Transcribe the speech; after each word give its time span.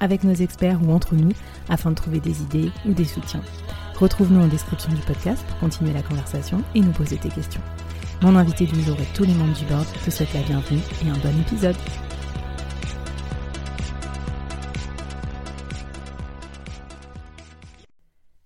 avec 0.00 0.24
nos 0.24 0.34
experts 0.34 0.80
ou 0.82 0.92
entre 0.92 1.14
nous 1.14 1.32
afin 1.68 1.90
de 1.90 1.96
trouver 1.96 2.20
des 2.20 2.42
idées 2.42 2.70
ou 2.86 2.92
des 2.92 3.04
soutiens. 3.04 3.42
Retrouve-nous 3.98 4.40
en 4.40 4.48
description 4.48 4.92
du 4.92 5.02
podcast 5.02 5.44
pour 5.46 5.58
continuer 5.58 5.92
la 5.92 6.02
conversation 6.02 6.62
et 6.74 6.80
nous 6.80 6.92
poser 6.92 7.18
tes 7.18 7.28
questions. 7.28 7.60
Mon 8.22 8.36
invité 8.36 8.66
du 8.66 8.82
jour 8.82 8.96
et 9.00 9.14
tous 9.14 9.24
les 9.24 9.34
membres 9.34 9.56
du 9.56 9.64
board 9.64 9.86
te 10.04 10.10
souhaitent 10.10 10.34
la 10.34 10.42
bienvenue 10.42 10.80
et 11.04 11.08
un 11.08 11.18
bon 11.18 11.40
épisode. 11.40 11.76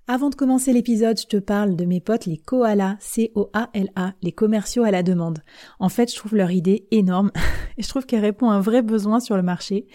Avant 0.07 0.31
de 0.31 0.37
commencer 0.37 0.73
l'épisode, 0.73 1.19
je 1.19 1.27
te 1.27 1.39
parle 1.39 1.77
de 1.77 1.85
mes 1.87 2.01
potes 2.01 2.27
les 2.27 2.37
koalas, 2.37 2.97
C-O-A-L-A, 3.01 4.13
les 4.23 4.33
commerciaux 4.33 4.85
à 4.85 4.93
la 4.93 5.03
demande. 5.03 5.39
En 5.81 5.89
fait, 5.89 6.09
je 6.09 6.17
trouve 6.17 6.37
leur 6.37 6.53
idée 6.53 6.87
énorme 6.91 7.33
et 7.79 7.83
je 7.83 7.89
trouve 7.89 8.07
qu'elle 8.07 8.21
répond 8.21 8.51
à 8.51 8.55
un 8.55 8.61
vrai 8.61 8.83
besoin 8.83 9.19
sur 9.19 9.37
le 9.37 9.43
marché. 9.43 9.87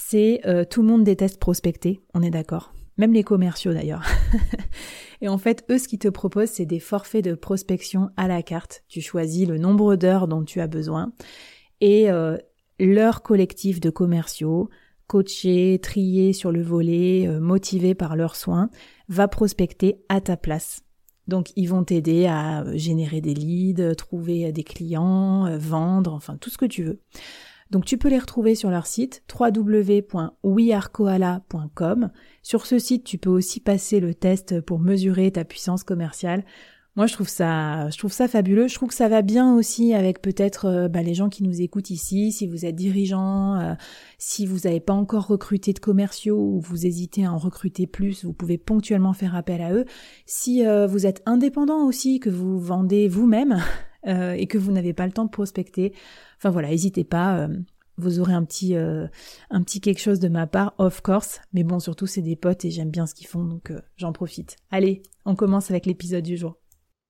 C'est 0.00 0.40
euh, 0.46 0.64
tout 0.64 0.82
le 0.82 0.88
monde 0.88 1.02
déteste 1.02 1.40
prospecter, 1.40 2.00
on 2.14 2.22
est 2.22 2.30
d'accord 2.30 2.72
même 2.98 3.12
les 3.12 3.22
commerciaux 3.22 3.72
d'ailleurs. 3.72 4.04
et 5.20 5.28
en 5.28 5.38
fait, 5.38 5.64
eux, 5.70 5.78
ce 5.78 5.88
qu'ils 5.88 6.00
te 6.00 6.08
proposent, 6.08 6.50
c'est 6.50 6.66
des 6.66 6.80
forfaits 6.80 7.24
de 7.24 7.34
prospection 7.34 8.10
à 8.16 8.28
la 8.28 8.42
carte. 8.42 8.82
Tu 8.88 9.00
choisis 9.00 9.46
le 9.46 9.56
nombre 9.56 9.96
d'heures 9.96 10.28
dont 10.28 10.44
tu 10.44 10.60
as 10.60 10.66
besoin 10.66 11.12
et 11.80 12.10
euh, 12.10 12.36
leur 12.80 13.22
collectif 13.22 13.78
de 13.78 13.88
commerciaux, 13.88 14.68
coachés, 15.06 15.78
triés 15.80 16.32
sur 16.32 16.50
le 16.50 16.60
volet, 16.60 17.28
euh, 17.28 17.38
motivés 17.38 17.94
par 17.94 18.16
leurs 18.16 18.34
soins, 18.34 18.68
va 19.08 19.28
prospecter 19.28 20.02
à 20.08 20.20
ta 20.20 20.36
place. 20.36 20.82
Donc 21.28 21.52
ils 21.54 21.66
vont 21.66 21.84
t'aider 21.84 22.26
à 22.26 22.62
euh, 22.62 22.76
générer 22.76 23.20
des 23.20 23.34
leads, 23.34 23.94
trouver 23.94 24.50
des 24.50 24.64
clients, 24.64 25.56
vendre, 25.56 26.14
enfin 26.14 26.36
tout 26.36 26.50
ce 26.50 26.58
que 26.58 26.66
tu 26.66 26.82
veux. 26.82 27.00
Donc 27.70 27.84
tu 27.84 27.98
peux 27.98 28.08
les 28.08 28.18
retrouver 28.18 28.54
sur 28.54 28.70
leur 28.70 28.86
site 28.86 29.22
www.wearekoala.com. 29.38 32.10
Sur 32.42 32.64
ce 32.66 32.78
site, 32.78 33.04
tu 33.04 33.18
peux 33.18 33.28
aussi 33.30 33.60
passer 33.60 34.00
le 34.00 34.14
test 34.14 34.60
pour 34.60 34.78
mesurer 34.78 35.30
ta 35.30 35.44
puissance 35.44 35.84
commerciale. 35.84 36.44
Moi, 36.98 37.06
je 37.06 37.12
trouve 37.12 37.28
ça, 37.28 37.88
je 37.90 37.98
trouve 37.98 38.12
ça 38.12 38.26
fabuleux. 38.26 38.66
Je 38.66 38.74
trouve 38.74 38.88
que 38.88 38.94
ça 38.94 39.06
va 39.06 39.22
bien 39.22 39.54
aussi 39.54 39.94
avec 39.94 40.20
peut-être 40.20 40.64
euh, 40.64 40.88
bah, 40.88 41.00
les 41.00 41.14
gens 41.14 41.28
qui 41.28 41.44
nous 41.44 41.60
écoutent 41.60 41.90
ici. 41.90 42.32
Si 42.32 42.48
vous 42.48 42.66
êtes 42.66 42.74
dirigeant, 42.74 43.54
euh, 43.54 43.74
si 44.18 44.46
vous 44.46 44.58
n'avez 44.64 44.80
pas 44.80 44.94
encore 44.94 45.28
recruté 45.28 45.72
de 45.72 45.78
commerciaux 45.78 46.40
ou 46.40 46.58
vous 46.58 46.86
hésitez 46.86 47.24
à 47.24 47.32
en 47.32 47.38
recruter 47.38 47.86
plus, 47.86 48.24
vous 48.24 48.32
pouvez 48.32 48.58
ponctuellement 48.58 49.12
faire 49.12 49.36
appel 49.36 49.62
à 49.62 49.72
eux. 49.72 49.84
Si 50.26 50.66
euh, 50.66 50.88
vous 50.88 51.06
êtes 51.06 51.22
indépendant 51.24 51.84
aussi, 51.84 52.18
que 52.18 52.30
vous 52.30 52.58
vendez 52.58 53.06
vous-même 53.06 53.62
et 54.04 54.48
que 54.48 54.58
vous 54.58 54.72
n'avez 54.72 54.92
pas 54.92 55.06
le 55.06 55.12
temps 55.12 55.24
de 55.24 55.30
prospecter, 55.30 55.92
Enfin 56.38 56.50
voilà, 56.50 56.68
n'hésitez 56.68 57.04
pas. 57.04 57.38
Euh, 57.38 57.48
vous 57.96 58.20
aurez 58.20 58.32
un 58.32 58.44
petit 58.44 58.76
euh, 58.76 59.06
un 59.50 59.62
petit 59.62 59.80
quelque 59.80 60.00
chose 60.00 60.20
de 60.20 60.28
ma 60.28 60.46
part, 60.46 60.74
of 60.78 61.00
course. 61.00 61.40
Mais 61.52 61.64
bon, 61.64 61.80
surtout 61.80 62.06
c'est 62.06 62.22
des 62.22 62.36
potes 62.36 62.64
et 62.64 62.70
j'aime 62.70 62.90
bien 62.90 63.06
ce 63.06 63.14
qu'ils 63.14 63.26
font, 63.26 63.44
donc 63.44 63.70
euh, 63.70 63.80
j'en 63.96 64.12
profite. 64.12 64.56
Allez, 64.70 65.02
on 65.24 65.34
commence 65.34 65.70
avec 65.70 65.84
l'épisode 65.84 66.24
du 66.24 66.36
jour. 66.36 66.56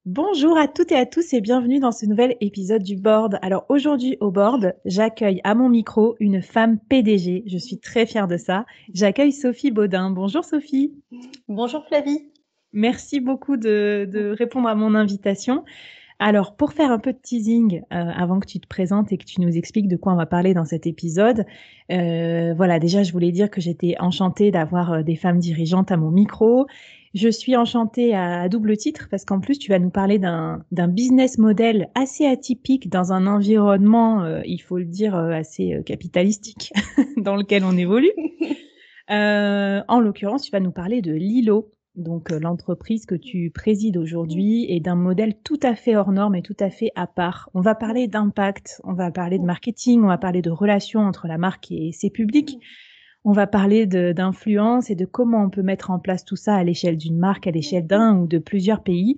Bonjour 0.06 0.56
à 0.56 0.68
toutes 0.68 0.90
et 0.90 0.96
à 0.96 1.04
tous 1.04 1.34
et 1.34 1.42
bienvenue 1.42 1.80
dans 1.80 1.92
ce 1.92 2.06
nouvel 2.06 2.36
épisode 2.40 2.82
du 2.82 2.96
board. 2.96 3.38
Alors 3.42 3.66
aujourd'hui 3.68 4.16
au 4.20 4.30
board, 4.30 4.74
j'accueille 4.86 5.42
à 5.44 5.54
mon 5.54 5.68
micro 5.68 6.16
une 6.18 6.40
femme 6.40 6.78
PDG. 6.88 7.44
Je 7.46 7.58
suis 7.58 7.78
très 7.78 8.06
fière 8.06 8.26
de 8.26 8.38
ça. 8.38 8.64
J'accueille 8.94 9.32
Sophie 9.32 9.70
Baudin. 9.70 10.10
Bonjour 10.10 10.46
Sophie. 10.46 10.94
Bonjour 11.48 11.84
Flavie. 11.86 12.30
Merci 12.72 13.20
beaucoup 13.20 13.58
de, 13.58 14.08
de 14.10 14.30
répondre 14.30 14.68
à 14.68 14.74
mon 14.74 14.94
invitation. 14.94 15.64
Alors, 16.20 16.56
pour 16.56 16.72
faire 16.72 16.90
un 16.90 16.98
peu 16.98 17.12
de 17.12 17.18
teasing, 17.18 17.82
euh, 17.92 18.10
avant 18.16 18.40
que 18.40 18.46
tu 18.46 18.58
te 18.58 18.66
présentes 18.66 19.12
et 19.12 19.18
que 19.18 19.24
tu 19.24 19.40
nous 19.40 19.56
expliques 19.56 19.86
de 19.86 19.96
quoi 19.96 20.12
on 20.12 20.16
va 20.16 20.26
parler 20.26 20.52
dans 20.52 20.64
cet 20.64 20.86
épisode, 20.86 21.46
euh, 21.92 22.54
voilà, 22.56 22.80
déjà, 22.80 23.04
je 23.04 23.12
voulais 23.12 23.30
dire 23.30 23.50
que 23.50 23.60
j'étais 23.60 23.94
enchantée 24.00 24.50
d'avoir 24.50 24.92
euh, 24.92 25.02
des 25.02 25.14
femmes 25.14 25.38
dirigeantes 25.38 25.92
à 25.92 25.96
mon 25.96 26.10
micro. 26.10 26.66
Je 27.14 27.28
suis 27.28 27.56
enchantée 27.56 28.16
à, 28.16 28.48
double 28.48 28.76
titre 28.76 29.06
parce 29.08 29.24
qu'en 29.24 29.38
plus, 29.38 29.60
tu 29.60 29.70
vas 29.70 29.78
nous 29.78 29.90
parler 29.90 30.18
d'un 30.18 30.88
business 30.88 31.38
model 31.38 31.88
assez 31.94 32.26
atypique 32.26 32.90
dans 32.90 33.12
un 33.12 33.26
environnement, 33.26 34.26
il 34.44 34.58
faut 34.58 34.76
le 34.76 34.84
dire, 34.84 35.16
assez 35.16 35.80
capitalistique 35.86 36.70
dans 37.16 37.34
lequel 37.34 37.64
on 37.64 37.76
évolue. 37.78 38.12
en 39.08 40.00
l'occurrence, 40.00 40.42
tu 40.42 40.50
vas 40.50 40.60
nous 40.60 40.70
parler 40.70 41.00
de 41.00 41.12
Lilo 41.12 41.70
donc 41.94 42.30
euh, 42.30 42.38
l'entreprise 42.38 43.06
que 43.06 43.14
tu 43.14 43.50
présides 43.50 43.96
aujourd'hui 43.96 44.66
est 44.70 44.80
d'un 44.80 44.94
modèle 44.94 45.34
tout 45.42 45.58
à 45.62 45.74
fait 45.74 45.96
hors 45.96 46.12
norme 46.12 46.36
et 46.36 46.42
tout 46.42 46.56
à 46.60 46.70
fait 46.70 46.90
à 46.94 47.06
part. 47.06 47.50
On 47.54 47.60
va 47.60 47.74
parler 47.74 48.06
d'impact, 48.06 48.80
on 48.84 48.94
va 48.94 49.10
parler 49.10 49.38
de 49.38 49.44
marketing, 49.44 50.02
on 50.02 50.08
va 50.08 50.18
parler 50.18 50.42
de 50.42 50.50
relations 50.50 51.00
entre 51.00 51.26
la 51.26 51.38
marque 51.38 51.72
et 51.72 51.92
ses 51.92 52.10
publics. 52.10 52.58
On 53.24 53.32
va 53.32 53.46
parler 53.46 53.86
d'influence 53.86 54.90
et 54.90 54.94
de 54.94 55.04
comment 55.04 55.42
on 55.42 55.50
peut 55.50 55.62
mettre 55.62 55.90
en 55.90 55.98
place 55.98 56.24
tout 56.24 56.36
ça 56.36 56.54
à 56.54 56.64
l'échelle 56.64 56.96
d'une 56.96 57.18
marque, 57.18 57.46
à 57.46 57.50
l'échelle 57.50 57.86
d'un 57.86 58.16
ou 58.16 58.26
de 58.26 58.38
plusieurs 58.38 58.82
pays. 58.82 59.16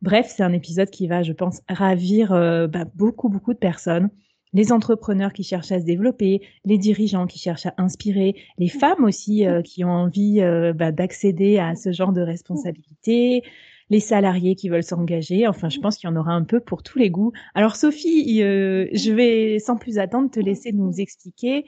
Bref, 0.00 0.32
c'est 0.34 0.42
un 0.42 0.52
épisode 0.52 0.88
qui 0.88 1.08
va, 1.08 1.22
je 1.22 1.32
pense, 1.32 1.60
ravir 1.68 2.32
euh, 2.32 2.68
bah, 2.68 2.86
beaucoup, 2.94 3.28
beaucoup 3.28 3.52
de 3.52 3.58
personnes 3.58 4.08
les 4.52 4.72
entrepreneurs 4.72 5.32
qui 5.32 5.42
cherchent 5.42 5.72
à 5.72 5.80
se 5.80 5.84
développer, 5.84 6.40
les 6.64 6.78
dirigeants 6.78 7.26
qui 7.26 7.38
cherchent 7.38 7.66
à 7.66 7.74
inspirer, 7.78 8.34
les 8.58 8.68
femmes 8.68 9.04
aussi 9.04 9.46
euh, 9.46 9.62
qui 9.62 9.84
ont 9.84 9.90
envie 9.90 10.40
euh, 10.40 10.72
bah, 10.72 10.92
d'accéder 10.92 11.58
à 11.58 11.74
ce 11.76 11.92
genre 11.92 12.12
de 12.12 12.20
responsabilité, 12.20 13.42
les 13.90 14.00
salariés 14.00 14.54
qui 14.54 14.68
veulent 14.68 14.84
s'engager. 14.84 15.46
Enfin, 15.46 15.68
je 15.68 15.78
pense 15.80 15.96
qu'il 15.96 16.08
y 16.08 16.12
en 16.12 16.16
aura 16.16 16.32
un 16.32 16.44
peu 16.44 16.60
pour 16.60 16.82
tous 16.82 16.98
les 16.98 17.10
goûts. 17.10 17.32
Alors 17.54 17.76
Sophie, 17.76 18.42
euh, 18.42 18.86
je 18.92 19.12
vais 19.12 19.58
sans 19.58 19.76
plus 19.76 19.98
attendre 19.98 20.30
te 20.30 20.40
laisser 20.40 20.72
nous 20.72 21.00
expliquer 21.00 21.64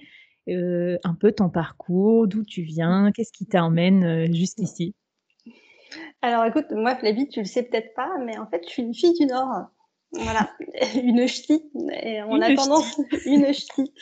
un 0.49 1.15
peu 1.21 1.31
ton 1.31 1.51
parcours, 1.51 2.27
d'où 2.27 2.43
tu 2.43 2.63
viens, 2.63 3.13
qu'est-ce 3.13 3.31
qui 3.31 3.47
t'emmène 3.47 4.35
jusqu'ici. 4.35 4.93
Alors 6.21 6.45
écoute, 6.45 6.67
moi 6.73 6.97
Flavie, 6.97 7.29
tu 7.29 7.39
le 7.39 7.47
sais 7.47 7.63
peut-être 7.63 7.95
pas, 7.95 8.11
mais 8.25 8.37
en 8.39 8.47
fait, 8.47 8.63
je 8.67 8.71
suis 8.71 8.83
une 8.83 8.93
fille 8.93 9.15
du 9.15 9.27
Nord. 9.27 9.69
Voilà, 10.15 10.51
une 11.03 11.27
ch'ti. 11.27 11.71
Et 12.03 12.23
on 12.25 12.41
a 12.43 12.55
tendance, 12.55 13.01
une 13.25 13.53
ch'ti. 13.53 13.93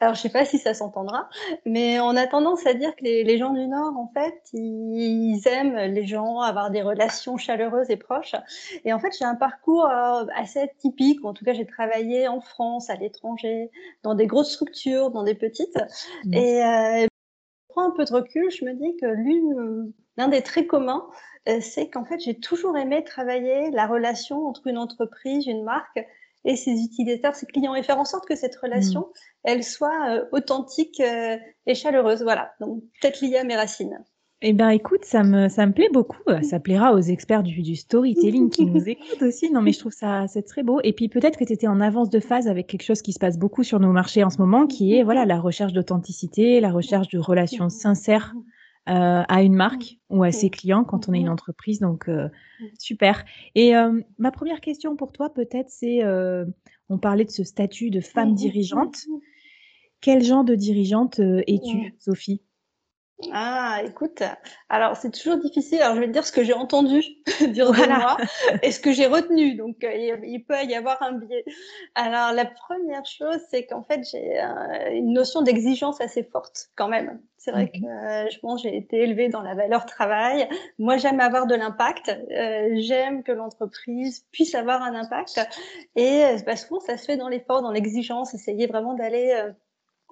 Alors, 0.00 0.14
je 0.14 0.20
sais 0.20 0.28
pas 0.28 0.44
si 0.44 0.58
ça 0.58 0.74
s'entendra, 0.74 1.28
mais 1.64 2.00
on 2.00 2.16
a 2.16 2.26
tendance 2.26 2.66
à 2.66 2.74
dire 2.74 2.96
que 2.96 3.04
les, 3.04 3.22
les, 3.22 3.38
gens 3.38 3.52
du 3.52 3.66
Nord, 3.68 3.96
en 3.96 4.10
fait, 4.12 4.42
ils 4.52 5.40
aiment 5.46 5.76
les 5.76 6.04
gens, 6.04 6.40
avoir 6.40 6.70
des 6.70 6.82
relations 6.82 7.36
chaleureuses 7.36 7.90
et 7.90 7.96
proches. 7.96 8.34
Et 8.84 8.92
en 8.92 8.98
fait, 8.98 9.16
j'ai 9.16 9.24
un 9.24 9.36
parcours 9.36 9.86
euh, 9.86 10.24
assez 10.34 10.68
typique. 10.78 11.24
En 11.24 11.32
tout 11.32 11.44
cas, 11.44 11.52
j'ai 11.52 11.66
travaillé 11.66 12.26
en 12.26 12.40
France, 12.40 12.90
à 12.90 12.96
l'étranger, 12.96 13.70
dans 14.02 14.16
des 14.16 14.26
grosses 14.26 14.52
structures, 14.52 15.10
dans 15.10 15.22
des 15.22 15.34
petites. 15.34 15.78
Mmh. 16.24 16.34
Et 16.34 16.64
euh, 16.64 17.02
je 17.02 17.08
prends 17.68 17.86
un 17.86 17.92
peu 17.92 18.04
de 18.04 18.12
recul, 18.12 18.50
je 18.50 18.64
me 18.64 18.74
dis 18.74 18.96
que 18.96 19.06
l'une, 19.06 19.92
l'un 20.16 20.28
des 20.28 20.42
traits 20.42 20.66
communs, 20.66 21.06
euh, 21.48 21.58
c'est 21.60 21.88
qu'en 21.88 22.04
fait, 22.04 22.20
j'ai 22.20 22.38
toujours 22.38 22.76
aimé 22.76 23.02
travailler 23.04 23.70
la 23.70 23.86
relation 23.86 24.46
entre 24.46 24.68
une 24.68 24.78
entreprise, 24.78 25.46
une 25.46 25.64
marque 25.64 26.04
et 26.44 26.56
ses 26.56 26.72
utilisateurs, 26.72 27.34
ses 27.34 27.46
clients, 27.46 27.74
et 27.74 27.82
faire 27.82 27.98
en 27.98 28.04
sorte 28.04 28.26
que 28.26 28.34
cette 28.34 28.56
relation, 28.56 29.00
mmh. 29.00 29.12
elle 29.44 29.64
soit 29.64 30.10
euh, 30.10 30.24
authentique 30.32 31.00
euh, 31.00 31.36
et 31.66 31.74
chaleureuse. 31.74 32.22
Voilà, 32.22 32.52
donc 32.60 32.82
peut-être 33.00 33.20
liée 33.20 33.38
à 33.38 33.44
mes 33.44 33.56
racines. 33.56 33.98
Eh 34.44 34.52
ben, 34.52 34.70
écoute, 34.70 35.04
ça 35.04 35.22
me, 35.22 35.48
ça 35.48 35.66
me 35.66 35.72
plaît 35.72 35.88
beaucoup. 35.92 36.18
Ça 36.42 36.58
plaira 36.58 36.94
aux 36.94 37.00
experts 37.00 37.44
du, 37.44 37.62
du 37.62 37.76
storytelling 37.76 38.50
qui 38.50 38.66
nous 38.66 38.82
écoutent 38.88 39.22
aussi. 39.22 39.52
Non, 39.52 39.62
mais 39.62 39.70
je 39.70 39.78
trouve 39.78 39.92
ça, 39.92 40.26
c'est 40.26 40.42
très 40.42 40.64
beau. 40.64 40.80
Et 40.82 40.92
puis, 40.92 41.08
peut-être 41.08 41.38
que 41.38 41.44
tu 41.44 41.52
étais 41.52 41.68
en 41.68 41.80
avance 41.80 42.10
de 42.10 42.18
phase 42.18 42.48
avec 42.48 42.66
quelque 42.66 42.82
chose 42.82 43.02
qui 43.02 43.12
se 43.12 43.20
passe 43.20 43.38
beaucoup 43.38 43.62
sur 43.62 43.78
nos 43.78 43.92
marchés 43.92 44.24
en 44.24 44.30
ce 44.30 44.38
moment, 44.38 44.66
qui 44.66 44.96
est, 44.96 45.04
voilà, 45.04 45.26
la 45.26 45.38
recherche 45.38 45.72
d'authenticité, 45.72 46.58
la 46.58 46.72
recherche 46.72 47.06
de 47.06 47.20
relations 47.20 47.68
sincères 47.68 48.34
euh, 48.88 49.22
à 49.28 49.42
une 49.42 49.54
marque 49.54 49.98
ou 50.10 50.24
à 50.24 50.32
ses 50.32 50.50
clients 50.50 50.82
quand 50.82 51.08
on 51.08 51.12
est 51.12 51.20
une 51.20 51.28
entreprise. 51.28 51.78
Donc, 51.78 52.08
euh, 52.08 52.28
super. 52.78 53.24
Et 53.54 53.76
euh, 53.76 54.00
ma 54.18 54.32
première 54.32 54.60
question 54.60 54.96
pour 54.96 55.12
toi, 55.12 55.32
peut-être, 55.32 55.70
c'est, 55.70 56.00
on 56.88 56.98
parlait 56.98 57.24
de 57.24 57.30
ce 57.30 57.44
statut 57.44 57.90
de 57.90 58.00
femme 58.00 58.34
dirigeante. 58.34 59.06
Quel 60.00 60.24
genre 60.24 60.44
de 60.44 60.56
dirigeante 60.56 61.20
es-tu, 61.20 61.94
Sophie? 61.98 62.42
Ah, 63.30 63.80
écoute, 63.84 64.22
alors 64.68 64.96
c'est 64.96 65.10
toujours 65.10 65.38
difficile. 65.38 65.80
Alors 65.80 65.94
je 65.94 66.00
vais 66.00 66.06
te 66.06 66.12
dire 66.12 66.26
ce 66.26 66.32
que 66.32 66.42
j'ai 66.42 66.52
entendu 66.52 67.02
dire 67.48 67.70
de 67.70 67.88
moi 67.88 68.16
et 68.62 68.72
ce 68.72 68.80
que 68.80 68.92
j'ai 68.92 69.06
retenu. 69.06 69.54
Donc 69.54 69.84
euh, 69.84 70.16
il 70.24 70.44
peut 70.44 70.62
y 70.64 70.74
avoir 70.74 71.02
un 71.02 71.12
biais. 71.12 71.44
Alors 71.94 72.32
la 72.32 72.46
première 72.46 73.04
chose, 73.04 73.38
c'est 73.50 73.66
qu'en 73.66 73.82
fait 73.82 74.02
j'ai 74.10 74.40
une 74.92 75.12
notion 75.12 75.42
d'exigence 75.42 76.00
assez 76.00 76.22
forte 76.22 76.70
quand 76.74 76.88
même. 76.88 77.20
C'est 77.38 77.50
vrai 77.50 77.68
que 77.68 77.84
euh, 77.84 78.30
je 78.30 78.38
pense 78.38 78.62
j'ai 78.62 78.76
été 78.76 79.02
élevée 79.02 79.28
dans 79.28 79.42
la 79.42 79.54
valeur 79.54 79.84
travail. 79.86 80.48
Moi 80.78 80.96
j'aime 80.96 81.20
avoir 81.20 81.46
de 81.46 81.54
l'impact. 81.54 82.08
Euh, 82.08 82.70
j'aime 82.76 83.22
que 83.22 83.32
l'entreprise 83.32 84.26
puisse 84.32 84.54
avoir 84.54 84.82
un 84.82 84.94
impact. 84.94 85.40
Et 85.96 86.22
bah, 86.46 86.56
souvent 86.56 86.80
ça 86.80 86.96
se 86.96 87.04
fait 87.04 87.16
dans 87.16 87.28
l'effort, 87.28 87.62
dans 87.62 87.72
l'exigence, 87.72 88.34
essayer 88.34 88.66
vraiment 88.66 88.94
d'aller 88.94 89.52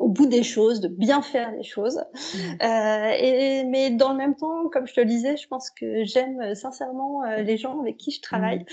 au 0.00 0.08
bout 0.08 0.26
des 0.26 0.43
choses, 0.43 0.81
de 0.81 0.88
bien 0.88 1.20
faire 1.20 1.52
les 1.52 1.62
choses. 1.62 1.99
Mmh. 1.99 2.38
Euh, 2.64 3.12
et, 3.20 3.64
mais 3.64 3.91
dans 3.91 4.12
le 4.12 4.17
même 4.17 4.35
temps, 4.35 4.69
comme 4.73 4.87
je 4.87 4.94
te 4.94 5.00
le 5.00 5.06
disais, 5.06 5.37
je 5.37 5.47
pense 5.47 5.70
que 5.70 6.05
j'aime 6.05 6.41
euh, 6.41 6.55
sincèrement 6.55 7.23
euh, 7.23 7.43
les 7.43 7.58
gens 7.58 7.79
avec 7.81 7.99
qui 7.99 8.11
je 8.11 8.23
travaille. 8.23 8.64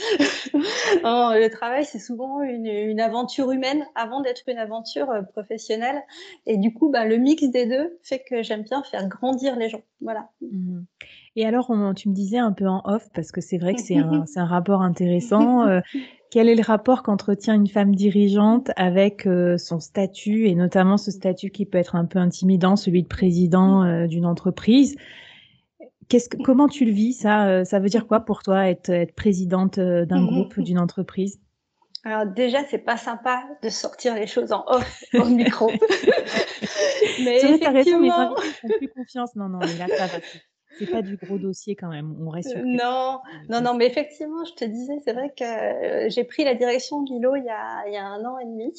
Mmh. 0.54 0.60
le 1.04 1.48
travail, 1.50 1.84
c'est 1.84 2.00
souvent 2.00 2.42
une, 2.42 2.66
une, 2.66 3.02
aventure 3.02 3.52
humaine 3.52 3.86
avant 3.94 4.22
d'être 4.22 4.44
une 4.48 4.58
aventure 4.58 5.12
euh, 5.12 5.22
professionnelle. 5.22 6.02
Et 6.46 6.58
du 6.58 6.74
coup, 6.74 6.90
bah, 6.90 7.04
le 7.04 7.18
mix 7.18 7.44
des 7.44 7.66
deux 7.66 8.00
fait 8.04 8.24
que 8.28 8.42
j'aime 8.42 8.64
bien 8.64 8.82
faire 8.84 9.06
grandir 9.10 9.58
les 9.58 9.68
gens. 9.68 9.82
Voilà. 10.00 10.30
Mmh. 10.40 10.84
Et 11.36 11.46
alors, 11.46 11.72
tu 11.96 12.10
me 12.10 12.16
disais 12.16 12.40
un 12.40 12.54
peu 12.54 12.68
en 12.68 12.82
off, 12.86 13.10
parce 13.14 13.32
que 13.32 13.42
c'est 13.42 13.58
vrai 13.58 13.76
que 13.76 13.82
c'est 13.82 13.98
un, 13.98 14.24
un, 14.36 14.46
rapport 14.46 14.82
intéressant. 14.82 15.68
Quel 16.30 16.50
est 16.50 16.56
le 16.56 16.64
rapport 16.64 17.04
qu'entretient 17.04 17.54
une 17.54 17.68
femme 17.68 17.96
dirigeante 17.96 18.72
avec 18.76 19.26
euh, 19.26 19.58
son 19.58 19.80
statut 19.80 20.48
et 20.48 20.56
notamment 20.56 20.98
ce 20.98 21.10
statut 21.10 21.52
qui 21.52 21.66
peut 21.66 21.78
être 21.78 21.96
un 21.96 22.06
peu 22.06 22.20
intimidant, 22.20 22.76
celui 22.76 23.04
de 23.04 23.08
président 23.08 23.84
euh, 23.84 24.08
d'une 24.08 24.26
entreprise? 24.26 24.96
Qu'est-ce 26.10 26.28
que, 26.30 26.38
Comment 26.38 26.68
tu 26.68 26.86
le 26.86 26.92
vis 26.92 27.14
ça 27.14 27.48
euh, 27.48 27.64
Ça 27.64 27.80
veut 27.80 27.90
dire 27.90 28.08
quoi 28.08 28.22
pour 28.22 28.44
toi 28.44 28.68
être, 28.68 28.90
être 28.90 29.16
présidente 29.16 29.80
d'un 29.80 30.26
groupe, 30.26 30.60
d'une 30.60 30.80
entreprise? 30.80 31.40
Alors 32.04 32.26
déjà, 32.26 32.64
c'est 32.70 32.78
pas 32.78 32.98
sympa 32.98 33.44
de 33.64 33.70
sortir 33.70 34.16
les 34.16 34.28
choses 34.28 34.52
en 34.52 34.64
off 34.68 35.04
au 35.14 35.26
micro. 35.26 35.72
mais 37.24 37.38
effectivement... 37.38 38.34
raison, 38.34 38.36
font 38.62 38.68
plus 38.78 38.90
confiance. 38.90 39.36
Non, 39.36 39.50
non, 39.50 39.60
mais 39.60 39.78
là, 39.78 39.88
ça 39.98 40.08
va 40.08 40.20
c'est 40.78 40.92
pas 40.92 41.02
du 41.02 41.18
gros 41.18 41.38
dossier 41.38 41.76
quand 41.76 41.90
même. 41.90 42.16
On 42.22 42.30
reste 42.30 42.50
sur. 42.50 42.64
Non, 42.64 43.20
non, 43.50 43.62
non, 43.62 43.74
mais 43.76 43.88
effectivement, 43.88 44.44
je 44.46 44.54
te 44.54 44.66
disais, 44.66 45.00
c'est 45.04 45.14
vrai 45.14 45.34
que 45.38 45.44
euh, 45.44 46.10
j'ai 46.10 46.24
pris 46.24 46.44
la 46.44 46.56
direction 46.56 47.02
de 47.02 47.14
Lilo 47.14 47.36
il 47.36 47.46
y 47.46 47.50
a, 47.50 47.88
il 47.88 47.94
y 47.94 47.98
a 47.98 48.06
un 48.06 48.24
an 48.26 48.38
et 48.40 48.46
demi, 48.46 48.74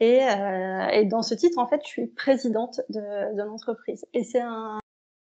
et, 0.00 0.22
euh, 0.22 0.88
et 0.88 1.04
dans 1.06 1.22
ce 1.22 1.34
titre, 1.34 1.58
en 1.58 1.66
fait, 1.66 1.80
je 1.84 1.88
suis 1.88 2.06
présidente 2.06 2.80
de, 2.88 3.36
de 3.36 3.42
l'entreprise, 3.42 4.04
et 4.14 4.24
c'est 4.24 4.40
un 4.40 4.80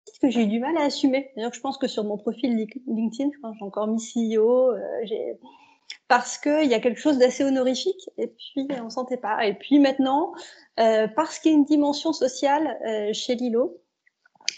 titre 0.06 0.20
que 0.22 0.30
j'ai 0.30 0.44
eu 0.44 0.48
du 0.48 0.60
mal 0.60 0.76
à 0.78 0.84
assumer. 0.84 1.32
D'ailleurs, 1.36 1.54
je 1.54 1.62
pense 1.62 1.78
que 1.78 1.88
sur 1.88 2.04
mon 2.04 2.18
profil 2.18 2.56
LinkedIn, 2.88 3.30
j'ai 3.32 3.64
encore 3.64 3.88
mis 3.88 4.00
CEO, 4.02 4.72
euh, 4.72 4.80
j'ai 5.04 5.38
parce 6.08 6.38
qu'il 6.38 6.66
y 6.66 6.74
a 6.74 6.80
quelque 6.80 7.00
chose 7.00 7.18
d'assez 7.18 7.44
honorifique 7.44 8.10
et 8.18 8.28
puis 8.28 8.68
on 8.84 8.90
sentait 8.90 9.18
pas. 9.18 9.46
Et 9.46 9.54
puis 9.54 9.80
maintenant, 9.80 10.34
euh, 10.80 11.08
parce 11.08 11.40
qu'il 11.40 11.52
y 11.52 11.56
a 11.56 11.58
une 11.58 11.66
dimension 11.66 12.14
sociale 12.14 12.78
euh, 12.88 13.14
chez 13.14 13.36
Lilo, 13.36 13.80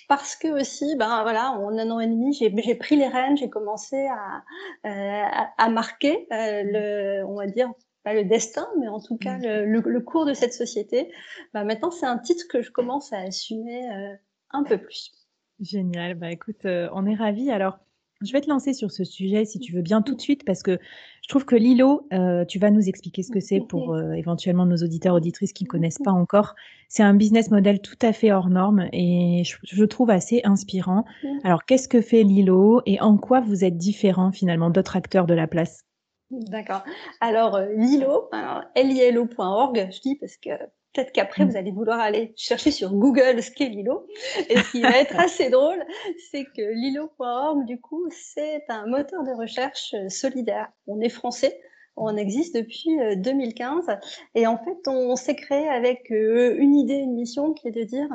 parce 0.07 0.35
que 0.35 0.47
aussi, 0.47 0.95
ben 0.95 1.21
voilà, 1.23 1.51
en 1.51 1.77
un 1.77 1.89
an 1.89 1.99
et 1.99 2.07
demi, 2.07 2.33
j'ai 2.33 2.75
pris 2.75 2.95
les 2.95 3.07
rênes, 3.07 3.38
j'ai 3.38 3.49
commencé 3.49 4.07
à, 4.07 4.43
euh, 4.85 5.43
à, 5.57 5.69
marquer 5.69 6.27
euh, 6.31 6.63
le, 6.65 7.25
on 7.25 7.35
va 7.35 7.47
dire, 7.47 7.71
pas 8.03 8.13
le 8.13 8.25
destin, 8.25 8.67
mais 8.79 8.88
en 8.88 8.99
tout 8.99 9.17
cas 9.17 9.38
mm. 9.38 9.65
le, 9.65 9.79
le, 9.79 10.01
cours 10.01 10.25
de 10.25 10.33
cette 10.33 10.53
société. 10.53 11.11
Ben 11.53 11.63
maintenant, 11.63 11.91
c'est 11.91 12.05
un 12.05 12.17
titre 12.17 12.45
que 12.49 12.61
je 12.61 12.71
commence 12.71 13.13
à 13.13 13.19
assumer 13.19 13.89
euh, 13.89 14.15
un 14.51 14.63
peu 14.63 14.77
plus. 14.77 15.11
Génial. 15.59 16.15
Bah 16.15 16.31
écoute, 16.31 16.65
on 16.65 17.05
est 17.05 17.15
ravis. 17.15 17.51
Alors, 17.51 17.79
je 18.23 18.31
vais 18.31 18.41
te 18.41 18.50
lancer 18.50 18.73
sur 18.73 18.91
ce 18.91 19.03
sujet 19.03 19.45
si 19.45 19.59
tu 19.59 19.73
veux 19.73 19.81
bien 19.81 20.01
tout 20.01 20.15
de 20.15 20.21
suite 20.21 20.44
parce 20.45 20.63
que 20.63 20.79
je 21.21 21.27
trouve 21.27 21.45
que 21.45 21.56
Lilo, 21.56 22.07
euh, 22.13 22.45
tu 22.45 22.59
vas 22.59 22.71
nous 22.71 22.88
expliquer 22.88 23.23
ce 23.23 23.31
que 23.31 23.39
c'est 23.39 23.59
pour 23.59 23.94
euh, 23.94 24.13
éventuellement 24.13 24.65
nos 24.65 24.77
auditeurs 24.77 25.15
auditrices 25.15 25.53
qui 25.53 25.63
ne 25.63 25.69
connaissent 25.69 26.01
pas 26.03 26.12
encore. 26.12 26.56
C'est 26.88 27.03
un 27.03 27.13
business 27.13 27.51
model 27.51 27.81
tout 27.81 27.97
à 28.01 28.13
fait 28.13 28.31
hors 28.31 28.50
norme 28.50 28.88
et 28.91 29.44
je, 29.45 29.57
je 29.63 29.85
trouve 29.85 30.09
assez 30.09 30.41
inspirant. 30.44 31.06
Alors 31.44 31.65
qu'est-ce 31.65 31.88
que 31.88 32.01
fait 32.01 32.23
Lilo 32.23 32.81
et 32.85 33.00
en 33.01 33.18
quoi 33.18 33.39
vous 33.39 33.63
êtes 33.63 33.77
différent 33.77 34.31
finalement 34.31 34.69
d'autres 34.69 34.95
acteurs 34.95 35.25
de 35.25 35.33
la 35.33 35.47
place? 35.47 35.85
D'accord. 36.31 36.83
Alors 37.19 37.56
euh, 37.56 37.67
Lilo, 37.75 38.29
alors 38.31 38.63
lilo.org, 38.75 39.89
je 39.91 40.00
dis 40.00 40.15
parce 40.15 40.38
que 40.38 40.51
Peut-être 40.93 41.11
qu'après, 41.13 41.45
vous 41.45 41.53
mm. 41.53 41.57
allez 41.57 41.71
vouloir 41.71 41.99
aller 41.99 42.33
chercher 42.35 42.71
sur 42.71 42.93
Google 42.93 43.41
ce 43.41 43.51
qu'est 43.51 43.69
Lilo. 43.69 44.07
Et 44.49 44.57
ce 44.57 44.71
qui 44.71 44.81
va 44.81 44.97
être 44.97 45.17
assez 45.19 45.49
drôle, 45.49 45.83
c'est 46.31 46.45
que 46.45 46.61
Lilo.org, 46.61 47.65
du 47.65 47.79
coup, 47.79 48.03
c'est 48.11 48.63
un 48.67 48.88
moteur 48.88 49.23
de 49.23 49.31
recherche 49.31 49.93
euh, 49.93 50.09
solidaire. 50.09 50.69
On 50.88 50.99
est 50.99 51.09
français. 51.09 51.61
On 51.97 52.15
existe 52.15 52.55
depuis 52.55 52.97
2015 53.17 53.89
euh, 53.89 53.95
et 54.33 54.47
en 54.47 54.57
fait 54.57 54.88
on 54.88 55.17
s'est 55.17 55.35
créé 55.35 55.67
avec 55.67 56.09
euh, 56.09 56.55
une 56.57 56.73
idée, 56.73 56.95
une 56.95 57.15
mission 57.15 57.51
qui 57.51 57.67
est 57.67 57.71
de 57.71 57.83
dire 57.83 58.07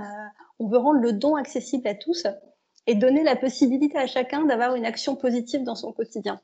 on 0.58 0.66
veut 0.66 0.78
rendre 0.78 0.98
le 1.00 1.12
don 1.12 1.36
accessible 1.36 1.86
à 1.86 1.94
tous 1.94 2.26
et 2.86 2.94
donner 2.94 3.22
la 3.22 3.36
possibilité 3.36 3.98
à 3.98 4.06
chacun 4.06 4.46
d'avoir 4.46 4.76
une 4.76 4.86
action 4.86 5.14
positive 5.14 5.62
dans 5.62 5.74
son 5.74 5.92
quotidien. 5.92 6.40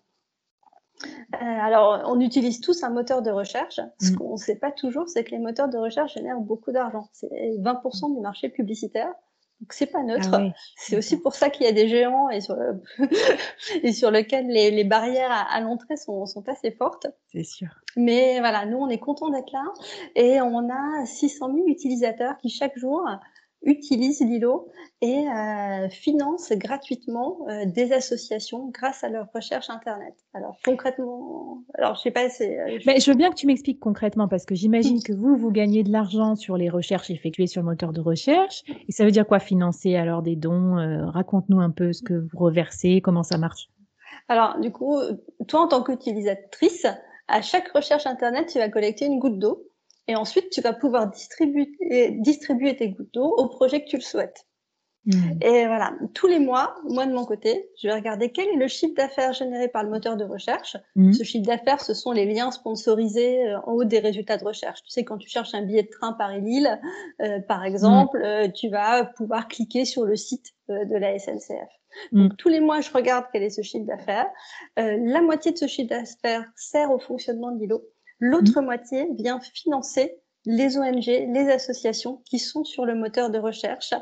Euh, 1.05 1.37
alors, 1.39 2.03
on 2.07 2.21
utilise 2.21 2.61
tous 2.61 2.83
un 2.83 2.91
moteur 2.91 3.23
de 3.23 3.31
recherche. 3.31 3.81
Ce 4.01 4.13
mm. 4.13 4.17
qu'on 4.17 4.33
ne 4.33 4.39
sait 4.39 4.57
pas 4.57 4.71
toujours, 4.71 5.09
c'est 5.09 5.25
que 5.25 5.31
les 5.31 5.39
moteurs 5.39 5.69
de 5.69 5.79
recherche 5.79 6.15
génèrent 6.15 6.41
beaucoup 6.41 6.73
d'argent. 6.73 7.09
C'est 7.13 7.29
20% 7.29 8.15
du 8.15 8.21
marché 8.21 8.49
publicitaire. 8.49 9.13
Donc 9.63 9.75
c'est 9.75 9.87
pas 9.87 10.03
neutre. 10.03 10.29
Ah 10.33 10.43
c'est 10.77 10.97
aussi 10.97 11.21
pour 11.21 11.37
ça 11.37 11.49
qu'il 11.49 11.65
y 11.65 11.69
a 11.69 11.73
des 11.73 11.87
géants 11.87 12.29
et 12.31 12.41
sur, 12.41 12.57
et 13.85 13.93
sur 13.93 14.11
lesquels 14.11 14.49
les, 14.49 14.73
les 14.73 14.83
barrières 14.83 15.31
à, 15.31 15.61
l'entrée 15.61 15.97
sont, 15.97 16.27
sont, 16.27 16.43
assez 16.49 16.73
fortes. 16.73 17.07
C'est 17.31 17.45
sûr. 17.45 17.69
Mais 17.97 18.41
voilà, 18.41 18.67
nous 18.67 18.79
on 18.79 18.89
est 18.89 18.99
content 18.99 19.31
d'être 19.31 19.53
là 19.53 19.63
et 20.17 20.41
on 20.41 20.69
a 20.69 21.07
600 21.07 21.55
000 21.55 21.69
utilisateurs 21.69 22.39
qui 22.39 22.49
chaque 22.49 22.77
jour 22.77 23.09
utilisent 23.65 24.21
Lilo 24.21 24.69
et 25.01 25.27
euh, 25.29 25.89
financent 25.89 26.53
gratuitement 26.53 27.39
euh, 27.49 27.65
des 27.67 27.93
associations 27.93 28.69
grâce 28.73 29.05
à 29.05 29.09
leur 29.09 29.27
recherche 29.35 29.71
internet. 29.71 30.15
Alors 30.35 30.57
concrètement, 30.65 31.63
alors 31.75 31.95
je 31.97 32.03
sais 32.03 32.11
pas, 32.11 32.29
c'est. 32.29 32.59
Euh, 32.59 32.79
Mais 32.87 33.01
je 33.01 33.11
veux 33.11 33.17
bien 33.17 33.31
que 33.31 33.37
tu 33.37 33.47
m'expliques 33.47 33.81
concrètement 33.81 34.29
parce 34.29 34.45
que 34.45 34.55
j'imagine 34.55 35.03
que 35.03 35.13
vous 35.13 35.37
vous 35.37 35.51
gagnez 35.51 35.83
de 35.83 35.91
l'argent 35.91 36.35
sur 36.35 36.57
les 36.57 36.71
recherches 36.71 37.11
effectuées 37.11 37.47
sur 37.47 37.63
le 37.63 37.67
moteur 37.67 37.93
de 37.93 38.01
recherche 38.01 38.63
et 38.89 38.93
ça 38.93 39.05
veut 39.05 39.11
dire 39.11 39.27
quoi 39.27 39.39
financer 39.39 39.97
alors 39.97 40.23
des 40.23 40.37
dons 40.37 40.53
Raconte-nous 41.13 41.61
un 41.61 41.71
peu 41.71 41.93
ce 41.93 42.03
que 42.03 42.15
vous 42.15 42.39
reversez, 42.39 43.01
comment 43.01 43.23
ça 43.23 43.39
marche? 43.39 43.69
Alors 44.29 44.59
du 44.61 44.71
coup, 44.71 44.97
toi 45.49 45.63
en 45.63 45.69
tant 45.69 45.83
qu'utilisatrice, 45.83 46.87
à 47.29 47.43
chaque 47.43 47.69
recherche 47.69 48.07
internet, 48.07 48.49
tu 48.49 48.59
vas 48.59 48.69
collecter 48.69 49.07
une 49.07 49.19
goutte 49.19 49.39
d'eau 49.39 49.72
et 50.09 50.17
ensuite, 50.17 50.51
tu 50.51 50.61
vas 50.61 50.73
pouvoir 50.73 51.09
distribuer, 51.11 51.71
distribuer 52.19 52.77
tes 52.77 52.91
gouttes 52.91 53.15
d'eau 53.15 53.35
au 53.37 53.49
projet 53.49 53.85
que 53.85 53.89
tu 53.89 53.97
le 53.97 54.03
souhaites. 54.03 54.47
Hmm. 55.05 55.33
Et 55.41 55.67
voilà, 55.67 55.95
tous 56.15 56.29
les 56.29 56.39
mois, 56.39 56.77
moi 56.85 57.07
de 57.07 57.13
mon 57.13 57.25
côté, 57.25 57.71
je 57.77 57.89
vais 57.89 57.95
regarder 57.95 58.31
quel 58.31 58.49
est 58.49 58.57
le 58.57 58.69
chiffre 58.69 58.95
d'affaires 58.95 59.33
généré 59.33 59.67
par 59.67 59.83
le 59.83 59.91
moteur 59.91 60.17
de 60.17 60.25
recherche. 60.25 60.77
Hmm. 60.95 61.13
Ce 61.13 61.25
chiffre 61.25 61.45
d'affaires, 61.45 61.81
ce 61.81 61.93
sont 61.93 62.13
les 62.13 62.25
liens 62.25 62.53
sponsorisés 62.53 63.49
euh, 63.49 63.59
en 63.67 63.73
haut 63.73 63.85
des 63.85 63.99
résultats 63.99 64.37
de 64.37 64.45
recherche. 64.45 64.81
Tu 64.83 64.91
sais, 64.91 65.05
quand 65.05 65.19
tu 65.19 65.29
cherches 65.29 65.55
un 65.55 65.63
billet 65.63 65.83
de 65.83 65.89
train 65.89 66.13
Paris-Lille, 66.13 66.81
euh, 67.21 67.41
par 67.41 67.65
exemple, 67.65 68.19
hmm. 68.19 68.25
euh, 68.25 68.49
tu 68.49 68.69
vas 68.69 69.05
pouvoir 69.05 69.49
cliquer 69.49 69.85
sur 69.85 70.05
le 70.05 70.15
site 70.15 70.53
de 70.69 70.97
la 70.97 71.19
SNCF. 71.19 71.69
Donc 72.13 72.37
tous 72.39 72.49
les 72.49 72.61
mois, 72.61 72.81
je 72.81 72.91
regarde 72.91 73.27
quel 73.31 73.43
est 73.43 73.51
ce 73.51 73.61
chiffre 73.61 73.85
d'affaires. 73.85 74.29
la 74.77 75.21
moitié 75.21 75.53
de 75.53 75.59
ce 75.59 75.67
chiffre 75.67 75.91
d'affaires 75.91 76.47
sert 76.57 76.91
au 76.91 76.99
fonctionnement 76.99 77.51
de 77.51 77.59
l'îlot. 77.59 77.83
L'autre 78.25 78.61
mmh. 78.61 78.65
moitié 78.65 79.09
vient 79.19 79.41
financer 79.41 80.17
les 80.47 80.79
ONG, 80.79 81.07
les 81.07 81.51
associations 81.51 82.23
qui 82.25 82.39
sont 82.39 82.63
sur 82.63 82.85
le 82.85 82.95
moteur 82.95 83.31
de 83.31 83.39
recherche. 83.39 83.95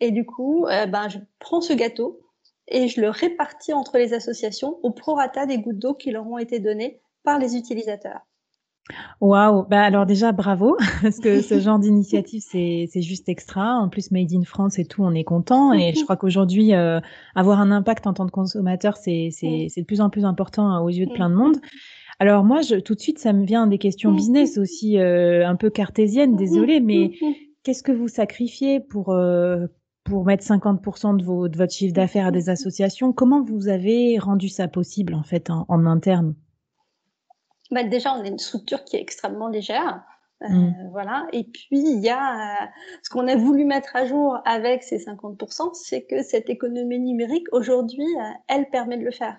Et 0.00 0.10
du 0.10 0.26
coup, 0.26 0.66
euh, 0.66 0.84
ben, 0.84 1.08
je 1.08 1.16
prends 1.38 1.62
ce 1.62 1.72
gâteau 1.72 2.20
et 2.68 2.88
je 2.88 3.00
le 3.00 3.08
répartis 3.08 3.72
entre 3.72 3.96
les 3.96 4.12
associations 4.12 4.78
au 4.82 4.90
prorata 4.90 5.46
des 5.46 5.58
gouttes 5.58 5.78
d'eau 5.78 5.94
qui 5.94 6.10
leur 6.10 6.26
ont 6.26 6.36
été 6.36 6.60
données 6.60 7.00
par 7.22 7.38
les 7.38 7.56
utilisateurs. 7.56 8.20
Waouh, 9.22 9.64
bah 9.66 9.82
alors 9.82 10.04
déjà 10.04 10.32
bravo 10.32 10.76
parce 11.02 11.18
que 11.18 11.40
ce 11.40 11.58
genre 11.58 11.78
d'initiative 11.80 12.42
c'est 12.46 12.86
c'est 12.92 13.00
juste 13.00 13.30
extra. 13.30 13.78
En 13.78 13.88
plus 13.88 14.10
Made 14.10 14.30
in 14.34 14.44
France 14.44 14.78
et 14.78 14.84
tout, 14.84 15.02
on 15.02 15.14
est 15.14 15.24
content 15.24 15.72
et 15.72 15.94
je 15.94 16.02
crois 16.04 16.18
qu'aujourd'hui 16.18 16.74
euh, 16.74 17.00
avoir 17.34 17.60
un 17.60 17.70
impact 17.70 18.06
en 18.06 18.12
tant 18.12 18.26
que 18.26 18.30
consommateur 18.30 18.98
c'est 18.98 19.30
c'est 19.32 19.68
c'est 19.70 19.80
de 19.80 19.86
plus 19.86 20.02
en 20.02 20.10
plus 20.10 20.26
important 20.26 20.68
hein, 20.68 20.80
aux 20.80 20.90
yeux 20.90 21.06
de 21.06 21.12
plein 21.12 21.30
de 21.30 21.34
monde. 21.34 21.56
Alors 22.24 22.42
moi, 22.42 22.62
je, 22.62 22.76
tout 22.76 22.94
de 22.94 23.00
suite, 23.00 23.18
ça 23.18 23.34
me 23.34 23.44
vient 23.44 23.66
des 23.66 23.76
questions 23.76 24.10
mmh. 24.10 24.16
business 24.16 24.56
aussi, 24.56 24.98
euh, 24.98 25.46
un 25.46 25.56
peu 25.56 25.68
cartésiennes, 25.68 26.32
mmh. 26.32 26.36
désolée, 26.36 26.80
mais 26.80 27.10
mmh. 27.20 27.26
qu'est-ce 27.62 27.82
que 27.82 27.92
vous 27.92 28.08
sacrifiez 28.08 28.80
pour 28.80 29.10
euh, 29.10 29.66
pour 30.04 30.24
mettre 30.24 30.42
50% 30.42 31.18
de, 31.18 31.22
vos, 31.22 31.48
de 31.48 31.58
votre 31.58 31.74
chiffre 31.74 31.92
d'affaires 31.92 32.28
à 32.28 32.30
des 32.30 32.48
associations? 32.48 33.12
Comment 33.12 33.42
vous 33.42 33.68
avez 33.68 34.18
rendu 34.18 34.48
ça 34.48 34.68
possible 34.68 35.12
en 35.12 35.22
fait 35.22 35.50
en, 35.50 35.84
interne? 35.84 36.34
Bah 37.70 37.84
Déjà, 37.84 38.14
on 38.14 38.24
est 38.24 38.28
une 38.28 38.38
structure 38.38 38.84
qui 38.84 38.96
est 38.96 39.02
extrêmement 39.02 39.48
légère. 39.48 40.02
Mm. 40.40 40.70
Voilà. 40.92 41.26
Et 41.34 41.44
puis 41.44 41.66
il 41.72 42.00
y 42.00 42.08
a 42.08 42.70
ce 43.02 43.10
qu'on 43.10 43.28
a 43.28 43.36
voulu 43.36 43.66
mettre 43.66 43.96
à 43.96 44.06
jour 44.06 44.38
avec 44.46 44.82
ces 44.82 44.96
50%, 44.96 45.74
c'est 45.74 46.06
que 46.06 46.22
cette 46.22 46.48
économie 46.48 47.00
numérique 47.00 47.48
aujourd'hui, 47.52 48.08
elle 48.48 48.70
permet 48.70 48.96
de 48.96 49.04
le 49.04 49.10
faire. 49.10 49.38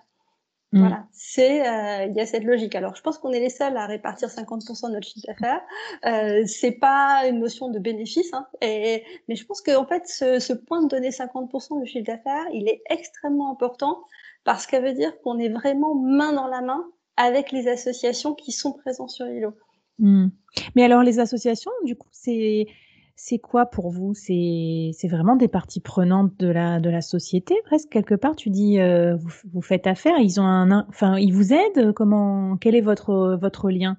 Mm. 0.75 0.79
Voilà, 0.79 1.07
c'est 1.13 1.65
euh, 1.65 2.05
il 2.07 2.17
y 2.17 2.19
a 2.19 2.25
cette 2.25 2.43
logique. 2.43 2.75
Alors, 2.75 2.97
je 2.97 3.01
pense 3.01 3.17
qu'on 3.17 3.31
est 3.31 3.39
les 3.39 3.49
seuls 3.49 3.77
à 3.77 3.87
répartir 3.87 4.27
50% 4.27 4.89
de 4.89 4.95
notre 4.95 5.07
chiffre 5.07 5.25
d'affaires. 5.25 5.61
Euh, 6.05 6.43
c'est 6.45 6.73
pas 6.73 7.25
une 7.29 7.39
notion 7.39 7.69
de 7.69 7.79
bénéfice, 7.79 8.33
hein, 8.33 8.45
et, 8.61 9.05
mais 9.29 9.37
je 9.37 9.45
pense 9.45 9.61
qu'en 9.61 9.85
fait, 9.85 10.05
ce, 10.05 10.39
ce, 10.39 10.51
point 10.51 10.83
de 10.83 10.89
donner 10.89 11.11
50% 11.11 11.81
du 11.81 11.87
chiffre 11.87 12.05
d'affaires, 12.05 12.43
il 12.51 12.67
est 12.67 12.81
extrêmement 12.89 13.53
important 13.53 14.03
parce 14.43 14.65
que 14.65 14.75
ça 14.75 14.81
veut 14.81 14.91
dire 14.91 15.17
qu'on 15.21 15.39
est 15.39 15.47
vraiment 15.47 15.95
main 15.95 16.33
dans 16.33 16.47
la 16.47 16.59
main 16.59 16.83
avec 17.15 17.53
les 17.53 17.69
associations 17.69 18.33
qui 18.33 18.51
sont 18.51 18.73
présentes 18.73 19.11
sur 19.11 19.25
l'îlot. 19.25 19.53
Mm. 19.99 20.27
Mais 20.75 20.83
alors, 20.83 21.03
les 21.03 21.19
associations, 21.19 21.71
du 21.85 21.95
coup, 21.95 22.09
c'est 22.11 22.67
c'est 23.15 23.39
quoi 23.39 23.65
pour 23.65 23.91
vous? 23.91 24.13
C'est 24.13 25.07
vraiment 25.09 25.35
des 25.35 25.47
parties 25.47 25.79
prenantes 25.79 26.37
de 26.37 26.47
la 26.47 26.79
de 26.79 26.89
la 26.89 27.01
société 27.01 27.55
presque 27.65 27.89
quelque 27.89 28.15
part? 28.15 28.35
Tu 28.35 28.49
dis 28.49 28.79
euh, 28.79 29.15
vous, 29.15 29.31
vous, 29.53 29.61
faites 29.61 29.87
affaire, 29.87 30.17
ils 30.19 30.39
ont 30.39 30.45
un, 30.45 30.85
enfin 30.89 31.17
ils 31.17 31.31
vous 31.31 31.53
aident? 31.53 31.93
Comment 31.93 32.57
Quel 32.57 32.75
est 32.75 32.81
votre 32.81 33.37
votre 33.39 33.69
lien? 33.69 33.97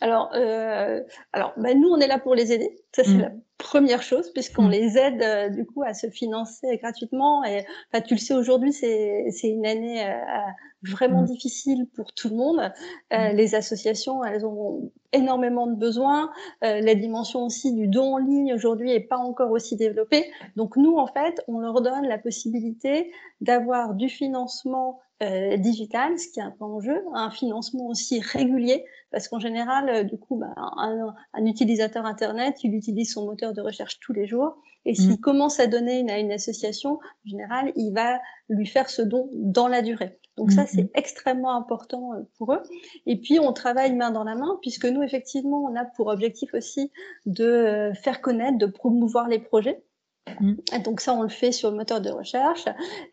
Alors 0.00 0.30
euh, 0.34 1.00
alors 1.32 1.54
bah, 1.56 1.74
nous 1.74 1.88
on 1.88 1.98
est 1.98 2.06
là 2.08 2.18
pour 2.18 2.34
les 2.34 2.52
aider. 2.52 2.70
Ça 2.94 3.02
c'est 3.04 3.14
mmh. 3.14 3.20
la 3.20 3.30
première 3.62 4.02
chose 4.02 4.30
puisqu'on 4.32 4.64
mmh. 4.64 4.70
les 4.70 4.98
aide 4.98 5.22
euh, 5.22 5.48
du 5.48 5.64
coup 5.64 5.82
à 5.82 5.94
se 5.94 6.08
financer 6.10 6.76
gratuitement. 6.78 7.44
Et 7.44 7.64
enfin 7.88 8.02
tu 8.02 8.14
le 8.14 8.18
sais 8.18 8.34
aujourd'hui 8.34 8.72
c'est 8.72 9.26
c'est 9.30 9.48
une 9.48 9.64
année 9.64 10.04
euh, 10.04 10.12
vraiment 10.82 11.22
mmh. 11.22 11.26
difficile 11.26 11.86
pour 11.94 12.12
tout 12.12 12.28
le 12.28 12.36
monde. 12.36 12.72
Euh, 13.12 13.32
les 13.32 13.54
associations, 13.54 14.24
elles 14.24 14.44
ont 14.44 14.90
énormément 15.12 15.66
de 15.68 15.76
besoins. 15.76 16.30
La 16.62 16.94
dimension 16.94 17.44
aussi 17.44 17.72
du 17.72 17.86
don 17.86 18.14
en 18.14 18.18
ligne 18.18 18.52
aujourd'hui 18.54 18.92
est 18.92 19.00
pas 19.00 19.18
encore 19.18 19.50
aussi 19.52 19.76
développée. 19.76 20.24
Donc 20.56 20.76
nous, 20.76 20.96
en 20.96 21.06
fait, 21.06 21.42
on 21.46 21.58
leur 21.58 21.82
donne 21.82 22.06
la 22.06 22.18
possibilité 22.18 23.12
d'avoir 23.40 23.94
du 23.94 24.08
financement 24.08 25.00
euh, 25.22 25.56
digital, 25.56 26.18
ce 26.18 26.26
qui 26.26 26.40
est 26.40 26.42
un 26.42 26.50
peu 26.50 26.64
en 26.64 26.80
jeu, 26.80 27.00
un 27.14 27.30
financement 27.30 27.86
aussi 27.86 28.18
régulier, 28.20 28.84
parce 29.12 29.28
qu'en 29.28 29.38
général, 29.38 29.88
euh, 29.88 30.02
du 30.02 30.18
coup, 30.18 30.34
bah, 30.34 30.52
un, 30.56 31.14
un, 31.32 31.46
utilisateur 31.46 32.04
Internet, 32.06 32.64
il 32.64 32.74
utilise 32.74 33.12
son 33.12 33.26
moteur 33.26 33.51
de 33.52 33.60
recherche 33.60 34.00
tous 34.00 34.12
les 34.12 34.26
jours, 34.26 34.56
et 34.84 34.94
s'il 34.94 35.12
mmh. 35.12 35.20
commence 35.20 35.60
à 35.60 35.66
donner 35.66 36.00
une, 36.00 36.10
à 36.10 36.18
une 36.18 36.32
association, 36.32 36.94
en 36.94 37.28
général, 37.28 37.72
il 37.76 37.92
va 37.92 38.20
lui 38.48 38.66
faire 38.66 38.90
ce 38.90 39.02
don 39.02 39.28
dans 39.32 39.68
la 39.68 39.82
durée. 39.82 40.18
Donc 40.36 40.50
ça, 40.50 40.66
c'est 40.66 40.84
mm-hmm. 40.84 40.90
extrêmement 40.94 41.54
important 41.54 42.14
euh, 42.14 42.22
pour 42.38 42.54
eux. 42.54 42.62
Et 43.06 43.20
puis, 43.20 43.38
on 43.38 43.52
travaille 43.52 43.94
main 43.94 44.10
dans 44.10 44.24
la 44.24 44.34
main, 44.34 44.58
puisque 44.62 44.86
nous, 44.86 45.02
effectivement, 45.02 45.62
on 45.62 45.76
a 45.76 45.84
pour 45.84 46.06
objectif 46.06 46.54
aussi 46.54 46.90
de 47.26 47.44
euh, 47.44 47.94
faire 47.94 48.20
connaître, 48.22 48.56
de 48.56 48.66
promouvoir 48.66 49.28
les 49.28 49.38
projets. 49.38 49.82
Mm. 50.40 50.54
Donc 50.84 51.00
ça, 51.00 51.14
on 51.14 51.22
le 51.22 51.28
fait 51.28 51.52
sur 51.52 51.70
le 51.70 51.76
moteur 51.76 52.00
de 52.00 52.10
recherche. 52.10 52.66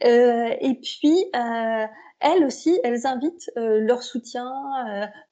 Euh, 0.03 0.53
et 0.59 0.75
puis, 0.75 1.25
euh, 1.35 1.85
elles 2.19 2.43
aussi, 2.43 2.79
elles 2.83 3.07
invitent 3.07 3.49
euh, 3.57 3.79
leur 3.79 4.03
soutien, 4.03 4.51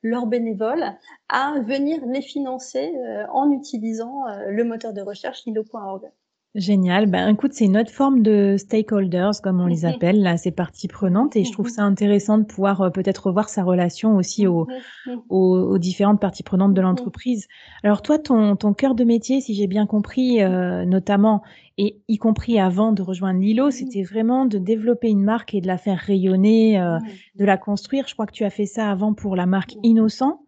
leurs 0.02 0.28
bénévoles 0.28 0.86
à 1.30 1.60
venir 1.60 2.06
les 2.06 2.22
financer 2.22 2.94
en 3.32 3.52
utilisant 3.52 4.24
le 4.48 4.64
moteur 4.64 4.94
de 4.94 5.02
recherche 5.02 5.46
lilo.org. 5.46 6.10
Génial. 6.58 7.06
Ben, 7.06 7.30
écoute, 7.30 7.54
c'est 7.54 7.66
une 7.66 7.78
autre 7.78 7.92
forme 7.92 8.24
de 8.24 8.56
stakeholders, 8.58 9.44
comme 9.44 9.62
on 9.62 9.68
les 9.68 9.82
mhm. 9.82 9.94
appelle, 9.94 10.24
là, 10.24 10.38
ces 10.38 10.50
parties 10.50 10.88
prenantes. 10.88 11.36
Et 11.36 11.44
je 11.44 11.52
trouve 11.52 11.68
mhm. 11.68 11.72
ça 11.72 11.84
intéressant 11.84 12.40
de 12.40 12.46
pouvoir 12.46 12.82
euh, 12.82 12.90
peut-être 12.90 13.28
revoir 13.28 13.48
sa 13.48 13.64
relation 13.64 14.16
aussi 14.16 14.48
aux, 14.48 14.66
mhm. 15.06 15.22
aux, 15.30 15.78
différentes 15.78 16.20
parties 16.20 16.42
prenantes 16.42 16.74
de 16.74 16.82
l'entreprise. 16.82 17.48
Alors, 17.84 18.02
toi, 18.02 18.18
ton, 18.18 18.56
ton 18.56 18.74
cœur 18.74 18.96
de 18.96 19.04
métier, 19.04 19.40
si 19.40 19.54
j'ai 19.54 19.68
bien 19.68 19.86
compris, 19.86 20.42
euh, 20.42 20.84
notamment, 20.84 21.44
et 21.78 22.02
y 22.08 22.18
compris 22.18 22.60
avant 22.60 22.92
de 22.92 23.04
rejoindre 23.04 23.40
Lilo, 23.40 23.70
c'était 23.70 24.02
vraiment 24.02 24.48
de 24.48 24.58
développer 24.58 25.10
une 25.10 25.24
marque 25.24 25.54
et 25.54 25.62
de 25.62 25.68
la 25.68 25.78
faire 25.78 26.00
rayonner, 26.00 26.82
euh, 26.82 26.98
de 27.36 27.46
la 27.46 27.58
construire. 27.58 28.08
Je 28.08 28.16
crois 28.16 28.26
que 28.26 28.32
tu 28.32 28.46
as 28.46 28.50
fait 28.50 28.66
ça 28.66 28.90
avant 28.90 29.14
pour 29.14 29.36
la 29.36 29.46
marque 29.46 29.76
Innocent. 29.84 30.40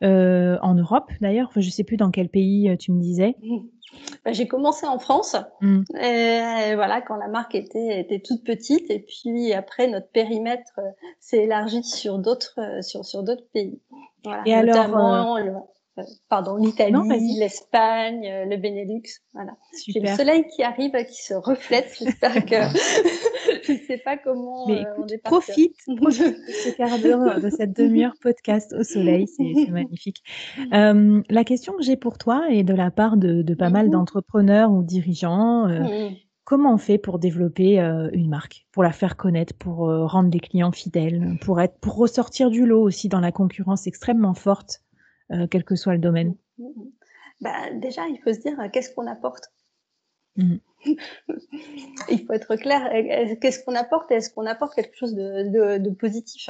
en 0.00 0.74
Europe 0.74 1.10
d'ailleurs, 1.20 1.48
enfin, 1.50 1.60
je 1.60 1.68
sais 1.68 1.84
plus 1.84 1.98
dans 1.98 2.10
quel 2.10 2.30
pays 2.30 2.74
tu 2.78 2.90
me 2.90 3.02
disais. 3.02 3.36
Bah, 4.24 4.32
j'ai 4.32 4.46
commencé 4.46 4.86
en 4.86 4.98
France, 4.98 5.36
mm. 5.60 5.82
et, 6.00 6.74
voilà, 6.74 7.00
quand 7.00 7.16
la 7.16 7.28
marque 7.28 7.54
était, 7.54 8.00
était 8.00 8.20
toute 8.20 8.44
petite, 8.44 8.90
et 8.90 9.00
puis 9.00 9.52
après 9.52 9.88
notre 9.88 10.08
périmètre 10.08 10.78
euh, 10.78 10.90
s'est 11.20 11.44
élargi 11.44 11.82
sur 11.82 12.18
d'autres 12.18 12.58
euh, 12.58 12.82
sur 12.82 13.04
sur 13.04 13.22
d'autres 13.22 13.46
pays. 13.52 13.80
Voilà, 14.24 14.42
et 14.44 14.62
notamment 14.66 15.34
alors, 15.36 15.68
euh, 15.98 16.02
pardon, 16.28 16.56
l'Italie, 16.56 17.38
l'Espagne, 17.38 18.44
le 18.46 18.56
Benelux, 18.56 19.02
voilà. 19.32 19.52
J'ai 19.86 20.00
le 20.00 20.08
soleil 20.08 20.46
qui 20.54 20.62
arrive, 20.62 20.92
qui 21.06 21.22
se 21.22 21.34
reflète. 21.34 21.96
J'espère 21.98 22.44
que 22.44 22.56
je 23.68 23.72
ne 23.72 23.78
sais 23.86 23.98
pas 23.98 24.16
comment 24.16 24.66
Mais 24.66 24.84
on 24.96 25.06
est 25.06 25.18
profite, 25.18 25.76
profite 25.96 26.36
de 26.46 26.52
ce 26.52 26.76
quart 26.76 26.98
d'heure, 26.98 27.40
de 27.40 27.50
cette 27.50 27.76
demi-heure 27.76 28.14
podcast 28.20 28.74
au 28.78 28.82
soleil, 28.82 29.26
c'est 29.26 29.42
magnifique. 29.70 30.22
Euh, 30.72 31.22
la 31.28 31.44
question 31.44 31.74
que 31.74 31.82
j'ai 31.82 31.96
pour 31.96 32.18
toi 32.18 32.46
et 32.50 32.62
de 32.62 32.74
la 32.74 32.90
part 32.90 33.16
de, 33.16 33.42
de 33.42 33.54
pas 33.54 33.70
mal 33.70 33.86
mhm. 33.86 33.92
d'entrepreneurs 33.92 34.72
ou 34.72 34.82
dirigeants. 34.82 35.68
Euh. 35.68 36.10
Comment 36.44 36.72
on 36.72 36.78
fait 36.78 36.96
pour 36.96 37.18
développer 37.18 37.78
euh, 37.78 38.08
une 38.14 38.30
marque, 38.30 38.66
pour 38.72 38.82
la 38.82 38.92
faire 38.92 39.18
connaître, 39.18 39.52
pour 39.54 39.76
rendre 39.80 40.30
les 40.30 40.40
clients 40.40 40.72
fidèles, 40.72 41.36
pour 41.42 41.60
être, 41.60 41.78
pour 41.78 41.96
ressortir 41.96 42.48
du 42.48 42.64
lot 42.64 42.80
aussi 42.80 43.08
dans 43.08 43.20
la 43.20 43.32
concurrence 43.32 43.86
extrêmement 43.86 44.32
forte 44.32 44.82
euh, 45.32 45.46
quel 45.50 45.64
que 45.64 45.76
soit 45.76 45.92
le 45.92 45.98
domaine? 45.98 46.34
Bah, 47.40 47.70
Déjà, 47.74 48.06
il 48.08 48.18
faut 48.18 48.32
se 48.32 48.40
dire 48.40 48.58
euh, 48.60 48.68
qu'est-ce 48.72 48.94
qu'on 48.94 49.06
apporte. 49.06 49.52
Mhm. 50.38 50.60
il 52.08 52.24
faut 52.26 52.32
être 52.32 52.56
clair. 52.56 52.90
Qu'est-ce 53.40 53.62
qu'on 53.64 53.74
apporte 53.74 54.10
Est-ce 54.10 54.30
qu'on 54.30 54.46
apporte 54.46 54.74
quelque 54.74 54.96
chose 54.96 55.14
de 55.14 55.90
positif? 55.90 56.48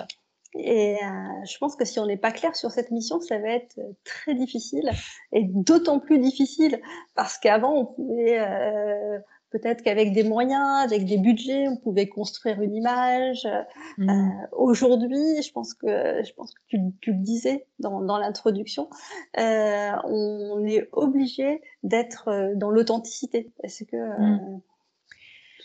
Et 0.55 0.95
euh, 0.95 1.45
je 1.45 1.59
pense 1.59 1.77
que 1.77 1.85
si 1.85 1.99
on 2.01 2.07
n'est 2.07 2.17
pas 2.17 2.33
clair 2.33 2.57
sur 2.57 2.71
cette 2.71 2.91
mission, 2.91 3.21
ça 3.21 3.39
va 3.39 3.49
être 3.49 3.79
très 4.05 4.35
difficile 4.35 4.91
et 5.33 5.45
d'autant 5.45 6.01
plus 6.01 6.19
difficile 6.19 6.81
parce 7.15 7.39
qu'avant 7.39 7.75
on 7.75 7.85
pouvait 7.85 8.39
euh, 8.41 9.19
Peut-être 9.51 9.83
qu'avec 9.83 10.13
des 10.13 10.25
moyens, 10.25 10.85
avec 10.85 11.07
des 11.07 11.17
budgets, 11.17 11.69
on 11.69 11.77
pouvait 11.77 12.07
construire 12.09 12.61
une 12.61 12.75
image. 12.75 13.49
Mmh. 13.97 14.11
Euh, 14.11 14.47
Aujourd'hui, 14.53 15.43
je 15.43 15.51
pense 15.53 15.73
que 15.75 16.23
je 16.23 16.33
pense 16.35 16.53
que 16.53 16.61
tu, 16.67 16.79
tu 17.01 17.13
le 17.13 17.19
disais 17.19 17.67
dans, 17.79 18.01
dans 18.03 18.19
l'introduction, 18.19 18.91
euh, 19.39 19.93
on 20.05 20.65
est 20.67 20.89
obligé 20.93 21.63
d'être 21.83 22.29
euh, 22.29 22.55
dans 22.57 22.71
l'authenticité 22.71 23.51
parce 23.63 23.83
que. 23.85 23.97
Mmh. 23.97 24.61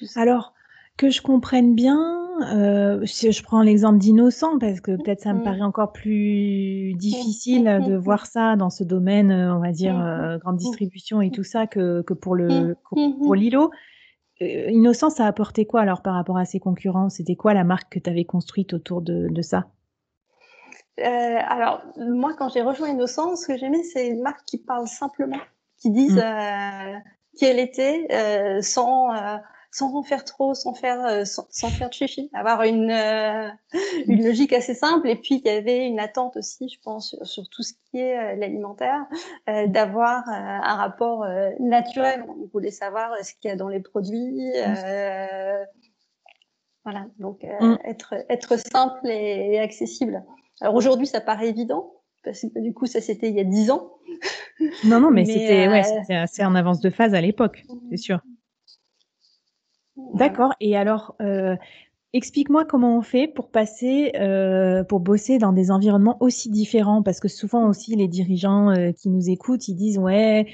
Euh, 0.02 0.08
Alors 0.16 0.54
que 0.98 1.10
je 1.10 1.22
comprenne 1.22 1.76
bien, 1.76 2.24
euh, 2.52 3.06
si 3.06 3.32
je 3.32 3.44
prends 3.44 3.62
l'exemple 3.62 3.98
d'innocent 3.98 4.58
parce 4.60 4.82
que 4.82 4.92
peut-être 4.92 5.22
ça 5.22 5.34
me 5.34 5.40
mmh. 5.40 5.44
paraît 5.44 5.62
encore 5.62 5.92
plus 5.92 6.94
difficile 6.96 7.82
de 7.86 7.96
voir 7.96 8.26
ça 8.26 8.56
dans 8.56 8.70
ce 8.70 8.84
domaine, 8.84 9.32
euh, 9.32 9.56
on 9.56 9.60
va 9.60 9.72
dire 9.72 10.00
euh, 10.00 10.38
grande 10.38 10.58
distribution 10.58 11.22
et 11.22 11.32
tout 11.32 11.44
ça 11.44 11.68
que, 11.68 12.02
que 12.02 12.14
pour 12.14 12.36
le 12.36 12.76
pour 12.90 13.36
Lilo. 13.36 13.72
Innocent, 14.42 15.10
ça 15.10 15.26
a 15.26 15.28
apporté 15.28 15.66
quoi 15.66 15.82
alors 15.82 16.02
par 16.02 16.16
rapport 16.16 16.38
à 16.38 16.46
ses 16.46 16.60
concurrents? 16.60 17.10
C'était 17.10 17.36
quoi 17.36 17.54
la 17.54 17.64
marque 17.64 17.94
que 17.94 18.00
tu 18.00 18.10
avais 18.10 18.26
construite 18.26 18.74
autour 18.74 19.02
de, 19.02 19.30
de 19.30 19.42
ça? 19.42 19.68
Euh, 21.00 21.04
Alors 21.48 21.82
moi, 21.98 22.34
quand 22.38 22.50
j'ai 22.50 22.62
rejoint 22.62 22.90
Innocent, 22.90 23.36
ce 23.36 23.48
que 23.48 23.58
j'aimais, 23.58 23.84
c'est 23.84 24.08
une 24.08 24.22
marque 24.22 24.44
qui 24.46 24.58
parle 24.58 24.88
simplement, 24.88 25.40
qui 25.78 25.92
dise 25.92 26.18
mmh. 26.18 27.02
qui 27.38 27.46
elle 27.46 27.60
était, 27.60 28.62
sans 28.62 29.12
sans 29.74 29.96
en 29.96 30.04
faire 30.04 30.24
trop, 30.24 30.54
sans 30.54 30.76
faire 30.76 31.04
euh, 31.04 31.26
sans, 31.26 31.70
faire 31.70 31.90
de 31.90 31.94
chichi, 31.94 32.30
avoir 32.34 32.62
une 32.62 32.92
euh, 32.92 33.50
une 34.06 34.24
logique 34.24 34.54
assez 34.54 34.76
simple. 34.76 35.10
Et 35.10 35.16
puis 35.16 35.42
il 35.44 35.48
y 35.48 35.50
avait 35.50 35.88
une 35.88 36.00
attente 36.00 36.38
aussi, 36.38 36.70
je 36.70 36.80
pense, 36.84 37.18
sur, 37.24 37.50
tout 37.50 37.64
ce 37.64 37.74
qui 37.90 37.98
est 37.98 38.18
euh, 38.18 38.36
l'alimentaire, 38.36 39.06
d'avoir 39.48 40.28
un 40.28 40.76
rapport 40.76 41.26
naturel. 41.60 42.24
On 42.30 42.48
voulait 42.54 42.72
savoir 42.72 43.12
ce 43.24 43.34
qu'il 43.34 43.50
y 43.50 43.52
a 43.52 43.56
dans 43.56 43.68
les 43.68 43.80
produits. 43.80 44.52
voilà, 46.86 47.08
donc 47.18 47.44
mm. 47.44 47.78
être 47.84 48.14
être 48.30 48.58
simple 48.58 49.10
et, 49.10 49.60
accessible. 49.60 50.24
Alors 50.62 50.76
aujourd'hui, 50.76 51.08
ça 51.08 51.20
paraît 51.20 51.50
évident 51.50 51.94
parce 52.24 52.42
que 52.42 52.60
du 52.60 52.74
coup, 52.74 52.86
ça 52.86 53.02
c'était 53.02 53.30
il 53.30 53.36
y 53.36 53.40
a 53.40 53.44
dix 53.44 53.72
ans. 53.72 53.92
Non, 54.86 55.00
non, 55.00 55.10
mais, 55.10 55.26
c'était 55.26 55.68
ouais, 55.68 55.82
assez 56.16 56.46
en 56.46 56.54
avance 56.54 56.80
de 56.80 56.92
phase 56.92 57.16
à 57.16 57.22
l'époque, 57.22 57.64
c'est 57.90 57.98
sûr. 57.98 58.22
D'accord. 60.14 60.54
Et 60.60 60.76
alors, 60.78 61.16
euh, 61.22 61.56
Explique-moi 62.14 62.66
comment 62.66 62.98
on 62.98 63.04
fait 63.04 63.28
pour 63.28 63.52
passer, 63.52 64.14
euh, 64.16 64.86
pour 64.86 65.02
bosser 65.02 65.38
dans 65.38 65.54
des 65.54 65.70
environnements 65.72 66.18
aussi 66.24 66.50
différents, 66.50 67.04
parce 67.04 67.20
que 67.20 67.28
souvent 67.28 67.70
aussi 67.70 67.96
les 67.98 68.08
dirigeants 68.08 68.72
euh, 68.72 68.94
qui 68.94 69.10
nous 69.10 69.30
écoutent, 69.30 69.68
ils 69.68 69.76
disent 69.76 70.00
ouais, 70.00 70.48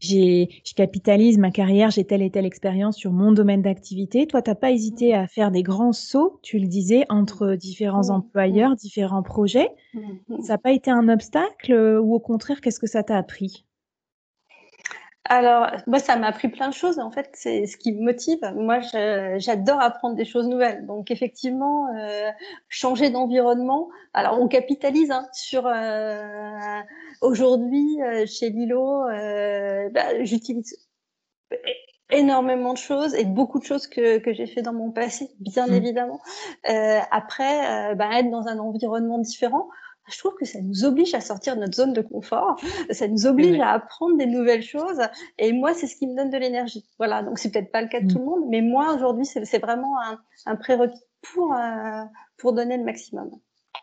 j'ai, 0.00 0.48
je 0.66 0.74
capitalise 0.74 1.38
ma 1.38 1.52
carrière, 1.52 1.92
j'ai 1.92 2.04
telle 2.06 2.22
et 2.22 2.30
telle 2.32 2.46
expérience 2.46 2.96
sur 2.96 3.12
mon 3.12 3.32
domaine 3.32 3.62
d'activité. 3.62 4.26
Toi, 4.26 4.42
t'as 4.42 4.56
pas 4.56 4.72
hésité 4.72 5.14
à 5.14 5.28
faire 5.28 5.52
des 5.52 5.62
grands 5.62 5.92
sauts, 5.92 6.40
tu 6.42 6.58
le 6.58 6.66
disais, 6.68 7.04
entre 7.10 7.56
différents 7.56 8.10
Mmh, 8.10 8.10
employeurs, 8.10 8.76
différents 8.76 9.22
projets. 9.22 9.70
mmh, 9.94 10.18
mmh. 10.28 10.40
Ça 10.40 10.54
n'a 10.54 10.58
pas 10.58 10.72
été 10.72 10.90
un 10.90 11.08
obstacle 11.08 11.72
euh, 11.72 12.00
ou 12.00 12.14
au 12.14 12.20
contraire, 12.20 12.60
qu'est-ce 12.60 12.80
que 12.80 12.88
ça 12.88 13.04
t'a 13.04 13.18
appris? 13.18 13.66
Alors, 15.28 15.68
moi, 15.86 15.98
ça 15.98 16.16
m'a 16.16 16.28
appris 16.28 16.48
plein 16.48 16.68
de 16.68 16.74
choses. 16.74 16.98
En 16.98 17.10
fait, 17.10 17.28
c'est 17.34 17.66
ce 17.66 17.76
qui 17.76 17.92
me 17.92 18.02
motive. 18.04 18.38
Moi, 18.56 18.80
j'adore 19.38 19.80
apprendre 19.80 20.16
des 20.16 20.24
choses 20.24 20.48
nouvelles. 20.48 20.86
Donc, 20.86 21.10
effectivement, 21.10 21.86
euh, 21.94 22.30
changer 22.68 23.10
d'environnement. 23.10 23.88
Alors, 24.14 24.40
on 24.40 24.48
capitalise 24.48 25.10
hein, 25.10 25.26
sur. 25.32 25.66
euh, 25.66 26.80
Aujourd'hui, 27.20 28.00
euh, 28.02 28.24
chez 28.26 28.48
Lilo, 28.50 29.04
euh, 29.08 29.88
bah, 29.90 30.24
j'utilise 30.24 30.74
énormément 32.10 32.72
de 32.72 32.78
choses 32.78 33.14
et 33.14 33.24
beaucoup 33.24 33.60
de 33.60 33.64
choses 33.64 33.86
que, 33.86 34.18
que 34.18 34.32
j'ai 34.32 34.46
fait 34.46 34.62
dans 34.62 34.72
mon 34.72 34.90
passé, 34.90 35.30
bien 35.38 35.68
Mm. 35.68 35.74
évidemment. 35.74 36.20
Euh, 36.68 36.98
après, 37.12 37.92
euh, 37.92 37.94
bah, 37.94 38.08
être 38.18 38.30
dans 38.30 38.48
un 38.48 38.58
environnement 38.58 39.18
différent, 39.18 39.68
je 40.10 40.18
trouve 40.18 40.34
que 40.34 40.44
ça 40.44 40.60
nous 40.60 40.84
oblige 40.84 41.14
à 41.14 41.20
sortir 41.20 41.54
de 41.56 41.60
notre 41.60 41.74
zone 41.74 41.92
de 41.92 42.02
confort, 42.02 42.56
ça 42.90 43.08
nous 43.08 43.26
oblige 43.26 43.58
à 43.60 43.70
apprendre 43.70 44.16
des 44.16 44.26
nouvelles 44.26 44.62
choses. 44.62 45.00
Et 45.38 45.52
moi, 45.52 45.74
c'est 45.74 45.86
ce 45.86 45.96
qui 45.96 46.06
me 46.06 46.16
donne 46.16 46.30
de 46.30 46.38
l'énergie. 46.38 46.84
Voilà, 46.98 47.22
donc 47.22 47.38
c'est 47.38 47.50
peut-être 47.50 47.72
pas 47.72 47.82
le 47.82 47.88
cas 47.88 48.00
de 48.00 48.06
Mm. 48.06 48.08
tout 48.08 48.18
le 48.18 48.24
monde, 48.24 48.44
mais 48.48 48.62
moi 48.62 48.94
aujourd'hui, 48.94 49.24
c'est 49.24 49.58
vraiment 49.58 49.98
un, 50.00 50.18
un 50.46 50.56
prérequis 50.56 51.00
pour 51.34 51.52
euh, 51.54 52.02
pour 52.38 52.52
donner 52.52 52.76
le 52.78 52.84
maximum. 52.84 53.30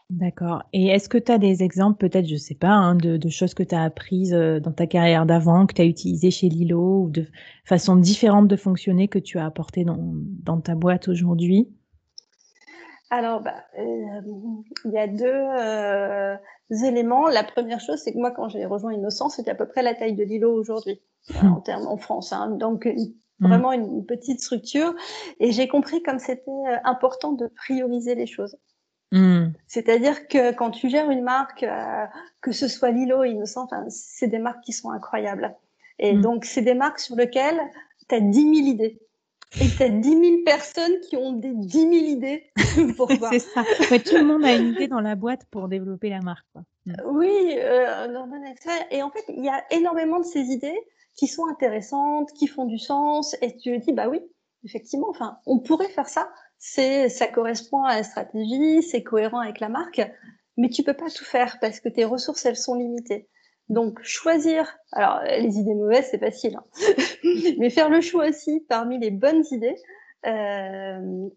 D'accord. 0.09 0.63
Et 0.71 0.87
est-ce 0.87 1.09
que 1.09 1.17
tu 1.17 1.31
as 1.31 1.37
des 1.37 1.63
exemples, 1.63 1.97
peut-être, 1.97 2.27
je 2.27 2.37
sais 2.37 2.55
pas, 2.55 2.69
hein, 2.69 2.95
de, 2.95 3.17
de 3.17 3.29
choses 3.29 3.53
que 3.53 3.63
tu 3.63 3.75
as 3.75 3.83
apprises 3.83 4.33
euh, 4.33 4.59
dans 4.61 4.71
ta 4.71 4.87
carrière 4.87 5.25
d'avant, 5.25 5.65
que 5.65 5.73
tu 5.73 5.81
as 5.81 5.85
utilisées 5.85 6.31
chez 6.31 6.47
Lilo, 6.49 7.03
ou 7.03 7.09
de 7.09 7.25
façons 7.65 7.97
différentes 7.97 8.47
de 8.47 8.55
fonctionner 8.55 9.09
que 9.09 9.19
tu 9.19 9.37
as 9.37 9.45
apportées 9.45 9.83
dans, 9.83 9.99
dans 9.99 10.61
ta 10.61 10.75
boîte 10.75 11.09
aujourd'hui? 11.09 11.69
Alors, 13.09 13.41
bah, 13.41 13.63
euh, 13.79 14.21
il 14.85 14.91
y 14.91 14.97
a 14.97 15.07
deux 15.07 15.25
euh, 15.25 16.35
éléments. 16.83 17.27
La 17.29 17.43
première 17.43 17.79
chose, 17.79 18.01
c'est 18.03 18.11
que 18.11 18.17
moi, 18.17 18.31
quand 18.31 18.49
j'ai 18.49 18.65
rejoint 18.65 18.93
Innocence, 18.93 19.35
c'était 19.37 19.51
à 19.51 19.55
peu 19.55 19.67
près 19.67 19.81
la 19.81 19.95
taille 19.95 20.13
de 20.15 20.23
l'îlot 20.23 20.53
aujourd'hui, 20.53 21.01
euh, 21.31 21.47
en 21.47 21.61
termes 21.61 21.87
en 21.87 21.97
France. 21.97 22.33
Hein. 22.33 22.49
Donc, 22.51 22.85
une- 22.85 23.13
Mm. 23.39 23.47
vraiment 23.47 23.71
une, 23.71 24.05
petite 24.05 24.41
structure. 24.41 24.93
Et 25.39 25.51
j'ai 25.51 25.67
compris 25.67 26.01
comme 26.01 26.19
c'était 26.19 26.49
euh, 26.49 26.77
important 26.83 27.33
de 27.33 27.47
prioriser 27.47 28.15
les 28.15 28.25
choses. 28.25 28.57
Mm. 29.11 29.49
C'est-à-dire 29.67 30.27
que 30.27 30.53
quand 30.53 30.71
tu 30.71 30.89
gères 30.89 31.09
une 31.11 31.21
marque, 31.23 31.63
euh, 31.63 32.05
que 32.41 32.51
ce 32.51 32.67
soit 32.67 32.91
Lilo, 32.91 33.23
Innocent, 33.23 33.67
c'est 33.89 34.27
des 34.27 34.39
marques 34.39 34.63
qui 34.63 34.73
sont 34.73 34.89
incroyables. 34.89 35.55
Et 35.99 36.13
donc, 36.13 36.45
c'est 36.45 36.61
des 36.61 36.73
marques 36.75 36.99
sur 36.99 37.15
lesquelles 37.15 37.59
tu 38.07 38.15
as 38.15 38.19
10 38.19 38.41
000 38.41 38.67
idées. 38.67 39.01
Et 39.61 39.67
tu 39.69 39.81
as 39.83 39.89
10 39.89 40.09
000 40.09 40.23
personnes 40.45 40.99
qui 41.09 41.15
ont 41.15 41.33
des 41.33 41.51
10 41.53 41.79
000 41.79 41.91
idées. 41.93 42.43
C'est 43.31 43.39
ça. 43.39 43.63
Ouais, 43.89 43.99
tout 43.99 44.15
le 44.15 44.25
monde 44.25 44.43
a 44.45 44.53
une 44.53 44.73
idée 44.73 44.87
dans 44.87 44.99
la 44.99 45.15
boîte 45.15 45.45
pour 45.49 45.67
développer 45.67 46.09
la 46.09 46.19
marque. 46.19 46.45
Quoi. 46.53 46.63
Mm. 46.85 46.93
Oui, 47.05 47.53
euh, 47.57 48.07
ça- 48.61 48.71
et 48.91 49.01
en 49.01 49.09
fait, 49.09 49.23
il 49.29 49.43
y 49.43 49.49
a 49.49 49.63
énormément 49.71 50.19
de 50.19 50.25
ces 50.25 50.41
idées 50.41 50.77
qui 51.15 51.27
sont 51.27 51.47
intéressantes, 51.47 52.31
qui 52.33 52.47
font 52.47 52.65
du 52.65 52.77
sens, 52.77 53.35
et 53.41 53.55
tu 53.57 53.71
te 53.79 53.85
dis, 53.85 53.93
bah 53.93 54.07
oui, 54.09 54.19
effectivement, 54.63 55.07
enfin, 55.09 55.37
on 55.45 55.59
pourrait 55.59 55.89
faire 55.89 56.07
ça. 56.09 56.29
C'est, 56.59 57.09
ça 57.09 57.27
correspond 57.27 57.83
à 57.83 57.95
la 57.95 58.03
stratégie, 58.03 58.83
c'est 58.83 59.03
cohérent 59.03 59.39
avec 59.39 59.59
la 59.59 59.69
marque, 59.69 60.01
mais 60.57 60.69
tu 60.69 60.83
peux 60.83 60.93
pas 60.93 61.09
tout 61.09 61.25
faire 61.25 61.57
parce 61.61 61.79
que 61.79 61.89
tes 61.89 62.03
ressources, 62.05 62.45
elles 62.45 62.57
sont 62.57 62.75
limitées. 62.75 63.29
Donc, 63.69 64.01
choisir, 64.01 64.77
alors, 64.93 65.21
les 65.23 65.57
idées 65.57 65.75
mauvaises, 65.75 66.07
c'est 66.09 66.19
facile, 66.19 66.57
hein. 66.57 66.63
mais 67.59 67.69
faire 67.69 67.89
le 67.89 68.01
choix 68.01 68.29
aussi 68.29 68.65
parmi 68.69 68.97
les 68.97 69.11
bonnes 69.11 69.43
idées, 69.51 69.75
euh, 70.25 71.29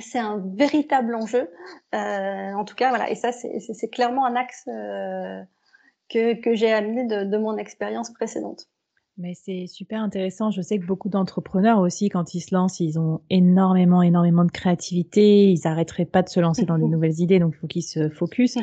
c'est 0.00 0.18
un 0.18 0.42
véritable 0.56 1.14
enjeu. 1.14 1.48
Euh, 1.94 2.52
en 2.52 2.64
tout 2.64 2.74
cas, 2.74 2.88
voilà, 2.90 3.10
et 3.10 3.14
ça, 3.14 3.30
c'est, 3.32 3.88
clairement 3.90 4.26
un 4.26 4.34
axe 4.34 4.64
euh, 4.68 5.40
que, 6.08 6.40
que 6.40 6.54
j'ai 6.54 6.72
amené 6.72 7.04
de, 7.06 7.24
de 7.24 7.38
mon 7.38 7.56
expérience 7.56 8.12
précédente. 8.12 8.68
Mais 9.18 9.34
c'est 9.34 9.66
super 9.66 10.00
intéressant. 10.00 10.52
Je 10.52 10.62
sais 10.62 10.78
que 10.78 10.86
beaucoup 10.86 11.08
d'entrepreneurs 11.08 11.80
aussi, 11.80 12.08
quand 12.08 12.34
ils 12.34 12.40
se 12.40 12.54
lancent, 12.54 12.78
ils 12.78 13.00
ont 13.00 13.20
énormément, 13.30 14.00
énormément 14.00 14.44
de 14.44 14.52
créativité. 14.52 15.50
Ils 15.50 15.66
arrêteraient 15.66 16.04
pas 16.04 16.22
de 16.22 16.28
se 16.28 16.38
lancer 16.38 16.64
dans 16.64 16.78
des 16.78 16.86
nouvelles 16.88 17.18
idées, 17.18 17.40
donc 17.40 17.54
il 17.56 17.58
faut 17.58 17.66
qu'ils 17.66 17.82
se 17.82 18.08
focus. 18.10 18.56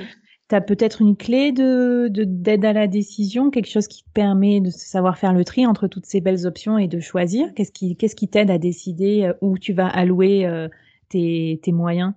Tu 0.48 0.56
as 0.56 0.62
peut-être 0.62 1.02
une 1.02 1.18
clé 1.18 1.52
de 1.52 2.08
de- 2.10 2.24
d'aide 2.24 2.66
à 2.66 2.74
la 2.74 2.88
décision, 2.88 3.50
quelque 3.50 3.70
chose 3.70 3.88
qui 3.88 4.04
te 4.04 4.10
permet 4.12 4.62
de 4.62 4.70
savoir 4.70 5.18
faire 5.18 5.34
le 5.34 5.44
tri 5.44 5.66
entre 5.66 5.88
toutes 5.88 6.06
ces 6.06 6.22
belles 6.22 6.46
options 6.46 6.78
et 6.78 6.88
de 6.88 7.00
choisir. 7.00 7.54
Qu'est-ce 7.56 7.72
qui 7.72 7.96
qu'est-ce 7.96 8.16
qui 8.16 8.28
t'aide 8.28 8.52
à 8.52 8.58
décider 8.60 9.24
euh, 9.24 9.34
où 9.42 9.58
tu 9.58 9.74
vas 9.74 9.88
allouer 9.88 10.46
euh, 10.46 10.68
tes, 11.10 11.60
tes 11.64 11.72
moyens? 11.72 12.14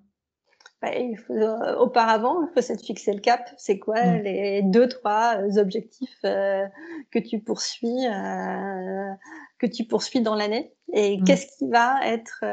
Bah, 0.82 0.94
il 0.94 1.16
faut, 1.16 1.32
euh, 1.32 1.76
auparavant, 1.78 2.42
il 2.42 2.48
faut 2.54 2.60
se 2.60 2.74
fixer 2.76 3.12
le 3.12 3.20
cap. 3.20 3.48
C'est 3.56 3.78
quoi 3.78 4.00
Mm. 4.00 4.22
les 4.22 4.62
deux, 4.62 4.88
trois 4.88 5.38
euh, 5.38 5.60
objectifs 5.60 6.18
euh, 6.24 6.66
que 7.10 7.18
tu 7.18 7.40
poursuis, 7.40 8.06
euh, 8.06 9.10
que 9.58 9.66
tu 9.66 9.84
poursuis 9.84 10.20
dans 10.20 10.36
l'année, 10.36 10.72
et 10.92 11.18
Mm. 11.18 11.24
qu'est-ce 11.24 11.46
qui 11.58 11.68
va 11.68 11.96
être 12.06 12.44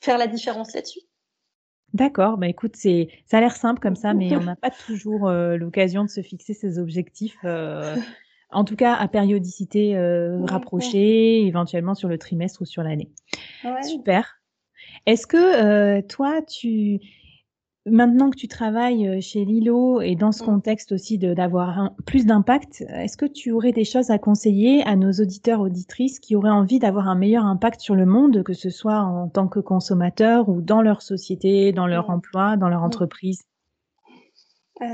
faire 0.00 0.18
la 0.18 0.26
différence 0.26 0.72
là-dessus? 0.74 1.00
D'accord, 1.96 2.36
bah 2.36 2.46
écoute, 2.46 2.76
c'est 2.76 3.08
ça 3.24 3.38
a 3.38 3.40
l'air 3.40 3.56
simple 3.56 3.80
comme 3.80 3.96
ça, 3.96 4.12
mais 4.12 4.36
on 4.36 4.40
n'a 4.44 4.54
pas 4.54 4.70
toujours 4.70 5.28
euh, 5.28 5.56
l'occasion 5.56 6.04
de 6.04 6.10
se 6.10 6.20
fixer 6.20 6.52
ces 6.52 6.78
objectifs. 6.78 7.38
euh, 7.44 7.96
en 8.50 8.64
tout 8.64 8.76
cas, 8.76 8.92
à 8.94 9.08
périodicité 9.08 9.96
euh, 9.96 10.36
Ouais, 10.38 10.50
rapprochée, 10.50 11.46
éventuellement 11.46 11.94
sur 11.94 12.08
le 12.10 12.18
trimestre 12.18 12.60
ou 12.60 12.64
sur 12.66 12.82
l'année. 12.82 13.10
Ouais. 13.64 13.82
Super. 13.82 14.42
Est-ce 15.06 15.26
que 15.26 15.38
euh, 15.38 16.02
toi, 16.02 16.42
tu 16.42 16.98
maintenant 17.86 18.30
que 18.30 18.36
tu 18.36 18.48
travailles 18.48 19.08
euh, 19.08 19.20
chez 19.20 19.44
Lilo 19.44 20.00
et 20.00 20.14
dans 20.16 20.32
ce 20.32 20.42
Mm. 20.42 20.46
contexte 20.46 20.92
aussi 20.92 21.18
d'avoir 21.18 21.92
plus 22.06 22.26
d'impact, 22.26 22.84
est-ce 22.88 23.16
que 23.16 23.26
tu 23.26 23.50
aurais 23.52 23.72
des 23.72 23.84
choses 23.84 24.10
à 24.10 24.18
conseiller 24.18 24.82
à 24.86 24.96
nos 24.96 25.12
auditeurs 25.12 25.60
auditrices 25.60 26.18
qui 26.20 26.36
auraient 26.36 26.50
envie 26.50 26.78
d'avoir 26.78 27.08
un 27.08 27.14
meilleur 27.14 27.44
impact 27.44 27.80
sur 27.80 27.94
le 27.94 28.06
monde, 28.06 28.42
que 28.42 28.52
ce 28.54 28.70
soit 28.70 29.00
en 29.00 29.28
tant 29.28 29.48
que 29.48 29.60
consommateur 29.60 30.48
ou 30.48 30.60
dans 30.60 30.82
leur 30.82 31.02
société, 31.02 31.72
dans 31.72 31.86
leur 31.86 32.08
Mm. 32.10 32.14
emploi, 32.14 32.56
dans 32.56 32.68
leur 32.68 32.80
Mm. 32.82 32.84
entreprise? 32.84 33.42
Euh, 34.82 34.86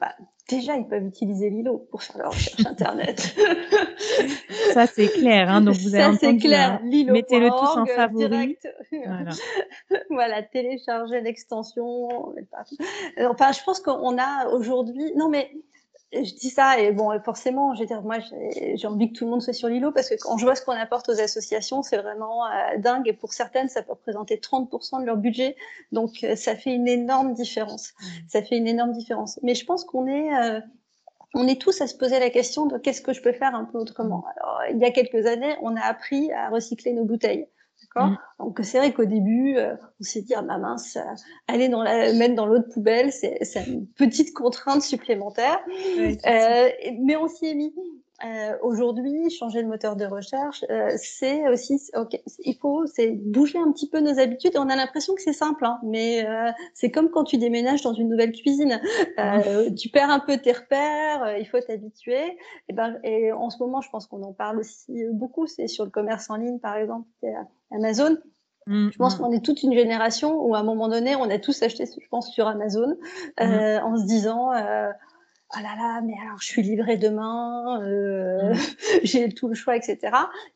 bah, 0.00 0.14
déjà, 0.48 0.76
ils 0.76 0.86
peuvent 0.88 1.04
utiliser 1.06 1.50
Lilo 1.50 1.86
pour 1.90 2.02
faire 2.02 2.18
leur 2.18 2.32
recherche 2.32 2.66
internet. 2.66 3.36
Ça 4.72 4.86
c'est 4.86 5.08
clair, 5.08 5.48
hein, 5.50 5.60
donc 5.60 5.76
vous 5.76 5.94
avez 5.94 6.14
Ça, 6.14 6.18
c'est 6.20 6.36
clair. 6.36 6.72
hein. 6.72 6.80
Lilo. 6.84 7.12
Mettez-le 7.12 7.48
tous 7.50 7.78
en 7.78 7.86
favori. 7.86 8.28
direct. 8.28 8.68
Voilà. 9.04 9.30
voilà, 10.10 10.42
télécharger 10.42 11.20
l'extension. 11.20 12.08
Enfin, 13.28 13.52
je 13.52 13.62
pense 13.64 13.80
qu'on 13.80 14.18
a 14.18 14.48
aujourd'hui. 14.48 15.12
Non, 15.16 15.28
mais 15.28 15.50
je 16.12 16.34
dis 16.34 16.48
ça 16.48 16.80
et 16.80 16.92
bon, 16.92 17.10
forcément, 17.22 17.74
je 17.74 17.80
veux 17.80 17.86
dire, 17.86 18.02
moi, 18.02 18.16
j'ai 18.74 18.86
envie 18.86 19.12
que 19.12 19.18
tout 19.18 19.24
le 19.24 19.30
monde 19.30 19.42
soit 19.42 19.52
sur 19.52 19.68
Lilo 19.68 19.92
parce 19.92 20.08
que 20.08 20.14
quand 20.14 20.38
je 20.38 20.44
vois 20.44 20.54
ce 20.54 20.62
qu'on 20.62 20.72
apporte 20.72 21.08
aux 21.10 21.20
associations, 21.20 21.82
c'est 21.82 21.98
vraiment 21.98 22.46
euh, 22.46 22.78
dingue. 22.78 23.06
Et 23.08 23.12
pour 23.12 23.32
certaines, 23.34 23.68
ça 23.68 23.82
peut 23.82 23.92
représenter 23.92 24.36
30% 24.36 25.00
de 25.00 25.06
leur 25.06 25.18
budget. 25.18 25.56
Donc, 25.92 26.24
euh, 26.24 26.34
ça 26.34 26.56
fait 26.56 26.74
une 26.74 26.88
énorme 26.88 27.34
différence. 27.34 27.92
Ça 28.26 28.42
fait 28.42 28.56
une 28.56 28.66
énorme 28.66 28.92
différence. 28.92 29.38
Mais 29.42 29.54
je 29.54 29.66
pense 29.66 29.84
qu'on 29.84 30.06
est 30.06 30.34
euh, 30.34 30.60
on 31.34 31.46
est 31.46 31.60
tous 31.60 31.80
à 31.82 31.86
se 31.86 31.94
poser 31.94 32.18
la 32.18 32.30
question 32.30 32.64
de 32.64 32.78
qu'est-ce 32.78 33.02
que 33.02 33.12
je 33.12 33.20
peux 33.20 33.32
faire 33.32 33.54
un 33.54 33.66
peu 33.66 33.76
autrement. 33.78 34.24
Alors, 34.36 34.60
il 34.70 34.78
y 34.78 34.84
a 34.84 34.90
quelques 34.90 35.26
années, 35.26 35.54
on 35.60 35.76
a 35.76 35.82
appris 35.82 36.32
à 36.32 36.48
recycler 36.48 36.94
nos 36.94 37.04
bouteilles. 37.04 37.46
D'accord 37.98 38.18
Mm. 38.38 38.44
Donc, 38.44 38.60
c'est 38.62 38.78
vrai 38.78 38.92
qu'au 38.92 39.04
début, 39.04 39.56
euh, 39.56 39.74
on 40.00 40.04
s'est 40.04 40.22
dit, 40.22 40.34
ah, 40.34 40.42
ma 40.42 40.58
mince, 40.58 40.96
euh, 40.96 41.00
aller 41.48 41.68
dans 41.68 41.82
la, 41.82 42.12
mettre 42.12 42.34
dans 42.34 42.46
l'autre 42.46 42.68
poubelle, 42.72 43.12
c'est 43.12 43.40
une 43.66 43.86
petite 43.86 44.32
contrainte 44.32 44.82
supplémentaire. 44.82 45.58
Euh, 45.98 46.68
mais 47.00 47.16
on 47.16 47.28
s'y 47.28 47.46
est 47.46 47.54
mis. 47.54 47.74
Euh, 48.24 48.56
Aujourd'hui, 48.62 49.30
changer 49.30 49.62
de 49.62 49.68
moteur 49.68 49.94
de 49.94 50.04
recherche, 50.04 50.64
euh, 50.70 50.90
c'est 50.96 51.48
aussi, 51.48 51.80
ok, 51.94 52.20
il 52.40 52.56
faut, 52.56 52.84
c'est 52.86 53.10
bouger 53.10 53.58
un 53.58 53.70
petit 53.70 53.88
peu 53.88 54.00
nos 54.00 54.18
habitudes. 54.18 54.56
On 54.56 54.68
a 54.68 54.74
l'impression 54.74 55.14
que 55.14 55.22
c'est 55.22 55.32
simple, 55.32 55.64
hein, 55.64 55.78
mais 55.84 56.26
euh, 56.26 56.50
c'est 56.74 56.90
comme 56.90 57.10
quand 57.10 57.22
tu 57.22 57.38
déménages 57.38 57.82
dans 57.82 57.92
une 57.92 58.08
nouvelle 58.08 58.32
cuisine. 58.32 58.80
Euh, 59.18 59.70
tu 59.72 59.88
perds 59.88 60.10
un 60.10 60.20
peu 60.20 60.36
tes 60.38 60.52
repères, 60.52 61.22
euh, 61.22 61.38
il 61.38 61.46
faut 61.46 61.60
t'habituer. 61.60 62.36
Et 62.68 62.72
ben, 62.72 62.98
et 63.04 63.32
en 63.32 63.50
ce 63.50 63.58
moment, 63.58 63.80
je 63.80 63.90
pense 63.90 64.06
qu'on 64.06 64.22
en 64.22 64.32
parle 64.32 64.58
aussi 64.58 65.04
beaucoup. 65.12 65.46
C'est 65.46 65.68
sur 65.68 65.84
le 65.84 65.90
commerce 65.90 66.30
en 66.30 66.36
ligne, 66.36 66.58
par 66.58 66.76
exemple, 66.76 67.08
euh, 67.24 67.28
Amazon. 67.70 68.16
Mm, 68.66 68.90
Je 68.92 68.98
pense 68.98 69.18
mm. 69.18 69.22
qu'on 69.22 69.32
est 69.32 69.44
toute 69.44 69.62
une 69.62 69.72
génération 69.72 70.44
où 70.44 70.54
à 70.54 70.58
un 70.58 70.62
moment 70.62 70.88
donné, 70.88 71.16
on 71.16 71.28
a 71.30 71.38
tous 71.38 71.62
acheté, 71.62 71.84
je 71.86 72.08
pense, 72.10 72.30
sur 72.30 72.46
Amazon, 72.46 72.96
euh, 73.40 73.80
en 73.80 73.96
se 73.96 74.04
disant, 74.04 74.52
euh, 74.52 74.90
ah 75.50 75.62
là 75.62 75.74
là, 75.76 76.00
mais 76.02 76.14
alors 76.22 76.40
je 76.40 76.46
suis 76.46 76.62
livrée 76.62 76.98
demain, 76.98 77.82
euh, 77.82 78.52
mmh. 78.52 78.56
j'ai 79.02 79.28
tout 79.30 79.48
le 79.48 79.54
choix, 79.54 79.76
etc. 79.76 79.98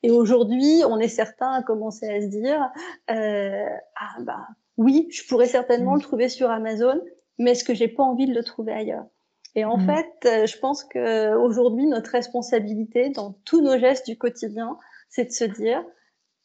Et 0.03 0.11
aujourd'hui, 0.11 0.83
on 0.87 0.99
est 0.99 1.09
certain 1.09 1.51
à 1.51 1.63
commencer 1.63 2.07
à 2.09 2.21
se 2.21 2.27
dire, 2.27 2.71
euh, 3.11 3.67
ah 3.97 4.21
bah 4.21 4.47
oui, 4.77 5.09
je 5.11 5.27
pourrais 5.27 5.47
certainement 5.47 5.93
mmh. 5.93 5.97
le 5.97 6.03
trouver 6.03 6.29
sur 6.29 6.51
Amazon, 6.51 7.01
mais 7.39 7.53
est-ce 7.53 7.65
que 7.65 7.75
j'ai 7.75 7.89
pas 7.89 8.03
envie 8.03 8.27
de 8.27 8.35
le 8.35 8.45
trouver 8.45 8.73
ailleurs? 8.73 9.07
Et 9.55 9.65
en 9.65 9.79
mmh. 9.79 9.87
fait, 9.87 10.13
euh, 10.27 10.47
je 10.47 10.59
pense 10.59 10.85
que 10.85 11.37
aujourd'hui, 11.37 11.87
notre 11.87 12.11
responsabilité 12.11 13.11
dans 13.11 13.33
tous 13.45 13.63
nos 13.63 13.79
gestes 13.79 14.07
du 14.07 14.19
quotidien, 14.19 14.79
c'est 15.09 15.25
de 15.25 15.33
se 15.33 15.45
dire, 15.45 15.83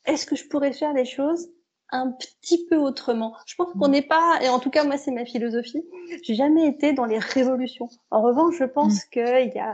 est-ce 0.06 0.26
que 0.26 0.38
je 0.38 0.48
pourrais 0.48 0.74
faire 0.74 0.94
les 0.94 1.06
choses 1.06 1.50
un 1.91 2.12
petit 2.12 2.65
peu 2.65 2.76
autrement. 2.76 3.36
Je 3.45 3.56
pense 3.56 3.73
qu'on 3.73 3.88
n'est 3.88 4.02
pas, 4.02 4.39
et 4.41 4.50
en 4.50 4.60
tout 4.60 4.69
cas 4.69 4.84
moi 4.84 4.97
c'est 4.97 5.12
ma 5.12 5.26
philosophie, 5.26 5.84
j'ai 6.23 6.36
jamais 6.36 6.67
été 6.67 6.93
dans 6.93 7.06
les 7.06 7.19
révolutions. 7.19 7.89
En 8.12 8.21
revanche, 8.21 8.56
je 8.58 8.65
pense 8.65 9.06
mm. 9.06 9.10
qu'il 9.12 9.52
y 9.56 9.60
a 9.60 9.73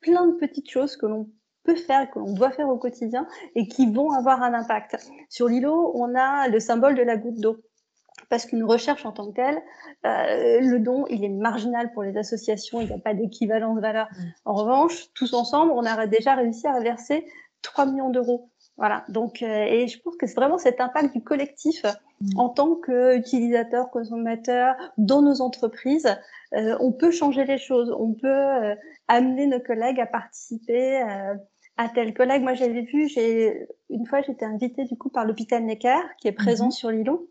plein 0.00 0.26
de 0.26 0.34
petites 0.34 0.70
choses 0.70 0.96
que 0.96 1.06
l'on 1.06 1.28
peut 1.64 1.74
faire, 1.74 2.10
que 2.10 2.18
l'on 2.18 2.32
doit 2.32 2.50
faire 2.50 2.68
au 2.68 2.78
quotidien 2.78 3.26
et 3.54 3.66
qui 3.66 3.90
vont 3.92 4.12
avoir 4.12 4.42
un 4.42 4.54
impact. 4.54 4.96
Sur 5.28 5.48
l'îlot, 5.48 5.92
on 5.94 6.14
a 6.14 6.48
le 6.48 6.60
symbole 6.60 6.94
de 6.94 7.02
la 7.02 7.16
goutte 7.16 7.40
d'eau. 7.40 7.58
Parce 8.30 8.46
qu'une 8.46 8.64
recherche 8.64 9.06
en 9.06 9.12
tant 9.12 9.30
que 9.30 9.36
telle, 9.36 9.62
euh, 10.04 10.60
le 10.60 10.80
don, 10.80 11.06
il 11.08 11.24
est 11.24 11.28
marginal 11.28 11.92
pour 11.92 12.02
les 12.02 12.16
associations, 12.16 12.80
il 12.80 12.88
n'y 12.88 12.92
a 12.92 12.98
pas 12.98 13.14
d'équivalence 13.14 13.76
de 13.76 13.80
valeur. 13.80 14.08
Mm. 14.10 14.22
En 14.44 14.54
revanche, 14.54 15.12
tous 15.14 15.34
ensemble, 15.34 15.72
on 15.72 15.84
a 15.84 16.06
déjà 16.06 16.34
réussi 16.34 16.66
à 16.66 16.78
verser 16.80 17.26
3 17.62 17.86
millions 17.86 18.10
d'euros 18.10 18.50
voilà. 18.78 19.04
Donc, 19.08 19.42
euh, 19.42 19.64
et 19.64 19.88
je 19.88 20.00
pense 20.00 20.16
que 20.16 20.26
c'est 20.26 20.36
vraiment 20.36 20.56
cet 20.56 20.80
impact 20.80 21.12
du 21.12 21.22
collectif 21.22 21.84
mm. 22.20 22.38
en 22.38 22.48
tant 22.48 22.76
qu'utilisateur, 22.76 23.90
consommateur 23.90 24.76
dans 24.96 25.20
nos 25.20 25.42
entreprises. 25.42 26.16
Euh, 26.54 26.76
on 26.80 26.92
peut 26.92 27.10
changer 27.10 27.44
les 27.44 27.58
choses. 27.58 27.94
On 27.98 28.14
peut 28.14 28.28
euh, 28.28 28.74
amener 29.08 29.46
nos 29.46 29.60
collègues 29.60 30.00
à 30.00 30.06
participer 30.06 31.02
à 31.76 31.88
tel 31.88 32.14
collègue. 32.14 32.42
Moi, 32.42 32.54
j'avais 32.54 32.82
vu, 32.82 33.08
j'ai 33.08 33.66
une 33.90 34.06
fois, 34.06 34.22
j'étais 34.22 34.44
invitée 34.44 34.84
du 34.84 34.96
coup 34.96 35.10
par 35.10 35.24
l'hôpital 35.24 35.64
Necker 35.64 36.00
qui 36.20 36.28
est 36.28 36.32
présent 36.32 36.68
mm-hmm. 36.68 36.78
sur 36.78 36.90
l'îlot 36.90 37.28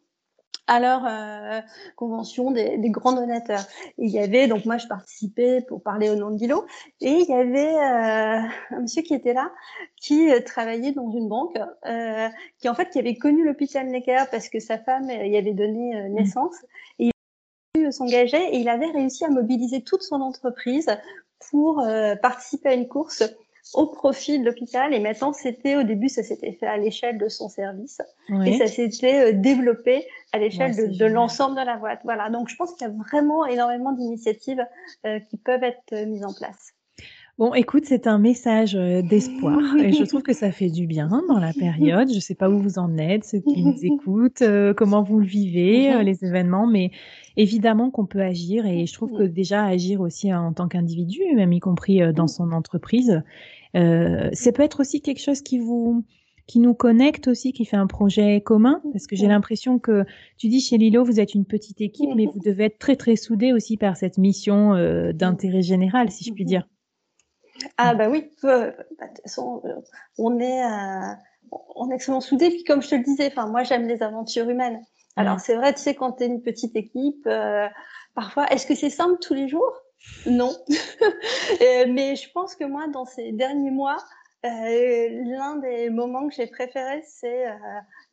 à 0.67 0.79
leur 0.79 1.05
euh, 1.05 1.61
convention 1.95 2.51
des, 2.51 2.77
des, 2.77 2.89
grands 2.89 3.13
donateurs. 3.13 3.65
il 3.97 4.09
y 4.09 4.19
avait, 4.19 4.47
donc 4.47 4.65
moi 4.65 4.77
je 4.77 4.87
participais 4.87 5.61
pour 5.61 5.81
parler 5.81 6.09
au 6.09 6.15
nom 6.15 6.29
de 6.29 6.35
Dilo, 6.35 6.65
et 7.01 7.11
il 7.11 7.25
y 7.25 7.33
avait 7.33 7.75
euh, 7.75 8.47
un 8.71 8.79
monsieur 8.81 9.01
qui 9.01 9.13
était 9.13 9.33
là, 9.33 9.51
qui 9.95 10.29
euh, 10.29 10.41
travaillait 10.41 10.91
dans 10.91 11.09
une 11.11 11.29
banque, 11.29 11.57
euh, 11.85 12.27
qui 12.59 12.67
en 12.69 12.75
fait 12.75 12.89
qui 12.89 12.99
avait 12.99 13.15
connu 13.15 13.45
l'hôpital 13.45 13.87
Necker 13.87 14.25
parce 14.29 14.49
que 14.49 14.59
sa 14.59 14.77
femme 14.77 15.09
y 15.09 15.37
avait 15.37 15.53
donné 15.53 15.95
euh, 15.95 16.09
mmh. 16.09 16.13
naissance, 16.13 16.55
et 16.99 17.11
il 17.75 17.93
s'engageait 17.93 18.53
et 18.53 18.57
il 18.57 18.69
avait 18.69 18.91
réussi 18.91 19.23
à 19.23 19.29
mobiliser 19.29 19.81
toute 19.81 20.01
son 20.01 20.21
entreprise 20.21 20.89
pour 21.51 21.85
participer 22.21 22.69
à 22.69 22.73
une 22.73 22.87
course 22.87 23.23
au 23.73 23.87
profit 23.87 24.39
de 24.39 24.45
l'hôpital. 24.45 24.93
Et 24.93 24.99
maintenant, 24.99 25.33
c'était 25.33 25.75
au 25.75 25.83
début, 25.83 26.09
ça 26.09 26.23
s'était 26.23 26.53
fait 26.53 26.67
à 26.67 26.77
l'échelle 26.77 27.17
de 27.17 27.27
son 27.27 27.49
service 27.49 28.01
et 28.45 28.57
ça 28.57 28.67
s'était 28.67 29.29
euh, 29.29 29.31
développé 29.33 30.05
à 30.33 30.39
l'échelle 30.39 30.75
de, 30.75 31.05
l'ensemble 31.05 31.59
de 31.59 31.65
la 31.65 31.77
boîte. 31.77 32.01
Voilà. 32.03 32.29
Donc, 32.29 32.49
je 32.49 32.55
pense 32.55 32.73
qu'il 32.73 32.87
y 32.87 32.89
a 32.89 32.93
vraiment 32.93 33.45
énormément 33.45 33.91
d'initiatives 33.91 34.65
euh, 35.05 35.19
qui 35.19 35.37
peuvent 35.37 35.63
être 35.63 35.93
euh, 35.93 36.05
mises 36.05 36.25
en 36.25 36.33
place. 36.33 36.73
Bon, 37.37 37.53
écoute, 37.53 37.83
c'est 37.85 38.07
un 38.07 38.17
message 38.17 38.73
d'espoir 38.73 39.59
et 39.77 39.91
je 39.91 40.03
trouve 40.05 40.23
que 40.23 40.33
ça 40.33 40.51
fait 40.51 40.69
du 40.69 40.87
bien 40.87 41.21
dans 41.29 41.37
la 41.37 41.53
période. 41.53 42.09
Je 42.09 42.15
ne 42.15 42.19
sais 42.19 42.33
pas 42.33 42.49
où 42.49 42.57
vous 42.57 42.79
en 42.79 42.97
êtes, 42.97 43.25
ceux 43.25 43.39
qui 43.39 43.63
nous 43.63 43.77
écoutent, 43.83 44.43
comment 44.75 45.03
vous 45.03 45.19
le 45.19 45.25
vivez, 45.27 46.03
les 46.03 46.25
événements, 46.25 46.65
mais 46.65 46.89
évidemment 47.35 47.91
qu'on 47.91 48.07
peut 48.07 48.21
agir 48.21 48.65
et 48.65 48.87
je 48.87 48.93
trouve 48.93 49.15
que 49.15 49.23
déjà 49.23 49.65
agir 49.65 50.01
aussi 50.01 50.33
en 50.33 50.51
tant 50.51 50.67
qu'individu, 50.67 51.21
même 51.35 51.53
y 51.53 51.59
compris 51.59 52.01
dans 52.11 52.27
son 52.27 52.51
entreprise, 52.51 53.21
euh, 53.75 54.29
ça 54.33 54.51
peut 54.51 54.63
être 54.63 54.79
aussi 54.79 55.01
quelque 55.01 55.21
chose 55.21 55.41
qui 55.41 55.59
vous 55.59 56.03
qui 56.47 56.59
nous 56.59 56.73
connecte 56.73 57.27
aussi, 57.27 57.51
qui 57.51 57.65
fait 57.65 57.75
un 57.75 57.87
projet 57.87 58.39
commun, 58.39 58.81
parce 58.93 59.05
que 59.05 59.17
j'ai 59.17 59.27
l'impression 59.27 59.79
que 59.79 60.05
tu 60.37 60.47
dis 60.47 60.61
chez 60.61 60.77
Lilo, 60.77 61.03
vous 61.03 61.19
êtes 61.19 61.33
une 61.33 61.43
petite 61.43 61.81
équipe, 61.81 62.09
mais 62.15 62.25
vous 62.25 62.39
devez 62.39 62.65
être 62.65 62.79
très 62.79 62.95
très 62.95 63.17
soudés 63.17 63.51
aussi 63.51 63.75
par 63.75 63.97
cette 63.97 64.17
mission 64.17 64.73
euh, 64.73 65.11
d'intérêt 65.11 65.61
général, 65.61 66.09
si 66.09 66.23
je 66.23 66.31
puis 66.31 66.45
dire. 66.45 66.65
Ah 67.77 67.95
bah 67.95 68.09
oui, 68.09 68.31
euh, 68.43 68.71
bah, 68.99 69.07
de 69.07 69.13
toute 69.13 69.21
façon, 69.23 69.61
on 70.17 70.39
est 70.39 70.61
on 71.51 71.89
est 71.91 71.95
extrêmement 71.95 72.21
soudés. 72.21 72.49
Puis 72.49 72.63
comme 72.63 72.81
je 72.81 72.89
te 72.89 72.95
le 72.95 73.03
disais, 73.03 73.27
enfin 73.27 73.47
moi 73.47 73.63
j'aime 73.63 73.87
les 73.87 74.03
aventures 74.03 74.49
humaines. 74.49 74.83
Alors 75.15 75.39
c'est 75.39 75.55
vrai, 75.55 75.73
tu 75.73 75.81
sais, 75.81 75.95
quand 75.95 76.13
tu 76.13 76.23
es 76.23 76.27
une 76.27 76.41
petite 76.41 76.75
équipe, 76.75 77.27
parfois, 78.15 78.47
est-ce 78.47 78.67
que 78.67 78.75
c'est 78.75 78.89
simple 78.89 79.17
tous 79.21 79.33
les 79.33 79.47
jours? 79.47 79.73
Non. 80.25 80.51
Euh, 81.61 81.85
mais 81.89 82.15
je 82.15 82.29
pense 82.31 82.55
que 82.55 82.65
moi, 82.65 82.87
dans 82.87 83.05
ces 83.05 83.31
derniers 83.31 83.71
mois, 83.71 83.97
euh, 84.45 85.07
l'un 85.25 85.55
des 85.55 85.89
moments 85.89 86.27
que 86.27 86.35
j'ai 86.35 86.45
préféré, 86.45 87.01
c'est 87.05 87.47
euh, 87.47 87.53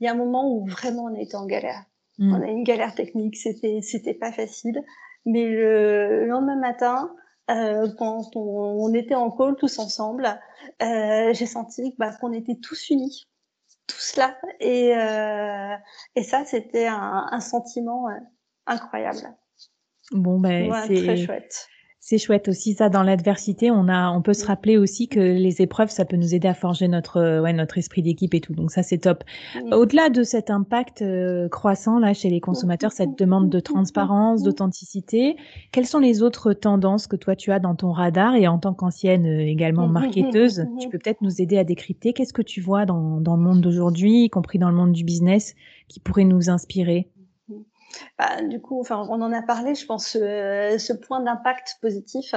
il 0.01 0.05
y 0.05 0.09
a 0.09 0.13
un 0.13 0.17
moment 0.17 0.51
où 0.51 0.67
vraiment 0.67 1.05
on 1.05 1.15
était 1.15 1.37
en 1.37 1.47
galère. 1.47 1.85
Hmm. 2.19 2.33
On 2.35 2.43
a 2.43 2.47
une 2.47 2.65
galère 2.65 2.95
technique, 2.95 3.37
c'était 3.37 3.81
c'était 3.83 4.15
pas 4.15 4.33
facile. 4.33 4.81
Mais 5.27 5.45
le 5.45 6.27
lendemain 6.27 6.57
matin, 6.57 7.15
euh, 7.51 7.89
quand 7.99 8.37
on, 8.37 8.41
on, 8.41 8.95
était 8.95 9.15
en 9.15 9.31
call 9.31 9.57
tous 9.57 9.79
ensemble, 9.79 10.41
euh, 10.83 11.33
j'ai 11.33 11.47
senti 11.47 11.95
bah, 11.99 12.13
qu'on 12.21 12.33
était 12.33 12.57
tous 12.57 12.91
unis, 12.91 13.29
tous 13.87 14.17
là. 14.17 14.37
Et, 14.61 14.91
et 16.17 16.23
ça, 16.23 16.45
c'était 16.45 16.87
un, 16.87 17.27
un, 17.31 17.41
sentiment 17.41 18.09
incroyable. 18.67 19.35
Bon, 20.13 20.39
ben, 20.39 20.73
c'est 20.87 21.03
très 21.03 21.17
chouette 21.17 21.69
c'est 22.07 22.19
chouette 22.19 22.49
aussi 22.49 22.75
ça 22.75 22.90
dans 22.90 23.03
l'adversité 23.03 23.71
on 23.71 23.88
a 23.88 24.11
on 24.11 24.21
peut 24.21 24.35
se 24.35 24.45
rappeler 24.45 24.77
aussi 24.77 25.09
que 25.09 25.21
les 25.21 25.62
épreuves 25.62 25.88
ça 25.88 26.05
peut 26.05 26.17
nous 26.17 26.35
aider 26.35 26.47
à 26.47 26.53
forger 26.53 26.87
notre 26.87 27.17
euh, 27.17 27.40
ouais 27.40 27.55
notre 27.55 27.79
esprit 27.79 28.03
d'équipe 28.03 28.35
et 28.35 28.43
tout. 28.43 28.53
Donc 28.53 28.73
ça 28.73 28.83
c'est 28.83 28.99
top. 28.99 29.25
Au-delà 29.73 30.11
de 30.11 30.23
cet 30.23 30.51
impact 30.51 31.01
euh, 31.01 31.49
croissant 31.49 31.99
là 31.99 32.12
chez 32.12 32.29
les 32.29 32.40
consommateurs 32.40 32.93
cette 32.93 33.17
demande 33.19 33.49
de 33.49 33.59
transparence 33.59 34.43
d'authenticité. 34.43 35.37
Quelles 35.73 35.87
sont 35.87 35.99
les 35.99 36.23
autres 36.23 36.53
tendances 36.53 37.07
que 37.07 37.17
toi 37.17 37.37
tu 37.37 37.53
as 37.53 37.59
dans 37.59 37.75
ton 37.75 37.90
radar 37.90 38.35
et 38.35 38.49
en 38.49 38.59
tant 38.59 38.75
qu'ancienne 38.75 39.25
euh, 39.25 39.40
également 39.40 39.88
marketeuse 39.88 40.67
tu 40.79 40.90
peux 40.90 40.99
peut-être 40.99 41.23
nous 41.23 41.40
aider 41.40 41.57
à 41.57 41.64
décrypter? 41.64 42.12
Qu'est-ce 42.12 42.35
que 42.35 42.43
tu 42.43 42.61
vois 42.61 42.85
dans 42.85 43.19
dans 43.23 43.37
le 43.37 43.43
monde 43.43 43.62
d'aujourd'hui 43.62 44.25
y 44.25 44.29
compris 44.29 44.59
dans 44.59 44.69
le 44.69 44.77
monde 44.77 44.93
du 44.93 45.05
business 45.05 45.55
qui 45.88 46.01
pourrait 46.01 46.25
nous 46.25 46.51
inspirer? 46.51 47.09
Bah, 48.19 48.43
du 48.43 48.61
coup, 48.61 48.81
enfin, 48.81 49.07
on 49.11 49.21
en 49.23 49.33
a 49.33 49.43
parlé. 49.43 49.75
Je 49.75 49.87
pense 49.87 50.17
euh, 50.21 50.79
ce 50.79 50.93
point 50.93 51.21
d'impact 51.21 51.79
positif, 51.81 52.35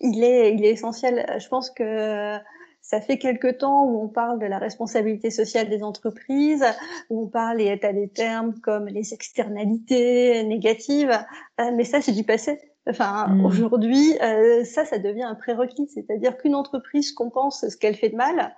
il 0.00 0.22
est, 0.22 0.54
il 0.54 0.64
est 0.64 0.70
essentiel. 0.70 1.26
Je 1.38 1.48
pense 1.48 1.70
que 1.70 2.38
ça 2.86 3.00
fait 3.00 3.18
quelque 3.18 3.48
temps 3.48 3.84
où 3.84 4.00
on 4.00 4.08
parle 4.08 4.38
de 4.38 4.46
la 4.46 4.58
responsabilité 4.58 5.30
sociale 5.30 5.68
des 5.68 5.82
entreprises, 5.82 6.64
où 7.10 7.24
on 7.24 7.26
parle 7.26 7.60
et 7.60 7.70
à 7.82 7.92
des 7.92 8.08
termes 8.08 8.54
comme 8.60 8.86
les 8.86 9.12
externalités 9.12 10.44
négatives, 10.44 11.18
euh, 11.60 11.70
mais 11.74 11.82
ça 11.82 12.00
c'est 12.00 12.12
du 12.12 12.22
passé. 12.22 12.60
Enfin, 12.88 13.26
mmh. 13.26 13.44
aujourd'hui, 13.44 14.16
euh, 14.22 14.62
ça, 14.62 14.84
ça 14.84 14.98
devient 14.98 15.24
un 15.24 15.34
prérequis, 15.34 15.88
c'est-à-dire 15.88 16.36
qu'une 16.36 16.54
entreprise 16.54 17.10
compense 17.10 17.68
ce 17.68 17.76
qu'elle 17.76 17.96
fait 17.96 18.10
de 18.10 18.16
mal 18.16 18.54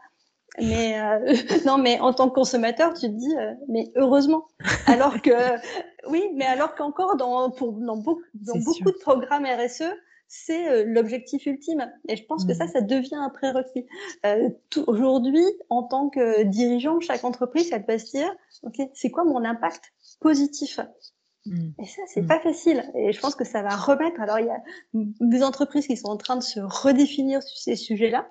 mais 0.61 1.01
euh, 1.01 1.35
non, 1.67 1.79
mais 1.79 1.99
en 2.01 2.13
tant 2.13 2.29
que 2.29 2.35
consommateur, 2.35 2.95
tu 2.95 3.07
te 3.07 3.13
dis, 3.13 3.37
euh, 3.37 3.55
mais 3.69 3.91
heureusement. 3.97 4.47
Alors 4.87 5.21
que, 5.21 5.31
oui, 6.09 6.25
mais 6.35 6.47
alors 6.47 6.75
qu'encore 6.75 7.17
dans, 7.17 7.51
pour, 7.51 7.73
dans, 7.73 7.97
beaucoup, 7.97 8.23
dans 8.35 8.59
beaucoup 8.59 8.91
de 8.91 8.99
programmes 8.99 9.47
RSE, 9.47 9.93
c'est 10.29 10.69
euh, 10.69 10.85
l'objectif 10.87 11.47
ultime. 11.47 11.91
Et 12.07 12.17
je 12.17 12.25
pense 12.25 12.45
que 12.45 12.55
ça, 12.55 12.67
mmh. 12.67 12.73
ça 12.73 12.81
devient 12.83 13.15
un 13.17 13.31
prérequis. 13.31 13.87
Euh, 14.27 14.51
Aujourd'hui, 14.87 15.45
en 15.71 15.83
tant 15.83 16.11
que 16.11 16.45
dirigeant, 16.45 17.01
chaque 17.01 17.25
entreprise, 17.25 17.71
elle 17.73 17.85
peut 17.85 17.99
se 17.99 18.11
dire, 18.11 18.31
ok, 18.63 18.77
c'est 18.95 19.11
quoi 19.11 19.25
mon 19.25 19.45
impact 19.45 19.93
positif? 20.21 20.81
Mmh. 21.47 21.71
et 21.81 21.87
ça, 21.87 22.03
c'est 22.09 22.23
mmh. 22.23 22.27
pas 22.27 22.41
facile. 22.41 22.85
Et 22.95 23.13
je 23.13 23.21
pense 23.21 23.35
que 23.35 23.45
ça 23.45 23.63
va 23.63 23.75
remettre. 23.75 24.21
Alors, 24.21 24.39
il 24.39 24.47
y 24.47 24.51
a 24.51 24.63
des 24.93 25.43
entreprises 25.43 25.87
qui 25.87 25.97
sont 25.97 26.09
en 26.09 26.19
train 26.19 26.37
de 26.37 26.43
se 26.43 26.61
redéfinir 26.61 27.43
sur 27.43 27.57
ces 27.57 27.77
sujets-là. 27.77 28.29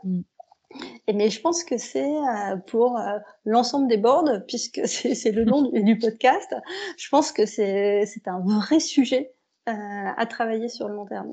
Et 1.08 1.13
mais 1.13 1.30
je 1.30 1.39
pense 1.39 1.63
que 1.63 1.77
c'est 1.77 2.03
euh, 2.03 2.58
pour 2.58 2.97
euh, 2.97 3.19
l'ensemble 3.45 3.88
des 3.88 3.97
boards, 3.97 4.30
puisque 4.47 4.82
c'est 4.86 5.32
le 5.32 5.45
nom 5.45 5.62
du, 5.71 5.97
podcast, 5.97 6.53
je 6.97 7.10
pense 7.10 7.32
que 7.32 7.45
c'est 7.45 8.06
un 8.25 8.39
vrai 8.39 8.80
sujet 8.80 9.34
euh, 9.69 9.71
à 9.73 10.25
travailler 10.25 10.69
sur 10.69 10.88
le 10.88 10.95
long 10.95 11.06
terme. 11.06 11.32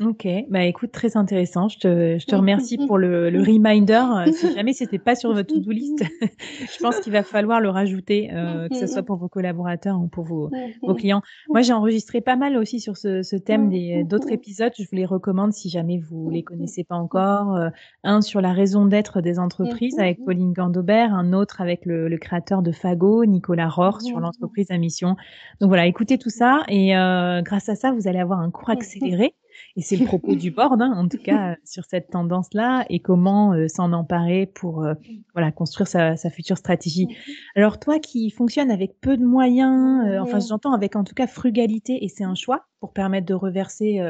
Ok, 0.00 0.26
bah 0.48 0.64
écoute, 0.64 0.92
très 0.92 1.16
intéressant. 1.16 1.68
Je 1.68 1.78
te, 1.78 2.18
je 2.18 2.26
te 2.26 2.34
remercie 2.36 2.78
pour 2.86 2.96
le, 2.96 3.28
le 3.28 3.40
reminder. 3.40 4.02
Euh, 4.26 4.32
si 4.32 4.52
jamais 4.54 4.72
c'était 4.72 4.98
pas 4.98 5.14
sur 5.14 5.32
votre 5.32 5.52
to-do 5.52 5.70
list, 5.70 6.02
je 6.20 6.82
pense 6.82 7.00
qu'il 7.00 7.12
va 7.12 7.22
falloir 7.22 7.60
le 7.60 7.68
rajouter, 7.68 8.30
euh, 8.32 8.68
que 8.68 8.76
ce 8.76 8.86
soit 8.86 9.02
pour 9.02 9.16
vos 9.16 9.28
collaborateurs 9.28 10.00
ou 10.00 10.08
pour 10.08 10.24
vos, 10.24 10.50
vos 10.82 10.94
clients. 10.94 11.22
Moi, 11.48 11.60
j'ai 11.60 11.72
enregistré 11.72 12.20
pas 12.20 12.36
mal 12.36 12.56
aussi 12.56 12.80
sur 12.80 12.96
ce, 12.96 13.22
ce 13.22 13.36
thème 13.36 13.68
des 13.68 14.04
d'autres 14.04 14.32
épisodes. 14.32 14.72
Je 14.78 14.84
vous 14.84 14.96
les 14.96 15.04
recommande 15.04 15.52
si 15.52 15.68
jamais 15.68 15.98
vous 15.98 16.30
les 16.30 16.42
connaissez 16.42 16.84
pas 16.84 16.96
encore. 16.96 17.56
Euh, 17.56 17.68
un 18.02 18.22
sur 18.22 18.40
la 18.40 18.52
raison 18.52 18.86
d'être 18.86 19.20
des 19.20 19.38
entreprises 19.38 19.98
avec 19.98 20.24
Pauline 20.24 20.52
Gandobert, 20.52 21.12
un 21.12 21.32
autre 21.32 21.60
avec 21.60 21.84
le, 21.84 22.08
le 22.08 22.18
créateur 22.18 22.62
de 22.62 22.72
Fago, 22.72 23.26
Nicolas 23.26 23.68
Rohr, 23.68 24.00
sur 24.00 24.20
l'entreprise 24.20 24.70
à 24.70 24.78
mission. 24.78 25.16
Donc 25.60 25.68
voilà, 25.68 25.86
écoutez 25.86 26.16
tout 26.16 26.30
ça 26.30 26.62
et 26.68 26.96
euh, 26.96 27.42
grâce 27.42 27.68
à 27.68 27.74
ça, 27.74 27.92
vous 27.92 28.08
allez 28.08 28.18
avoir 28.18 28.40
un 28.40 28.50
cours 28.50 28.70
accéléré 28.70 29.34
Et 29.76 29.82
c'est 29.82 29.96
le 29.96 30.04
propos 30.04 30.34
du 30.34 30.50
board, 30.50 30.82
hein, 30.82 30.92
en 30.96 31.06
tout 31.08 31.22
cas, 31.22 31.56
sur 31.64 31.84
cette 31.84 32.10
tendance-là, 32.10 32.84
et 32.90 32.98
comment 32.98 33.52
euh, 33.52 33.68
s'en 33.68 33.92
emparer 33.92 34.46
pour 34.46 34.84
euh, 34.84 34.94
voilà 35.32 35.52
construire 35.52 35.86
sa, 35.86 36.16
sa, 36.16 36.28
future 36.28 36.58
stratégie. 36.58 37.06
Alors 37.54 37.78
toi 37.78 38.00
qui 38.00 38.30
fonctionne 38.30 38.70
avec 38.70 39.00
peu 39.00 39.16
de 39.16 39.24
moyens, 39.24 40.04
euh, 40.06 40.20
enfin 40.20 40.40
j'entends 40.40 40.72
avec 40.72 40.96
en 40.96 41.04
tout 41.04 41.14
cas 41.14 41.28
frugalité, 41.28 42.04
et 42.04 42.08
c'est 42.08 42.24
un 42.24 42.34
choix 42.34 42.66
pour 42.80 42.92
permettre 42.92 43.26
de 43.26 43.34
reverser 43.34 44.00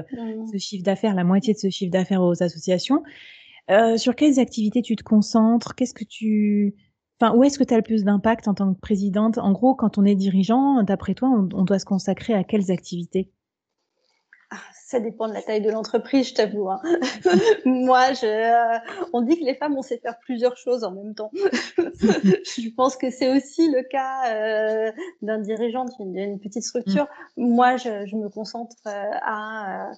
ce 0.52 0.58
chiffre 0.58 0.84
d'affaires, 0.84 1.14
la 1.14 1.24
moitié 1.24 1.54
de 1.54 1.58
ce 1.58 1.68
chiffre 1.68 1.90
d'affaires 1.90 2.22
aux 2.22 2.40
associations. 2.42 3.02
sur 3.96 4.14
quelles 4.14 4.38
activités 4.38 4.80
tu 4.80 4.94
te 4.94 5.02
concentres? 5.02 5.74
Qu'est-ce 5.74 5.94
que 5.94 6.04
tu 6.04 6.74
Enfin, 7.20 7.34
où 7.36 7.44
est-ce 7.44 7.58
que 7.58 7.64
tu 7.64 7.74
as 7.74 7.76
le 7.76 7.82
plus 7.82 8.04
d'impact 8.04 8.48
en 8.48 8.54
tant 8.54 8.72
que 8.72 8.80
présidente? 8.80 9.36
En 9.36 9.52
gros, 9.52 9.74
quand 9.74 9.98
on 9.98 10.06
est 10.06 10.14
dirigeant, 10.14 10.82
d'après 10.84 11.14
toi, 11.14 11.28
on 11.28 11.64
doit 11.64 11.78
se 11.78 11.84
consacrer 11.84 12.32
à 12.32 12.44
quelles 12.44 12.70
activités? 12.70 13.30
Ça 14.90 14.98
dépend 14.98 15.28
de 15.28 15.34
la 15.34 15.40
taille 15.40 15.60
de 15.60 15.70
l'entreprise, 15.70 16.30
je 16.30 16.34
t'avoue. 16.34 16.68
Hein. 16.68 16.80
Moi, 17.64 18.12
je, 18.12 18.26
euh, 18.26 18.78
on 19.12 19.22
dit 19.22 19.38
que 19.38 19.44
les 19.44 19.54
femmes, 19.54 19.76
on 19.78 19.82
sait 19.82 19.98
faire 19.98 20.18
plusieurs 20.18 20.56
choses 20.56 20.82
en 20.82 20.90
même 20.90 21.14
temps. 21.14 21.30
je 22.00 22.74
pense 22.74 22.96
que 22.96 23.08
c'est 23.10 23.30
aussi 23.30 23.70
le 23.70 23.84
cas 23.84 24.32
euh, 24.32 24.92
d'un 25.22 25.38
dirigeant 25.38 25.84
d'une 26.00 26.40
petite 26.40 26.64
structure. 26.64 27.06
Moi, 27.36 27.76
je, 27.76 28.04
je, 28.06 28.16
me 28.16 28.28
concentre 28.28 28.74
euh, 28.88 28.90
à, 29.22 29.92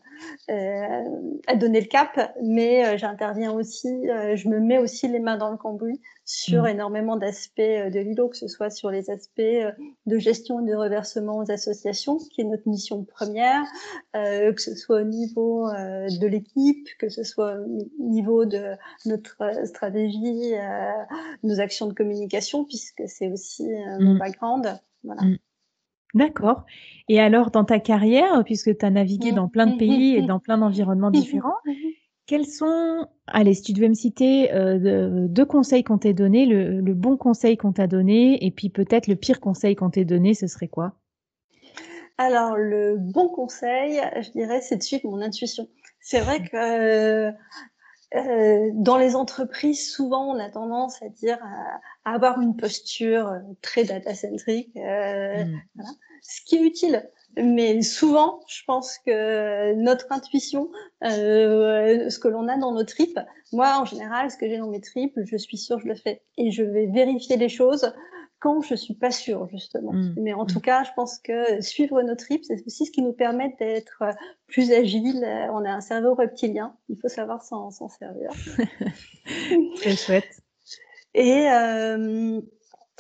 euh, 0.51 1.03
à 1.47 1.57
donner 1.57 1.81
le 1.81 1.87
cap, 1.87 2.35
mais 2.43 2.99
j'interviens 2.99 3.53
aussi, 3.53 3.89
je 4.35 4.49
me 4.49 4.61
mets 4.61 4.79
aussi 4.79 5.09
les 5.09 5.21
mains 5.21 5.39
dans 5.39 5.51
le 5.51 5.57
cambouis 5.57 6.01
sur 6.25 6.65
mmh. 6.65 6.69
énormément 6.69 7.17
d'aspects 7.17 7.61
de 7.61 7.99
l'ILO, 7.99 8.29
que 8.29 8.37
ce 8.37 8.47
soit 8.47 8.71
sur 8.71 8.91
les 8.91 9.11
aspects 9.11 9.41
de 9.41 10.19
gestion 10.19 10.61
et 10.61 10.71
de 10.71 10.77
reversement 10.77 11.39
aux 11.39 11.51
associations, 11.51 12.19
qui 12.19 12.43
est 12.43 12.45
notre 12.45 12.69
mission 12.69 13.05
première, 13.05 13.65
que 14.15 14.61
ce 14.61 14.75
soit 14.83 15.01
au 15.01 15.05
niveau 15.05 15.69
euh, 15.69 16.09
de 16.21 16.27
l'équipe, 16.27 16.89
que 16.99 17.09
ce 17.09 17.25
soit 17.25 17.57
au 17.59 18.03
niveau 18.03 18.45
de 18.45 18.75
notre 19.07 19.43
stratégie, 19.67 20.53
nos 21.43 21.61
actions 21.61 21.87
de 21.87 21.95
communication, 21.95 22.65
puisque 22.65 23.03
c'est 23.07 23.31
aussi 23.31 23.67
mon 24.01 24.15
mmh. 24.15 24.19
background. 24.19 24.81
Voilà. 25.05 25.23
Mmh. 25.23 25.39
D'accord. 26.15 26.65
Et 27.09 27.21
alors, 27.21 27.51
dans 27.51 27.65
ta 27.65 27.81
carrière, 27.81 28.43
puisque 28.45 28.77
tu 28.77 28.85
as 28.85 28.91
navigué 28.91 29.33
dans 29.33 29.49
plein 29.49 29.67
de 29.67 29.79
pays 29.79 30.17
et 30.17 30.23
dans 30.23 30.39
plein 30.39 30.59
d'environnements 30.59 31.11
différents, 31.11 31.57
quels 32.27 32.47
sont, 32.47 33.09
allez, 33.27 33.55
si 33.55 33.63
tu 33.63 33.73
devais 33.73 33.89
me 33.89 33.95
citer 33.95 34.53
euh, 34.53 35.27
deux 35.29 35.45
conseils 35.45 35.85
qu'on 35.85 35.99
t'ait 35.99 36.15
donné, 36.15 36.47
le, 36.47 36.81
le, 36.81 36.95
bon 36.95 37.17
conseil 37.17 37.57
qu'on 37.57 37.73
t'a 37.73 37.87
donné, 37.87 38.45
et 38.45 38.51
puis 38.51 38.69
peut-être 38.69 39.07
le 39.07 39.17
pire 39.17 39.41
conseil 39.41 39.75
qu'on 39.75 39.91
t'ait 39.91 40.05
donné, 40.05 40.35
ce 40.35 40.47
serait 40.47 40.69
quoi? 40.69 40.95
Alors, 42.23 42.57
le 42.57 42.99
bon 42.99 43.29
conseil, 43.29 44.01
je 44.21 44.31
dirais, 44.31 44.61
c'est 44.61 44.77
de 44.77 44.83
suivre 44.85 45.11
mon 45.11 45.21
intuition. 45.21 45.67
C'est 46.01 46.21
vrai 46.21 46.41
que 46.45 47.33
euh, 48.15 48.71
dans 48.75 48.97
les 48.97 49.17
entreprises, 49.17 49.91
souvent, 49.91 50.33
on 50.33 50.39
a 50.39 50.49
tendance 50.49 51.03
à 51.03 51.09
dire, 51.09 51.39
à, 52.05 52.15
avoir 52.15 52.41
une 52.41 52.57
posture 52.57 53.41
très 53.61 53.83
data-centric, 53.83 54.71
euh, 54.77 55.45
mmh. 55.45 55.61
voilà. 55.75 55.91
ce 56.23 56.43
qui 56.45 56.57
est 56.59 56.63
utile 56.63 57.11
mais 57.37 57.81
souvent, 57.83 58.41
je 58.47 58.63
pense 58.67 58.99
que 58.99 59.75
notre 59.75 60.07
intuition, 60.11 60.71
euh, 61.03 62.11
ce 62.11 62.19
que 62.19 62.29
l'on 62.29 62.47
a 62.49 62.59
dans 62.59 62.73
nos 62.73 62.85
tripes, 62.85 63.21
moi 63.53 63.79
en 63.81 63.85
général, 63.85 64.31
ce 64.31 64.37
que 64.37 64.47
j'ai 64.47 64.59
dans 64.59 64.69
mes 64.69 64.81
tripes, 64.81 65.19
je 65.25 65.37
suis 65.37 65.57
sûre, 65.57 65.79
je 65.79 65.89
le 65.89 65.95
fais, 65.95 66.23
et 66.37 66.51
je 66.51 66.63
vais 66.63 66.87
vérifier 66.87 67.37
les 67.37 67.49
choses 67.49 67.93
quand 68.43 68.61
je 68.61 68.75
suis 68.75 68.95
pas 68.95 69.11
sûre 69.11 69.47
justement. 69.49 69.93
Mmh. 69.93 70.15
Mais 70.19 70.33
en 70.33 70.47
tout 70.47 70.59
mmh. 70.59 70.63
cas, 70.63 70.83
je 70.85 70.91
pense 70.97 71.19
que 71.19 71.61
suivre 71.61 72.03
nos 72.03 72.17
tripes, 72.17 72.45
c'est 72.45 72.67
aussi 72.67 72.87
ce 72.87 72.91
qui 72.91 73.03
nous 73.03 73.13
permet 73.13 73.55
d'être 73.59 74.03
plus 74.49 74.73
agile. 74.73 75.25
On 75.53 75.65
a 75.65 75.71
un 75.71 75.81
cerveau 75.81 76.15
reptilien, 76.15 76.75
il 76.89 76.99
faut 76.99 77.09
savoir 77.09 77.43
s'en 77.43 77.71
servir. 77.89 78.31
Très 79.77 79.97
chouette. 79.97 80.43
Et 81.15 81.49
euh, 81.51 82.41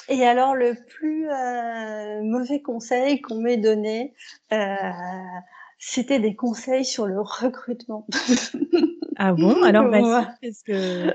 et 0.08 0.26
alors, 0.26 0.54
le 0.54 0.74
plus 0.74 1.28
euh, 1.30 2.22
mauvais 2.22 2.60
conseil 2.60 3.20
qu'on 3.20 3.36
m'ait 3.36 3.56
donné, 3.56 4.14
euh, 4.52 4.76
c'était 5.84 6.20
des 6.20 6.36
conseils 6.36 6.84
sur 6.84 7.06
le 7.06 7.20
recrutement. 7.20 8.06
ah 9.16 9.32
bon? 9.32 9.60
Alors, 9.64 9.90
qu'est-ce 10.40 10.62
que... 10.62 11.12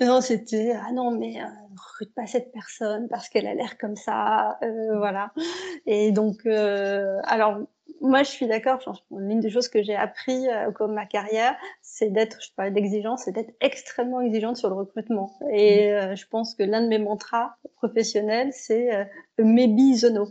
Non, 0.04 0.22
c'était, 0.22 0.72
ah 0.72 0.90
non, 0.90 1.10
mais 1.10 1.38
euh, 1.38 1.46
recrute 1.76 2.14
pas 2.14 2.26
cette 2.26 2.50
personne 2.50 3.08
parce 3.08 3.28
qu'elle 3.28 3.46
a 3.46 3.52
l'air 3.52 3.76
comme 3.76 3.94
ça, 3.94 4.58
euh, 4.62 4.96
voilà. 4.96 5.32
Et 5.84 6.12
donc, 6.12 6.46
euh, 6.46 7.18
alors, 7.24 7.58
moi, 8.00 8.22
je 8.22 8.30
suis 8.30 8.46
d'accord. 8.46 8.80
L'une 9.10 9.40
des 9.40 9.50
choses 9.50 9.68
que 9.68 9.82
j'ai 9.82 9.94
appris 9.94 10.48
euh, 10.48 10.70
de 10.80 10.86
ma 10.86 11.04
carrière, 11.04 11.54
c'est 11.82 12.08
d'être, 12.08 12.38
je 12.42 12.54
parlais 12.56 12.70
d'exigence, 12.70 13.24
c'est 13.26 13.32
d'être 13.32 13.52
extrêmement 13.60 14.22
exigeante 14.22 14.56
sur 14.56 14.70
le 14.70 14.76
recrutement. 14.76 15.38
Et 15.52 15.90
mmh. 15.90 15.94
euh, 15.94 16.16
je 16.16 16.26
pense 16.26 16.54
que 16.54 16.62
l'un 16.62 16.80
de 16.80 16.88
mes 16.88 16.98
mantras 16.98 17.56
professionnels, 17.76 18.50
c'est 18.54 18.94
euh, 18.94 19.04
maybe 19.38 20.00
the 20.00 20.10
no. 20.10 20.26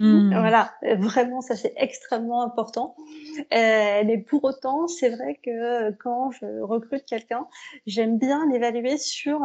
Mmh. 0.00 0.30
Voilà, 0.30 0.72
vraiment, 0.98 1.40
ça 1.40 1.56
c'est 1.56 1.74
extrêmement 1.76 2.42
important. 2.42 2.96
Euh, 3.38 4.02
mais 4.06 4.18
pour 4.18 4.44
autant, 4.44 4.88
c'est 4.88 5.10
vrai 5.10 5.38
que 5.42 5.90
quand 5.92 6.30
je 6.30 6.60
recrute 6.60 7.04
quelqu'un, 7.04 7.46
j'aime 7.86 8.18
bien 8.18 8.46
l'évaluer 8.50 8.96
sur 8.96 9.44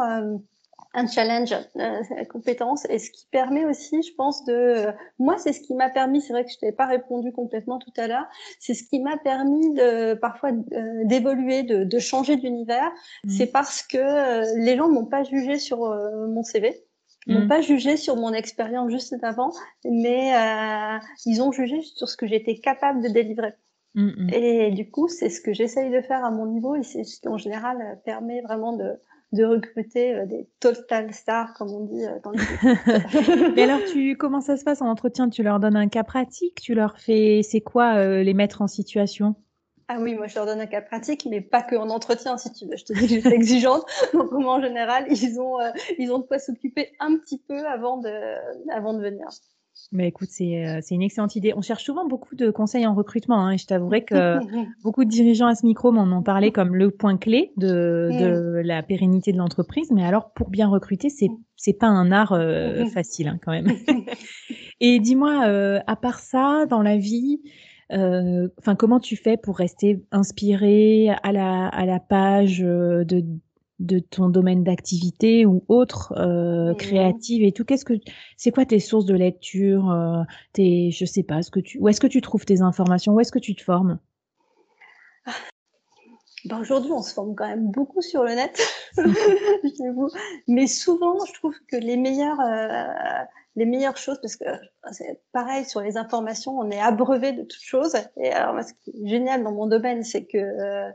un 0.96 1.06
challenge, 1.06 1.54
euh, 1.76 2.24
compétence, 2.30 2.86
et 2.88 2.98
ce 2.98 3.10
qui 3.10 3.26
permet 3.30 3.66
aussi, 3.66 4.02
je 4.02 4.14
pense, 4.14 4.44
de, 4.46 4.86
moi, 5.18 5.36
c'est 5.36 5.52
ce 5.52 5.60
qui 5.60 5.74
m'a 5.74 5.90
permis, 5.90 6.22
c'est 6.22 6.32
vrai 6.32 6.44
que 6.44 6.50
je 6.50 6.58
t'avais 6.58 6.72
pas 6.72 6.86
répondu 6.86 7.32
complètement 7.32 7.78
tout 7.78 7.92
à 7.98 8.06
l'heure, 8.06 8.24
c'est 8.60 8.72
ce 8.72 8.82
qui 8.82 9.00
m'a 9.00 9.18
permis 9.18 9.74
de, 9.74 10.14
parfois, 10.14 10.50
euh, 10.72 11.04
d'évoluer, 11.04 11.64
de, 11.64 11.84
de, 11.84 11.98
changer 11.98 12.36
d'univers, 12.36 12.90
mmh. 13.24 13.28
c'est 13.28 13.46
parce 13.46 13.82
que 13.82 13.98
euh, 13.98 14.44
les 14.56 14.76
gens 14.76 14.88
m'ont 14.88 15.04
pas 15.04 15.22
jugé 15.22 15.58
sur 15.58 15.84
euh, 15.84 16.26
mon 16.28 16.42
CV, 16.42 16.85
m'ont 17.26 17.44
mmh. 17.44 17.48
pas 17.48 17.60
jugé 17.60 17.96
sur 17.96 18.16
mon 18.16 18.32
expérience 18.32 18.90
juste 18.90 19.14
avant, 19.22 19.52
mais 19.84 20.32
ils 21.24 21.42
ont 21.42 21.52
jugé 21.52 21.82
sur 21.82 22.08
ce 22.08 22.16
que 22.16 22.26
j'étais 22.26 22.56
capable 22.56 23.02
de 23.02 23.08
délivrer. 23.08 23.54
Mmh, 23.94 24.28
et 24.32 24.70
du 24.72 24.90
coup, 24.90 25.08
c'est 25.08 25.30
ce 25.30 25.40
que 25.40 25.54
j'essaye 25.54 25.90
de 25.90 26.00
faire 26.02 26.24
à 26.24 26.30
mon 26.30 26.46
niveau, 26.46 26.76
et 26.76 26.82
c'est 26.82 27.04
ce 27.04 27.20
qui, 27.20 27.28
en 27.28 27.38
général, 27.38 27.98
permet 28.04 28.42
vraiment 28.42 28.76
de, 28.76 28.92
de 29.32 29.44
recruter 29.44 30.14
euh, 30.14 30.26
des 30.26 30.48
total 30.60 31.12
stars, 31.12 31.52
comme 31.54 31.68
on 31.68 31.84
dit 31.84 32.04
euh, 32.04 32.18
dans 32.22 32.30
le 32.30 33.54
Mais 33.54 33.62
alors, 33.62 33.80
tu, 33.92 34.16
comment 34.16 34.40
ça 34.40 34.56
se 34.56 34.64
passe 34.64 34.82
en 34.82 34.88
entretien? 34.88 35.28
Tu 35.28 35.42
leur 35.42 35.60
donnes 35.60 35.76
un 35.76 35.88
cas 35.88 36.04
pratique? 36.04 36.60
Tu 36.60 36.74
leur 36.74 36.98
fais, 36.98 37.40
c'est 37.42 37.60
quoi 37.60 37.96
euh, 37.96 38.22
les 38.22 38.34
mettre 38.34 38.62
en 38.62 38.66
situation? 38.66 39.34
Ah 39.88 39.98
oui, 40.00 40.14
moi 40.14 40.26
je 40.26 40.34
leur 40.34 40.46
donne 40.46 40.60
un 40.60 40.66
cas 40.66 40.82
pratique, 40.82 41.26
mais 41.30 41.40
pas 41.40 41.62
que 41.62 41.76
en 41.76 41.90
entretien, 41.90 42.36
si 42.38 42.52
tu 42.52 42.66
veux. 42.66 42.76
Je 42.76 42.84
te 42.84 42.92
dis 42.92 43.22
que 43.22 43.28
exigeante. 43.28 43.84
Donc 44.12 44.32
en 44.32 44.60
général, 44.60 45.06
ils 45.10 45.40
ont, 45.40 45.58
ils 45.98 46.10
ont 46.10 46.18
de 46.18 46.24
quoi 46.24 46.38
s'occuper 46.38 46.90
un 46.98 47.16
petit 47.16 47.38
peu 47.38 47.66
avant 47.66 47.98
de, 47.98 48.10
avant 48.70 48.94
de 48.94 49.00
venir. 49.00 49.28
Mais 49.92 50.08
écoute, 50.08 50.28
euh, 50.40 50.80
c'est 50.82 50.94
une 50.94 51.02
excellente 51.02 51.36
idée. 51.36 51.52
On 51.54 51.60
cherche 51.60 51.84
souvent 51.84 52.06
beaucoup 52.06 52.34
de 52.34 52.50
conseils 52.50 52.86
en 52.86 52.94
recrutement, 52.94 53.38
hein, 53.46 53.52
et 53.52 53.58
je 53.58 53.66
t'avouerai 53.66 54.04
que 54.04 54.38
beaucoup 54.82 55.04
de 55.04 55.10
dirigeants 55.10 55.46
à 55.46 55.54
ce 55.54 55.64
micro 55.64 55.92
m'en 55.92 56.04
ont 56.16 56.22
parlé 56.22 56.50
comme 56.50 56.74
le 56.74 56.90
point 56.90 57.16
clé 57.16 57.52
de, 57.56 58.10
de 58.18 58.62
la 58.64 58.82
pérennité 58.82 59.32
de 59.32 59.38
l'entreprise. 59.38 59.90
Mais 59.92 60.04
alors, 60.04 60.32
pour 60.32 60.50
bien 60.50 60.68
recruter, 60.68 61.08
c'est 61.08 61.28
c'est 61.56 61.74
pas 61.74 61.86
un 61.86 62.12
art 62.12 62.32
euh, 62.32 62.84
facile 62.86 63.28
hein, 63.28 63.38
quand 63.44 63.52
même. 63.52 63.68
et 64.80 64.98
dis-moi, 64.98 65.46
euh, 65.46 65.80
à 65.86 65.96
part 65.96 66.20
ça, 66.20 66.66
dans 66.66 66.82
la 66.82 66.96
vie, 66.96 67.40
enfin, 67.90 68.74
comment 68.76 69.00
tu 69.00 69.16
fais 69.16 69.36
pour 69.36 69.56
rester 69.56 70.04
inspiré 70.10 71.10
à 71.22 71.32
la 71.32 71.68
à 71.68 71.86
la 71.86 72.00
page 72.00 72.58
de 72.58 73.24
de 73.78 73.98
ton 73.98 74.28
domaine 74.28 74.64
d'activité 74.64 75.44
ou 75.44 75.62
autre 75.68 76.14
euh, 76.16 76.74
créative 76.74 77.42
et 77.42 77.52
tout? 77.52 77.64
Qu'est-ce 77.64 77.84
que 77.84 77.94
c'est 78.36 78.50
quoi 78.50 78.64
tes 78.64 78.80
sources 78.80 79.04
de 79.04 79.14
lecture 79.14 79.90
euh, 79.90 80.22
tes 80.52 80.90
je 80.90 81.04
sais 81.04 81.22
pas 81.22 81.42
ce 81.42 81.50
que 81.50 81.60
tu 81.60 81.78
où 81.78 81.88
est-ce 81.88 82.00
que 82.00 82.06
tu 82.06 82.20
trouves 82.20 82.44
tes 82.44 82.62
informations? 82.62 83.14
Où 83.14 83.20
est-ce 83.20 83.32
que 83.32 83.38
tu 83.38 83.54
te 83.54 83.62
formes? 83.62 83.98
Ben 86.44 86.60
aujourd'hui, 86.60 86.92
on 86.92 87.02
se 87.02 87.12
forme 87.12 87.34
quand 87.34 87.48
même 87.48 87.72
beaucoup 87.72 88.02
sur 88.02 88.22
le 88.22 88.34
net, 88.34 88.62
mais 90.48 90.68
souvent, 90.68 91.18
je 91.24 91.32
trouve 91.34 91.54
que 91.68 91.76
les 91.76 91.96
meilleurs, 91.96 92.38
euh, 92.38 93.24
les 93.56 93.64
meilleures 93.64 93.96
choses, 93.96 94.20
parce 94.20 94.36
que 94.36 94.44
c'est 94.92 95.20
pareil 95.32 95.64
sur 95.64 95.80
les 95.80 95.96
informations, 95.96 96.58
on 96.58 96.70
est 96.70 96.80
abreuvé 96.80 97.32
de 97.32 97.42
toutes 97.42 97.62
choses. 97.62 97.96
Et 98.18 98.30
alors, 98.30 98.62
ce 98.62 98.74
qui 98.74 98.90
est 98.90 99.08
génial 99.08 99.42
dans 99.42 99.52
mon 99.52 99.66
domaine, 99.66 100.04
c'est 100.04 100.26
que 100.26 100.36
euh, 100.36 100.90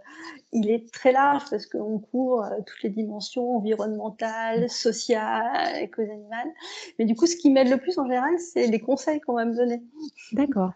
il 0.52 0.69
est 0.69 0.91
très 0.93 1.12
large 1.12 1.43
parce 1.50 1.65
qu'on 1.65 1.97
couvre 1.97 2.43
euh, 2.43 2.62
toutes 2.65 2.84
les 2.84 2.89
dimensions 2.89 3.58
environnementales, 3.58 4.69
sociales, 4.69 5.82
éco-animales. 5.82 6.52
Mais 7.00 7.06
du 7.06 7.15
coup, 7.15 7.26
ce 7.26 7.36
qui 7.36 7.50
m'aide 7.50 7.69
le 7.69 7.78
plus 7.78 7.97
en 7.97 8.06
général, 8.06 8.38
c'est 8.39 8.67
les 8.67 8.80
conseils 8.80 9.19
qu'on 9.21 9.34
va 9.34 9.45
me 9.45 9.56
donner. 9.56 9.82
D'accord. 10.32 10.71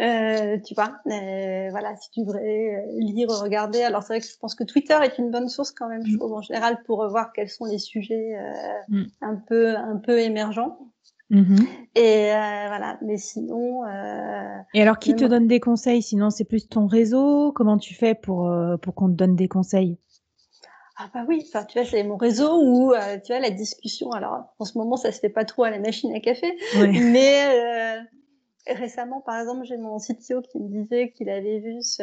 Euh, 0.00 0.58
tu 0.58 0.74
vois, 0.74 1.00
euh, 1.06 1.68
voilà, 1.70 1.96
si 1.96 2.10
tu 2.10 2.24
voudrais 2.24 2.84
lire, 2.98 3.28
regarder. 3.30 3.82
Alors 3.82 4.02
c'est 4.02 4.14
vrai 4.14 4.20
que 4.20 4.26
je 4.26 4.36
pense 4.38 4.54
que 4.54 4.64
Twitter 4.64 4.98
est 5.02 5.18
une 5.18 5.30
bonne 5.30 5.48
source 5.48 5.72
quand 5.72 5.88
même, 5.88 6.06
je 6.06 6.16
trouve 6.16 6.32
en 6.32 6.42
général 6.42 6.82
pour 6.84 7.06
voir 7.08 7.32
quels 7.32 7.48
sont 7.48 7.64
les 7.64 7.78
sujets 7.78 8.36
euh, 8.38 8.78
mm. 8.88 9.04
un 9.22 9.36
peu 9.36 9.76
un 9.76 9.96
peu 9.96 10.18
émergents. 10.20 10.78
Mmh 11.30 11.56
et 11.96 12.32
euh, 12.32 12.68
voilà, 12.68 12.98
mais 13.02 13.16
sinon. 13.16 13.84
Euh, 13.84 14.58
et 14.74 14.82
alors, 14.82 14.98
qui 14.98 15.16
te 15.16 15.24
donne 15.24 15.48
des 15.48 15.58
conseils? 15.58 16.02
Sinon, 16.02 16.30
c'est 16.30 16.44
plus 16.44 16.68
ton 16.68 16.86
réseau. 16.86 17.50
Comment 17.52 17.78
tu 17.78 17.94
fais 17.94 18.14
pour 18.14 18.46
euh, 18.46 18.76
pour 18.76 18.94
qu'on 18.94 19.08
te 19.08 19.14
donne 19.14 19.34
des 19.34 19.48
conseils? 19.48 19.98
Ah 21.02 21.08
bah 21.14 21.24
oui, 21.26 21.42
enfin 21.48 21.64
tu 21.64 21.78
vois 21.78 21.88
c'est 21.88 22.04
mon 22.04 22.18
réseau 22.18 22.60
où 22.62 22.92
euh, 22.92 23.18
tu 23.24 23.32
vois 23.32 23.40
la 23.40 23.48
discussion. 23.50 24.12
Alors 24.12 24.54
en 24.58 24.64
ce 24.66 24.76
moment 24.76 24.96
ça 24.96 25.10
se 25.12 25.18
fait 25.18 25.30
pas 25.30 25.46
trop 25.46 25.64
à 25.64 25.70
la 25.70 25.78
machine 25.78 26.14
à 26.14 26.20
café, 26.20 26.54
mais 26.74 27.46
euh, 27.48 28.00
récemment 28.66 29.20
par 29.20 29.40
exemple 29.40 29.64
j'ai 29.64 29.76
mon 29.76 29.98
CTO 29.98 30.42
qui 30.42 30.58
me 30.58 30.68
disait 30.68 31.10
qu'il 31.10 31.30
avait 31.30 31.58
vu 31.60 31.82
ce, 31.82 32.02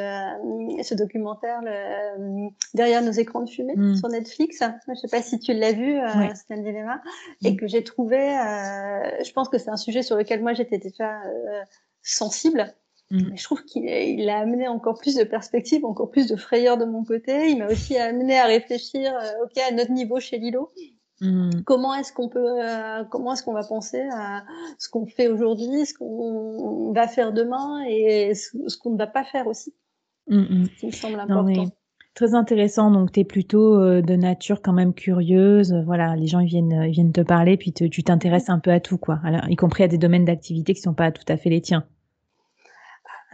ce 0.83 0.95
documentaire 0.95 1.61
le, 1.61 2.49
derrière 2.73 3.01
nos 3.01 3.11
écrans 3.11 3.41
de 3.41 3.49
fumée 3.49 3.75
hmm. 3.75 3.95
sur 3.95 4.09
Netflix. 4.09 4.63
Je 4.87 4.95
sais 4.95 5.07
pas 5.07 5.21
si 5.21 5.39
tu 5.39 5.53
l'as 5.53 5.73
vu, 5.73 5.97
euh, 5.99 6.07
c'est 6.33 6.53
un 6.53 6.61
dilemma, 6.61 7.01
et 7.43 7.55
que 7.55 7.67
j'ai 7.67 7.83
trouvé. 7.83 8.17
Euh, 8.17 9.23
je 9.23 9.31
pense 9.33 9.49
que 9.49 9.57
c'est 9.57 9.69
un 9.69 9.77
sujet 9.77 10.01
sur 10.01 10.15
lequel 10.15 10.41
moi 10.41 10.53
j'étais 10.53 10.77
déjà 10.77 11.21
euh, 11.21 11.61
sensible. 12.01 12.73
Mm. 13.11 13.35
Je 13.35 13.43
trouve 13.43 13.63
qu'il 13.63 14.29
a 14.29 14.39
amené 14.39 14.67
encore 14.67 14.97
plus 14.99 15.15
de 15.15 15.23
perspectives, 15.23 15.85
encore 15.85 16.09
plus 16.09 16.27
de 16.27 16.35
frayeur 16.35 16.77
de 16.77 16.85
mon 16.85 17.03
côté. 17.03 17.49
Il 17.49 17.59
m'a 17.59 17.67
aussi 17.67 17.97
amené 17.97 18.37
à 18.37 18.45
réfléchir, 18.45 19.13
euh, 19.15 19.45
ok, 19.45 19.57
à 19.57 19.71
notre 19.71 19.91
niveau 19.91 20.19
chez 20.19 20.37
Lilo. 20.37 20.71
Mm. 21.21 21.61
Comment 21.65 21.95
est-ce 21.95 22.13
qu'on 22.13 22.29
peut, 22.29 22.63
euh, 22.63 23.03
comment 23.09 23.33
est-ce 23.33 23.43
qu'on 23.43 23.53
va 23.53 23.63
penser 23.63 24.01
à 24.13 24.43
ce 24.77 24.89
qu'on 24.89 25.05
fait 25.05 25.27
aujourd'hui, 25.27 25.85
ce 25.85 25.93
qu'on 25.93 26.91
va 26.93 27.07
faire 27.07 27.33
demain 27.33 27.83
et 27.87 28.33
ce, 28.35 28.77
qu'on 28.77 28.91
ne 28.91 28.97
va 28.97 29.07
pas 29.07 29.23
faire 29.23 29.47
aussi? 29.47 29.73
Mm, 30.27 30.65
qui 30.79 30.85
me 30.87 30.91
semble 30.91 31.19
important. 31.19 31.65
Très 32.13 32.33
intéressant. 32.33 32.91
Donc, 32.91 33.11
tu 33.11 33.19
es 33.19 33.23
plutôt 33.23 33.79
euh, 33.79 34.01
de 34.01 34.15
nature 34.15 34.61
quand 34.61 34.73
même 34.73 34.93
curieuse. 34.93 35.73
Voilà, 35.85 36.15
les 36.15 36.27
gens 36.27 36.39
ils 36.39 36.47
viennent, 36.47 36.83
ils 36.87 36.91
viennent 36.91 37.11
te 37.11 37.21
parler, 37.21 37.57
puis 37.57 37.73
tu 37.73 38.03
t'intéresses 38.03 38.49
un 38.49 38.59
peu 38.59 38.71
à 38.71 38.79
tout, 38.79 38.97
quoi. 38.97 39.19
Alors, 39.23 39.47
y 39.49 39.55
compris 39.55 39.83
à 39.83 39.87
des 39.87 39.99
domaines 39.99 40.25
d'activité 40.25 40.73
qui 40.73 40.81
sont 40.81 40.95
pas 40.95 41.11
tout 41.11 41.25
à 41.27 41.37
fait 41.37 41.49
les 41.49 41.61
tiens. 41.61 41.85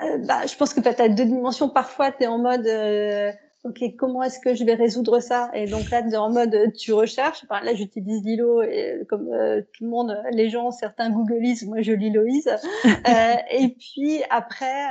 Euh, 0.02 0.18
bah, 0.26 0.46
je 0.48 0.56
pense 0.56 0.74
que 0.74 0.82
tu 0.82 0.90
as, 0.90 1.10
deux 1.10 1.26
dimensions. 1.26 1.70
Parfois, 1.70 2.12
tu 2.12 2.24
es 2.24 2.28
en 2.28 2.40
mode, 2.40 2.66
euh, 2.66 3.32
OK, 3.64 3.82
comment 3.98 4.22
est-ce 4.24 4.40
que 4.40 4.56
je 4.56 4.66
vais 4.66 4.74
résoudre 4.74 5.22
ça? 5.22 5.50
Et 5.54 5.68
donc 5.68 5.90
là, 5.90 6.04
en 6.22 6.30
mode, 6.30 6.74
tu 6.74 6.92
recherches. 6.92 7.46
Enfin, 7.46 7.64
là, 7.64 7.74
j'utilise 7.74 8.22
Lilo 8.22 8.62
et 8.62 9.06
comme 9.08 9.30
euh, 9.32 9.62
tout 9.62 9.86
le 9.86 9.90
monde, 9.90 10.22
les 10.32 10.50
gens, 10.50 10.72
certains 10.72 11.10
googlisent, 11.10 11.66
moi, 11.66 11.82
je 11.82 11.94
Liloise. 11.94 12.50
et 13.52 13.70
puis 13.70 14.22
après, 14.30 14.90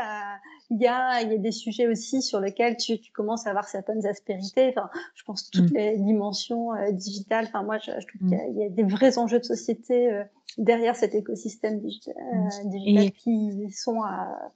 il 0.71 0.81
y 0.81 0.87
a, 0.87 1.21
y 1.21 1.35
a 1.35 1.39
des 1.39 1.53
sujets 1.53 1.87
aussi 1.87 2.23
sur 2.23 2.41
lesquels 2.41 2.79
tu, 2.79 2.99
tu, 2.99 3.13
commences 3.13 3.47
à 3.47 3.51
avoir 3.51 3.69
certaines 3.69 4.07
aspérités. 4.07 4.71
Enfin, 4.71 4.89
je 5.17 5.23
pense 5.25 5.51
toutes 5.51 5.71
mm. 5.73 5.77
les 5.77 5.99
dimensions 5.99 6.71
digitales. 6.93 7.45
Enfin, 7.49 7.65
moi, 7.65 7.77
je, 7.77 7.91
je 7.91 8.07
trouve 8.07 8.27
qu'il 8.27 8.59
y, 8.59 8.65
a 8.65 8.71
des 8.71 8.85
vrais 8.85 9.19
enjeux 9.19 9.39
de 9.39 9.45
société 9.45 10.23
derrière 10.57 10.97
cet 10.97 11.15
écosystème 11.15 11.79
digital, 11.79 12.15
mm. 12.33 12.71
digital 12.71 13.13
qui 13.13 13.71
sont 13.71 14.01
à 14.01 14.51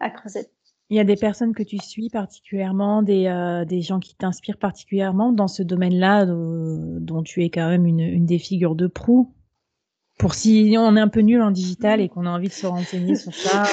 à 0.00 0.10
Il 0.90 0.96
y 0.96 1.00
a 1.00 1.04
des 1.04 1.16
personnes 1.16 1.54
que 1.54 1.62
tu 1.62 1.78
suis 1.78 2.08
particulièrement, 2.08 3.02
des, 3.02 3.26
euh, 3.26 3.64
des 3.66 3.82
gens 3.82 4.00
qui 4.00 4.14
t'inspirent 4.14 4.56
particulièrement 4.56 5.32
dans 5.32 5.48
ce 5.48 5.62
domaine-là, 5.62 6.24
euh, 6.24 6.98
dont 7.00 7.22
tu 7.22 7.44
es 7.44 7.50
quand 7.50 7.68
même 7.68 7.86
une, 7.86 8.00
une 8.00 8.24
des 8.24 8.38
figures 8.38 8.74
de 8.74 8.86
proue? 8.86 9.34
Pour 10.18 10.34
si 10.34 10.74
on 10.78 10.96
est 10.96 11.00
un 11.00 11.08
peu 11.08 11.20
nul 11.20 11.42
en 11.42 11.50
digital 11.50 12.00
et 12.00 12.08
qu'on 12.08 12.26
a 12.26 12.30
envie 12.30 12.48
de 12.48 12.52
se 12.52 12.66
renseigner 12.66 13.14
sur 13.14 13.32
ça. 13.34 13.64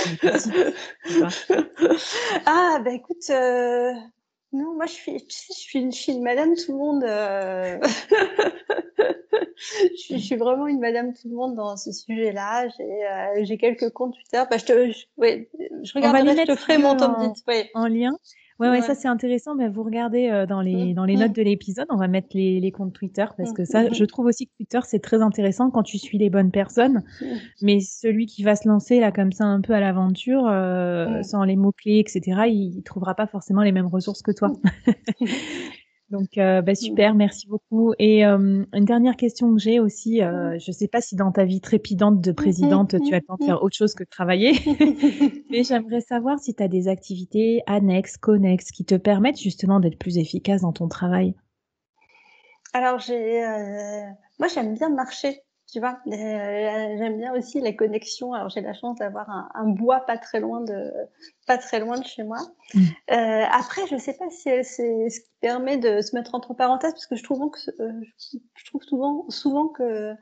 ah, 2.45 2.79
bah 2.83 2.91
écoute, 2.91 3.29
euh, 3.31 3.91
non, 4.55 4.73
moi 4.75 4.85
je 4.85 4.93
suis, 4.93 5.17
tu 5.17 5.35
sais, 5.35 5.53
je 5.53 5.59
suis, 5.59 5.79
une, 5.79 5.91
je 5.91 5.97
suis 5.97 6.13
une 6.13 6.23
madame 6.23 6.55
tout 6.55 6.71
le 6.71 6.77
monde. 6.77 7.03
Euh... 7.03 7.79
je, 10.09 10.17
suis, 10.17 10.35
vraiment 10.35 10.67
une 10.67 10.79
madame 10.79 11.13
tout 11.13 11.27
le 11.29 11.35
monde 11.35 11.55
dans 11.55 11.75
ce 11.77 11.91
sujet-là. 11.91 12.67
J'ai 12.69 13.53
euh, 13.53 13.57
quelques 13.57 13.89
comptes 13.91 14.15
Twitter. 14.15 14.43
Bah, 14.49 14.57
je 14.57 14.65
te, 14.65 14.91
je, 14.91 15.05
ouais, 15.17 15.49
je 15.83 15.93
regarderai, 15.93 16.35
je 16.37 16.53
te 16.53 16.55
ferai 16.55 16.77
mon 16.77 16.95
top 16.95 17.19
10. 17.19 17.43
Ouais. 17.47 17.69
En 17.73 17.87
lien. 17.87 18.17
Ouais, 18.59 18.69
ouais, 18.69 18.81
ça 18.81 18.95
c'est 18.95 19.07
intéressant. 19.07 19.55
Mais 19.55 19.67
vous 19.67 19.83
regardez 19.83 20.29
euh, 20.29 20.45
dans 20.45 20.61
les 20.61 20.93
dans 20.93 21.05
les 21.05 21.15
mm. 21.15 21.19
notes 21.19 21.35
de 21.35 21.41
l'épisode, 21.41 21.87
on 21.89 21.97
va 21.97 22.07
mettre 22.07 22.29
les, 22.33 22.59
les 22.59 22.71
comptes 22.71 22.93
Twitter 22.93 23.25
parce 23.37 23.51
que 23.51 23.65
ça, 23.65 23.91
je 23.91 24.05
trouve 24.05 24.27
aussi 24.27 24.47
que 24.47 24.51
Twitter 24.57 24.79
c'est 24.83 24.99
très 24.99 25.21
intéressant 25.21 25.69
quand 25.69 25.83
tu 25.83 25.97
suis 25.97 26.17
les 26.17 26.29
bonnes 26.29 26.51
personnes. 26.51 27.03
Mais 27.61 27.79
celui 27.79 28.25
qui 28.25 28.43
va 28.43 28.55
se 28.55 28.67
lancer 28.67 28.99
là 28.99 29.11
comme 29.11 29.31
ça 29.31 29.45
un 29.45 29.61
peu 29.61 29.73
à 29.73 29.79
l'aventure, 29.79 30.47
euh, 30.47 31.21
sans 31.23 31.43
les 31.43 31.55
mots 31.55 31.73
clés, 31.73 31.99
etc., 31.99 32.43
il, 32.47 32.77
il 32.77 32.83
trouvera 32.83 33.15
pas 33.15 33.27
forcément 33.27 33.61
les 33.61 33.71
mêmes 33.71 33.87
ressources 33.87 34.21
que 34.21 34.31
toi. 34.31 34.53
Donc, 36.09 36.37
euh, 36.37 36.61
bah, 36.61 36.75
super, 36.75 37.15
merci 37.15 37.47
beaucoup. 37.47 37.93
Et 37.97 38.25
euh, 38.25 38.63
une 38.73 38.85
dernière 38.85 39.15
question 39.15 39.53
que 39.53 39.59
j'ai 39.59 39.79
aussi, 39.79 40.21
euh, 40.21 40.57
je 40.59 40.69
ne 40.69 40.73
sais 40.73 40.87
pas 40.87 41.01
si 41.01 41.15
dans 41.15 41.31
ta 41.31 41.45
vie 41.45 41.61
trépidante 41.61 42.21
de 42.21 42.31
présidente, 42.31 42.95
tu 43.03 43.15
as 43.15 43.21
temps 43.21 43.37
de 43.39 43.45
faire 43.45 43.63
autre 43.63 43.75
chose 43.75 43.95
que 43.95 44.03
de 44.03 44.09
travailler, 44.09 44.53
mais 45.49 45.63
j'aimerais 45.63 46.01
savoir 46.01 46.37
si 46.39 46.53
tu 46.53 46.61
as 46.61 46.67
des 46.67 46.87
activités 46.87 47.63
annexes, 47.65 48.17
connexes, 48.17 48.71
qui 48.71 48.85
te 48.85 48.95
permettent 48.95 49.41
justement 49.41 49.79
d'être 49.79 49.97
plus 49.97 50.19
efficace 50.19 50.61
dans 50.61 50.73
ton 50.73 50.87
travail. 50.87 51.33
Alors, 52.73 52.99
j'ai, 52.99 53.41
moi, 54.37 54.47
j'aime 54.53 54.75
bien 54.75 54.89
marcher 54.89 55.41
tu 55.71 55.79
vois. 55.79 55.99
Euh, 56.07 56.95
j'aime 56.97 57.17
bien 57.17 57.33
aussi 57.33 57.59
les 57.59 57.75
connexions. 57.75 58.33
Alors 58.33 58.49
j'ai 58.49 58.61
la 58.61 58.73
chance 58.73 58.97
d'avoir 58.97 59.29
un, 59.29 59.49
un, 59.55 59.65
bois 59.65 60.01
pas 60.01 60.17
très 60.17 60.39
loin 60.39 60.61
de 60.61 60.91
pas 61.47 61.57
très 61.57 61.79
loin 61.79 61.99
de 61.99 62.05
chez 62.05 62.23
moi. 62.23 62.37
Mm. 62.73 62.79
Euh, 63.11 63.43
après, 63.51 63.81
je 63.87 63.97
sais 63.97 64.13
pas 64.13 64.29
si 64.29 64.49
c'est 64.63 65.09
ce 65.09 65.19
qui 65.19 65.31
permet 65.41 65.77
de 65.77 66.01
se 66.01 66.15
mettre 66.15 66.35
entre 66.35 66.53
parenthèses 66.53 66.93
parce 66.93 67.07
que 67.07 67.15
je 67.15 67.23
trouve 67.23 67.49
que 67.49 67.81
euh, 67.81 67.91
je 68.53 68.65
trouve 68.65 68.83
souvent 68.83 69.25
souvent 69.29 69.67
que 69.67 70.13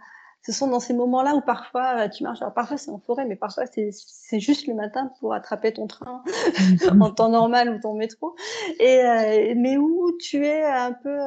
ce 0.46 0.52
sont 0.52 0.68
dans 0.68 0.80
ces 0.80 0.94
moments-là 0.94 1.36
où 1.36 1.42
parfois 1.42 2.06
euh, 2.06 2.10
tu 2.10 2.24
marches. 2.24 2.42
Alors 2.42 2.54
parfois 2.54 2.78
c'est 2.78 2.92
en 2.92 3.00
forêt, 3.00 3.26
mais 3.26 3.36
parfois 3.36 3.66
c'est 3.66 4.40
juste 4.40 4.68
le 4.68 4.76
matin 4.76 5.12
pour 5.20 5.34
attraper 5.34 5.74
ton 5.74 5.88
train 5.88 6.24
mm. 6.58 7.02
en 7.02 7.12
temps 7.12 7.30
normal 7.30 7.70
ou 7.70 7.80
ton 7.80 7.96
métro. 7.96 8.36
Et 8.80 9.00
euh, 9.00 9.54
mais 9.58 9.76
où 9.76 10.18
tu 10.22 10.46
es 10.46 10.64
un 10.64 10.94
peu 10.94 11.18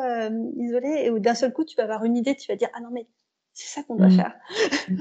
isolé 0.56 1.02
et 1.04 1.10
où 1.10 1.18
d'un 1.18 1.34
seul 1.34 1.52
coup 1.52 1.64
tu 1.64 1.76
vas 1.76 1.82
avoir 1.82 2.04
une 2.04 2.16
idée, 2.16 2.34
tu 2.34 2.50
vas 2.50 2.56
dire 2.56 2.70
ah 2.74 2.80
non 2.80 2.88
mais 2.90 3.06
c'est 3.56 3.80
ça 3.80 3.82
qu'on 3.82 3.96
doit 3.96 4.08
mmh. 4.08 4.16
faire. 4.16 4.34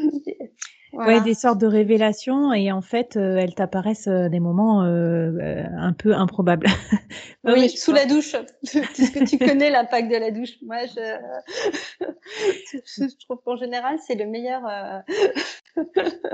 Ouais, 0.95 1.19
des 1.19 1.33
sortes 1.33 1.59
de 1.59 1.67
révélations 1.67 2.53
et 2.53 2.71
en 2.71 2.81
fait, 2.81 3.17
euh, 3.17 3.35
elles 3.35 3.53
t'apparaissent 3.53 4.07
euh, 4.07 4.29
des 4.29 4.39
moments 4.39 4.83
euh, 4.83 5.31
euh, 5.41 5.63
un 5.77 5.91
peu 5.91 6.15
improbables. 6.15 6.67
oui, 7.43 7.69
sous 7.69 7.91
la 7.91 8.05
douche. 8.05 8.31
que 8.63 9.25
tu 9.25 9.37
connais 9.37 9.69
l'impact 9.69 10.09
de 10.09 10.15
la 10.15 10.31
douche. 10.31 10.53
Moi, 10.61 10.85
je, 10.85 12.05
je 12.71 13.25
trouve 13.25 13.39
qu'en 13.43 13.57
général, 13.57 13.97
c'est 14.07 14.15
le 14.15 14.25
meilleur. 14.25 14.61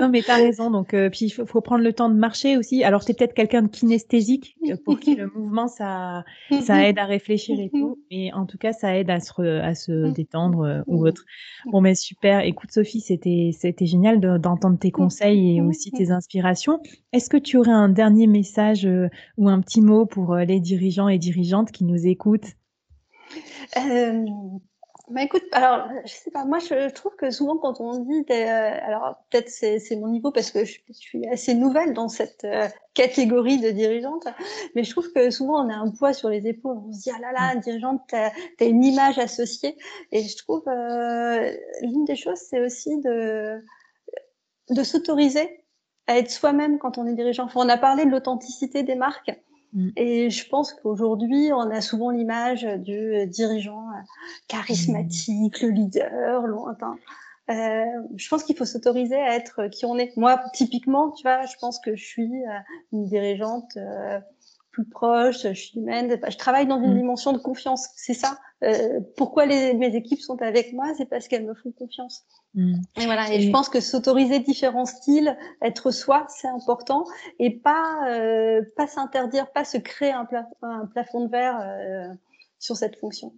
Non, 0.00 0.08
mais 0.08 0.22
t'as 0.22 0.36
raison. 0.36 0.70
Donc, 0.70 0.90
puis 0.90 1.26
il 1.26 1.30
faut, 1.30 1.46
faut, 1.46 1.60
prendre 1.60 1.82
le 1.82 1.92
temps 1.92 2.08
de 2.08 2.14
marcher 2.14 2.56
aussi. 2.56 2.84
Alors, 2.84 3.02
c'est 3.02 3.16
peut-être 3.16 3.34
quelqu'un 3.34 3.62
de 3.62 3.68
kinesthésique 3.68 4.56
pour 4.84 5.00
qui 5.00 5.14
le 5.14 5.30
mouvement 5.34 5.68
ça 5.68 6.24
ça 6.62 6.88
aide 6.88 6.98
à 6.98 7.04
réfléchir 7.04 7.58
et 7.58 7.70
tout. 7.70 7.98
Mais 8.10 8.32
en 8.32 8.46
tout 8.46 8.58
cas, 8.58 8.72
ça 8.72 8.96
aide 8.96 9.10
à 9.10 9.20
se 9.20 9.60
à 9.60 9.74
se 9.74 10.12
détendre 10.12 10.82
ou 10.86 11.06
autre. 11.06 11.24
Bon, 11.66 11.80
mais 11.80 11.94
super. 11.94 12.40
Écoute, 12.40 12.72
Sophie, 12.72 13.00
c'était 13.00 13.50
c'était 13.56 13.86
génial 13.86 14.20
de 14.20 14.38
d'entendre 14.38 14.78
tes 14.78 14.90
conseils 14.90 15.56
et 15.56 15.60
aussi 15.60 15.90
tes 15.90 16.10
inspirations. 16.10 16.80
Est-ce 17.12 17.28
que 17.28 17.36
tu 17.36 17.56
aurais 17.56 17.72
un 17.72 17.88
dernier 17.88 18.26
message 18.26 18.86
euh, 18.86 19.08
ou 19.36 19.48
un 19.48 19.60
petit 19.60 19.80
mot 19.80 20.06
pour 20.06 20.34
euh, 20.34 20.44
les 20.44 20.60
dirigeants 20.60 21.08
et 21.08 21.18
dirigeantes 21.18 21.72
qui 21.72 21.84
nous 21.84 22.06
écoutent? 22.06 22.52
Euh, 23.76 24.24
bah 25.12 25.22
écoute, 25.22 25.44
alors 25.52 25.88
je 26.04 26.12
sais 26.12 26.30
pas, 26.30 26.44
moi 26.44 26.58
je 26.58 26.90
trouve 26.90 27.14
que 27.16 27.30
souvent 27.30 27.56
quand 27.56 27.80
on 27.80 28.00
dit, 28.00 28.24
alors 28.32 29.16
peut-être 29.30 29.48
c'est 29.48 29.96
mon 29.96 30.08
niveau 30.08 30.30
parce 30.30 30.50
que 30.50 30.64
je, 30.64 30.78
suis 30.90 31.26
assez 31.28 31.54
nouvelle 31.54 31.92
dans 31.92 32.08
cette 32.08 32.46
catégorie 32.94 33.58
de 33.58 33.70
dirigeante, 33.70 34.26
mais 34.74 34.84
je 34.84 34.90
trouve 34.90 35.12
que 35.12 35.30
souvent 35.30 35.64
on 35.64 35.68
a 35.70 35.74
un 35.74 35.90
poids 35.90 36.12
sur 36.12 36.28
les 36.28 36.46
épaules, 36.46 36.78
on 36.88 36.92
se 36.92 37.02
dit 37.02 37.10
ah 37.14 37.20
là 37.20 37.32
là, 37.32 37.56
dirigeante, 37.56 38.02
t'as 38.08 38.30
as 38.60 38.64
une 38.64 38.84
image 38.84 39.18
associée, 39.18 39.76
et 40.10 40.22
je 40.22 40.36
trouve 40.36 40.64
l'une 41.82 42.04
des 42.04 42.16
choses 42.16 42.38
c'est 42.38 42.60
aussi 42.60 42.98
de 43.00 43.62
de 44.70 44.82
s'autoriser 44.82 45.62
à 46.06 46.18
être 46.18 46.30
soi-même 46.30 46.78
quand 46.78 46.98
on 46.98 47.06
est 47.06 47.14
dirigeant. 47.14 47.48
on 47.54 47.68
a 47.68 47.76
parlé 47.76 48.04
de 48.04 48.10
l'authenticité 48.10 48.82
des 48.82 48.94
marques. 48.94 49.32
Mm. 49.72 49.90
Et 49.96 50.30
je 50.30 50.48
pense 50.48 50.72
qu'aujourd'hui, 50.74 51.52
on 51.52 51.70
a 51.70 51.80
souvent 51.80 52.10
l'image 52.10 52.64
du 52.64 53.26
dirigeant 53.26 53.88
euh, 53.90 53.91
charismatique, 54.48 55.60
le 55.60 55.68
leader, 55.68 56.46
lointain. 56.46 56.96
Euh, 57.50 57.84
je 58.16 58.28
pense 58.28 58.44
qu'il 58.44 58.56
faut 58.56 58.64
s'autoriser 58.64 59.16
à 59.16 59.34
être 59.34 59.66
qui 59.68 59.84
on 59.84 59.98
est. 59.98 60.16
Moi, 60.16 60.40
typiquement, 60.54 61.10
tu 61.10 61.22
vois, 61.22 61.44
je 61.46 61.56
pense 61.60 61.80
que 61.80 61.96
je 61.96 62.04
suis 62.04 62.44
euh, 62.44 62.58
une 62.92 63.04
dirigeante 63.04 63.76
euh, 63.76 64.20
plus 64.72 64.84
proche, 64.84 65.42
je 65.42 65.52
suis 65.52 65.78
humaine. 65.78 66.18
Je 66.28 66.36
travaille 66.36 66.66
dans 66.66 66.82
une 66.82 66.94
mm. 66.94 66.98
dimension 66.98 67.32
de 67.32 67.38
confiance. 67.38 67.88
C'est 67.94 68.14
ça. 68.14 68.38
Euh, 68.64 69.00
pourquoi 69.16 69.44
les, 69.44 69.74
mes 69.74 69.94
équipes 69.94 70.20
sont 70.20 70.40
avec 70.40 70.72
moi 70.72 70.86
C'est 70.96 71.04
parce 71.04 71.28
qu'elles 71.28 71.44
me 71.44 71.54
font 71.54 71.70
confiance. 71.72 72.24
Mm. 72.54 72.74
Et 73.00 73.04
voilà. 73.04 73.32
Et, 73.32 73.40
je 73.40 73.50
pense 73.50 73.68
que 73.68 73.80
s'autoriser 73.80 74.40
différents 74.40 74.86
styles, 74.86 75.36
être 75.62 75.90
soi, 75.90 76.26
c'est 76.28 76.48
important, 76.48 77.04
et 77.38 77.50
pas 77.50 78.08
euh, 78.08 78.62
pas 78.76 78.86
s'interdire, 78.86 79.50
pas 79.52 79.64
se 79.64 79.78
créer 79.78 80.12
un, 80.12 80.26
un, 80.62 80.86
plafond 80.86 81.24
de 81.24 81.30
verre. 81.30 81.60
Euh, 81.60 82.08
sur 82.62 82.76
cette 82.76 82.96
fonction. 82.96 83.32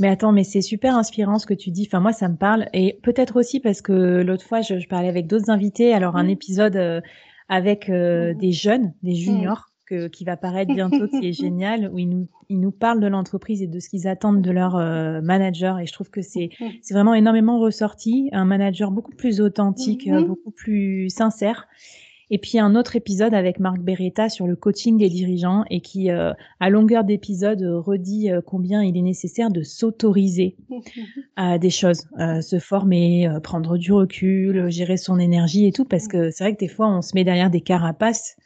Mais 0.00 0.08
attends, 0.08 0.32
mais 0.32 0.42
c'est 0.42 0.60
super 0.60 0.96
inspirant 0.96 1.38
ce 1.38 1.46
que 1.46 1.54
tu 1.54 1.70
dis. 1.70 1.86
Enfin, 1.86 2.00
moi, 2.00 2.12
ça 2.12 2.28
me 2.28 2.36
parle. 2.36 2.68
Et 2.72 2.98
peut-être 3.04 3.36
aussi 3.36 3.60
parce 3.60 3.80
que 3.80 3.92
l'autre 4.22 4.44
fois, 4.44 4.60
je, 4.60 4.86
parlais 4.88 5.08
avec 5.08 5.28
d'autres 5.28 5.50
invités. 5.50 5.94
Alors, 5.94 6.16
un 6.16 6.24
mmh. 6.24 6.30
épisode 6.30 6.76
euh, 6.76 7.00
avec 7.48 7.88
euh, 7.88 8.34
mmh. 8.34 8.38
des 8.38 8.52
jeunes, 8.52 8.92
des 9.04 9.12
mmh. 9.12 9.14
juniors, 9.14 9.66
que, 9.86 10.08
qui 10.08 10.24
va 10.24 10.36
paraître 10.36 10.74
bientôt, 10.74 11.06
qui 11.06 11.28
est 11.28 11.32
génial, 11.40 11.88
où 11.92 11.98
ils 12.00 12.08
nous, 12.08 12.26
ils 12.48 12.58
nous 12.58 12.72
parlent 12.72 12.98
de 12.98 13.06
l'entreprise 13.06 13.62
et 13.62 13.68
de 13.68 13.78
ce 13.78 13.88
qu'ils 13.88 14.08
attendent 14.08 14.42
de 14.42 14.50
leur 14.50 14.74
euh, 14.74 15.20
manager. 15.20 15.78
Et 15.78 15.86
je 15.86 15.92
trouve 15.92 16.10
que 16.10 16.20
c'est 16.20 16.50
c'est 16.82 16.92
vraiment 16.92 17.14
énormément 17.14 17.60
ressorti. 17.60 18.30
Un 18.32 18.46
manager 18.46 18.90
beaucoup 18.90 19.14
plus 19.14 19.40
authentique, 19.40 20.10
beaucoup 20.10 20.50
plus 20.50 21.08
sincère. 21.08 21.68
Et 22.30 22.38
puis 22.38 22.58
un 22.58 22.74
autre 22.74 22.96
épisode 22.96 23.34
avec 23.34 23.60
Marc 23.60 23.78
Beretta 23.78 24.28
sur 24.28 24.46
le 24.46 24.56
coaching 24.56 24.98
des 24.98 25.08
dirigeants 25.08 25.64
et 25.70 25.80
qui, 25.80 26.10
euh, 26.10 26.32
à 26.58 26.70
longueur 26.70 27.04
d'épisode, 27.04 27.62
redit 27.62 28.32
euh, 28.32 28.40
combien 28.44 28.82
il 28.82 28.96
est 28.96 29.02
nécessaire 29.02 29.50
de 29.50 29.62
s'autoriser 29.62 30.56
à 31.36 31.58
des 31.58 31.70
choses, 31.70 32.06
euh, 32.18 32.40
se 32.40 32.58
former, 32.58 33.28
prendre 33.42 33.76
du 33.76 33.92
recul, 33.92 34.68
gérer 34.70 34.96
son 34.96 35.18
énergie 35.18 35.66
et 35.66 35.72
tout, 35.72 35.84
parce 35.84 36.08
que 36.08 36.30
c'est 36.30 36.42
vrai 36.42 36.54
que 36.54 36.60
des 36.60 36.68
fois 36.68 36.88
on 36.88 37.02
se 37.02 37.12
met 37.14 37.24
derrière 37.24 37.50
des 37.50 37.60
carapaces 37.60 38.36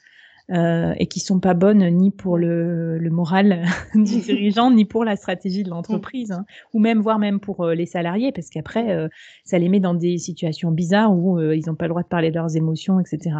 euh, 0.51 0.95
et 0.99 1.07
qui 1.07 1.21
sont 1.21 1.39
pas 1.39 1.55
bonnes 1.55 1.87
ni 1.91 2.11
pour 2.11 2.37
le, 2.37 2.99
le 2.99 3.11
moral 3.11 3.63
du 3.95 4.21
dirigeant 4.21 4.71
ni 4.71 4.85
pour 4.85 5.05
la 5.05 5.17
stratégie 5.17 5.63
de 5.63 5.71
l'entreprise 5.71 6.33
hein. 6.33 6.45
ou 6.73 6.81
même 6.81 7.01
voire 7.01 7.19
même 7.19 7.39
pour 7.39 7.65
euh, 7.65 7.75
les 7.75 7.87
salariés 7.87 8.33
parce 8.33 8.51
qu'après 8.51 8.91
euh, 8.91 9.09
ça 9.45 9.59
les 9.59 9.69
met 9.69 9.81
dans 9.81 9.95
des 9.95 10.19
situations 10.19 10.73
bizarres 10.73 11.13
où 11.13 11.41
ils 11.41 11.65
n'ont 11.67 11.77
pas 11.77 11.85
le 11.85 11.91
droit 11.91 12.03
de 12.03 12.09
parler 12.09 12.31
de 12.31 12.35
leurs 12.35 12.57
émotions 12.57 12.99
etc 12.99 13.37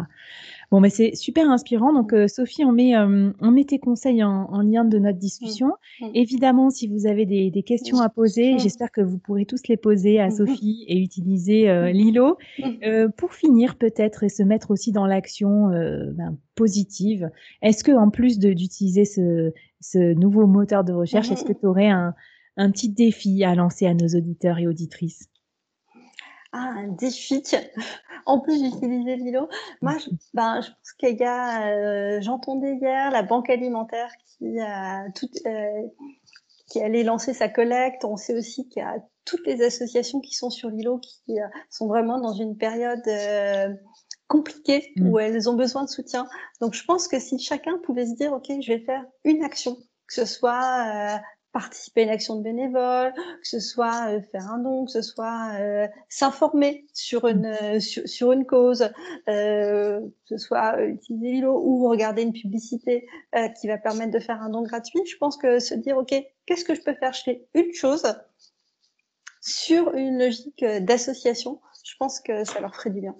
Bon, 0.71 0.79
mais 0.79 0.89
c'est 0.89 1.15
super 1.15 1.49
inspirant. 1.49 1.91
Donc, 1.91 2.13
euh, 2.13 2.29
Sophie, 2.29 2.63
on 2.63 2.71
met, 2.71 2.95
euh, 2.95 3.33
on 3.41 3.51
met 3.51 3.65
tes 3.65 3.77
conseils 3.77 4.23
en, 4.23 4.45
en, 4.45 4.61
lien 4.61 4.85
de 4.85 4.97
notre 4.99 5.19
discussion. 5.19 5.73
Mmh. 5.99 6.05
Mmh. 6.05 6.11
Évidemment, 6.15 6.69
si 6.69 6.87
vous 6.87 7.07
avez 7.07 7.25
des, 7.25 7.51
des 7.51 7.63
questions 7.63 7.99
à 7.99 8.07
poser, 8.07 8.55
mmh. 8.55 8.59
j'espère 8.59 8.89
que 8.89 9.01
vous 9.01 9.17
pourrez 9.17 9.45
tous 9.45 9.67
les 9.67 9.75
poser 9.75 10.21
à 10.21 10.31
Sophie 10.31 10.85
et 10.87 10.97
utiliser 10.97 11.69
euh, 11.69 11.91
Lilo. 11.91 12.37
pour 13.17 13.33
finir, 13.33 13.75
peut-être, 13.75 14.23
et 14.23 14.29
se 14.29 14.43
mettre 14.43 14.71
aussi 14.71 14.93
dans 14.93 15.05
l'action 15.05 15.67
ben, 15.67 16.37
positive, 16.55 17.29
est-ce 17.61 17.83
que 17.83 17.91
en 17.91 18.09
plus 18.09 18.39
d'utiliser 18.39 19.03
ce, 19.03 19.51
ce 19.81 20.13
nouveau 20.13 20.47
moteur 20.47 20.85
de 20.85 20.93
recherche, 20.93 21.31
est-ce 21.31 21.43
que 21.43 21.53
tu 21.53 21.65
aurais 21.65 21.89
un, 21.89 22.13
un 22.55 22.71
petit 22.71 22.89
défi 22.89 23.43
à 23.43 23.55
lancer 23.55 23.87
à 23.87 23.93
nos 23.93 24.07
auditeurs 24.07 24.57
et 24.57 24.67
auditrices? 24.67 25.30
Ah, 26.51 26.73
un 26.77 26.87
défi. 26.87 27.43
En 28.27 28.39
plus 28.39 28.61
d'utiliser 28.61 29.15
Lilo, 29.15 29.49
moi, 29.81 29.97
je, 29.97 30.09
ben, 30.35 30.61
je 30.61 30.67
pense 30.67 30.93
qu'il 30.99 31.17
y 31.17 31.23
a, 31.23 31.69
euh, 31.69 32.21
j'entendais 32.21 32.75
hier 32.75 33.09
la 33.09 33.23
banque 33.23 33.49
alimentaire 33.49 34.11
qui 34.27 34.59
a 34.59 35.09
tout, 35.15 35.27
euh, 35.47 35.87
qui 36.67 36.83
allait 36.83 37.01
lancer 37.01 37.33
sa 37.33 37.49
collecte. 37.49 38.05
On 38.05 38.17
sait 38.17 38.37
aussi 38.37 38.69
qu'il 38.69 38.83
y 38.83 38.85
a 38.85 38.97
toutes 39.25 39.47
les 39.47 39.63
associations 39.63 40.19
qui 40.19 40.35
sont 40.35 40.51
sur 40.51 40.69
Lilo 40.69 40.99
qui 40.99 41.41
euh, 41.41 41.47
sont 41.71 41.87
vraiment 41.87 42.19
dans 42.19 42.33
une 42.33 42.55
période 42.55 43.01
compliquée 44.27 44.93
mmh. 44.97 45.09
où 45.09 45.17
elles 45.17 45.49
ont 45.49 45.55
besoin 45.55 45.83
de 45.83 45.89
soutien. 45.89 46.27
Donc, 46.61 46.75
je 46.75 46.85
pense 46.85 47.07
que 47.07 47.19
si 47.19 47.39
chacun 47.39 47.79
pouvait 47.79 48.05
se 48.05 48.13
dire, 48.13 48.33
OK, 48.33 48.51
je 48.61 48.71
vais 48.71 48.81
faire 48.81 49.03
une 49.23 49.43
action, 49.43 49.77
que 50.05 50.13
ce 50.13 50.25
soit 50.25 51.19
participer 51.51 52.01
à 52.01 52.03
une 52.05 52.09
action 52.09 52.35
de 52.35 52.43
bénévole, 52.43 53.13
que 53.13 53.47
ce 53.47 53.59
soit 53.59 54.09
euh, 54.09 54.21
faire 54.31 54.47
un 54.49 54.59
don, 54.59 54.85
que 54.85 54.91
ce 54.91 55.01
soit 55.01 55.55
euh, 55.59 55.87
s'informer 56.09 56.85
sur 56.93 57.27
une 57.27 57.45
euh, 57.45 57.79
sur, 57.79 58.31
une 58.31 58.45
cause, 58.45 58.89
que 59.27 60.01
ce 60.25 60.37
soit 60.37 60.81
utiliser 60.83 61.31
Lilo 61.31 61.61
ou 61.63 61.87
regarder 61.87 62.21
une 62.23 62.33
publicité 62.33 63.07
qui 63.59 63.67
va 63.67 63.77
permettre 63.77 64.11
de 64.11 64.19
faire 64.19 64.41
un 64.41 64.49
don 64.49 64.63
gratuit. 64.63 65.01
Je 65.05 65.17
pense 65.17 65.37
que 65.37 65.59
se 65.59 65.73
dire 65.73 65.97
ok, 65.97 66.13
qu'est-ce 66.45 66.63
que 66.63 66.75
je 66.75 66.81
peux 66.81 66.93
faire? 66.93 67.13
Je 67.13 67.23
fais 67.23 67.47
une 67.53 67.73
chose 67.73 68.03
sur 69.41 69.93
une 69.93 70.19
logique 70.19 70.63
d'association. 70.63 71.59
Je 71.83 71.95
pense 71.99 72.19
que 72.19 72.43
ça 72.43 72.59
leur 72.59 72.75
ferait 72.75 72.91
du 72.91 73.01
bien. 73.01 73.15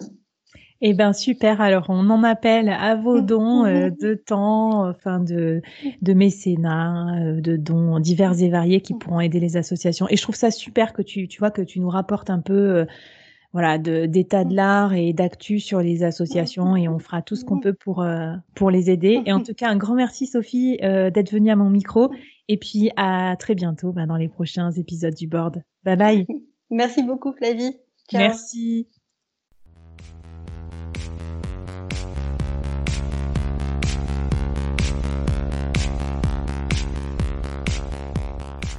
Eh 0.84 0.94
ben 0.94 1.14
super. 1.14 1.62
Alors 1.62 1.86
on 1.90 2.10
en 2.10 2.24
appelle 2.24 2.70
à 2.70 2.96
vos 2.96 3.22
dons 3.22 3.66
euh, 3.66 3.90
de 4.02 4.16
temps, 4.16 4.90
enfin 4.90 5.20
de 5.20 5.62
de 6.02 6.14
mécénat, 6.14 7.22
euh, 7.22 7.42
de 7.42 7.56
dons 7.56 8.00
divers 8.00 8.42
et 8.42 8.50
variés 8.50 8.82
qui 8.82 8.96
pourront 8.96 9.20
aider 9.20 9.40
les 9.40 9.58
associations. 9.58 10.08
Et 10.10 10.18
je 10.18 10.24
trouve 10.24 10.36
ça 10.36 10.50
super 10.50 10.94
que 10.94 11.04
tu 11.04 11.28
tu 11.28 11.40
vois 11.40 11.52
que 11.52 11.62
tu 11.62 11.80
nous 11.80 11.90
rapportes 11.90 12.32
un 12.32 12.40
peu 12.40 12.54
euh, 12.54 12.86
voilà 13.54 13.78
d'état 13.78 14.44
de 14.44 14.56
l'art 14.56 14.94
et 14.94 15.14
d'actu 15.14 15.60
sur 15.60 15.82
les 15.82 16.04
associations 16.04 16.76
et 16.76 16.88
on 16.88 16.98
fera 16.98 17.22
tout 17.22 17.36
ce 17.36 17.46
qu'on 17.46 17.60
peut 17.60 17.74
pour 17.74 18.04
pour 18.56 18.72
les 18.72 18.90
aider. 18.90 19.22
Et 19.26 19.34
en 19.34 19.44
tout 19.44 19.54
cas 19.54 19.70
un 19.70 19.76
grand 19.76 19.94
merci 19.94 20.26
Sophie 20.26 20.78
d'être 20.78 21.32
venue 21.32 21.52
à 21.52 21.58
mon 21.58 21.70
micro 21.70 22.12
et 22.48 22.58
puis 22.58 22.92
à 22.96 23.36
très 23.38 23.54
bientôt 23.54 23.92
bah, 23.92 24.06
dans 24.06 24.16
les 24.16 24.30
prochains 24.30 24.72
épisodes 24.72 25.14
du 25.14 25.28
board. 25.28 25.62
Bye 25.84 25.98
bye. 25.98 26.26
Merci 26.70 27.04
beaucoup 27.04 27.34
Flavie. 27.34 27.76
Merci. 28.14 28.88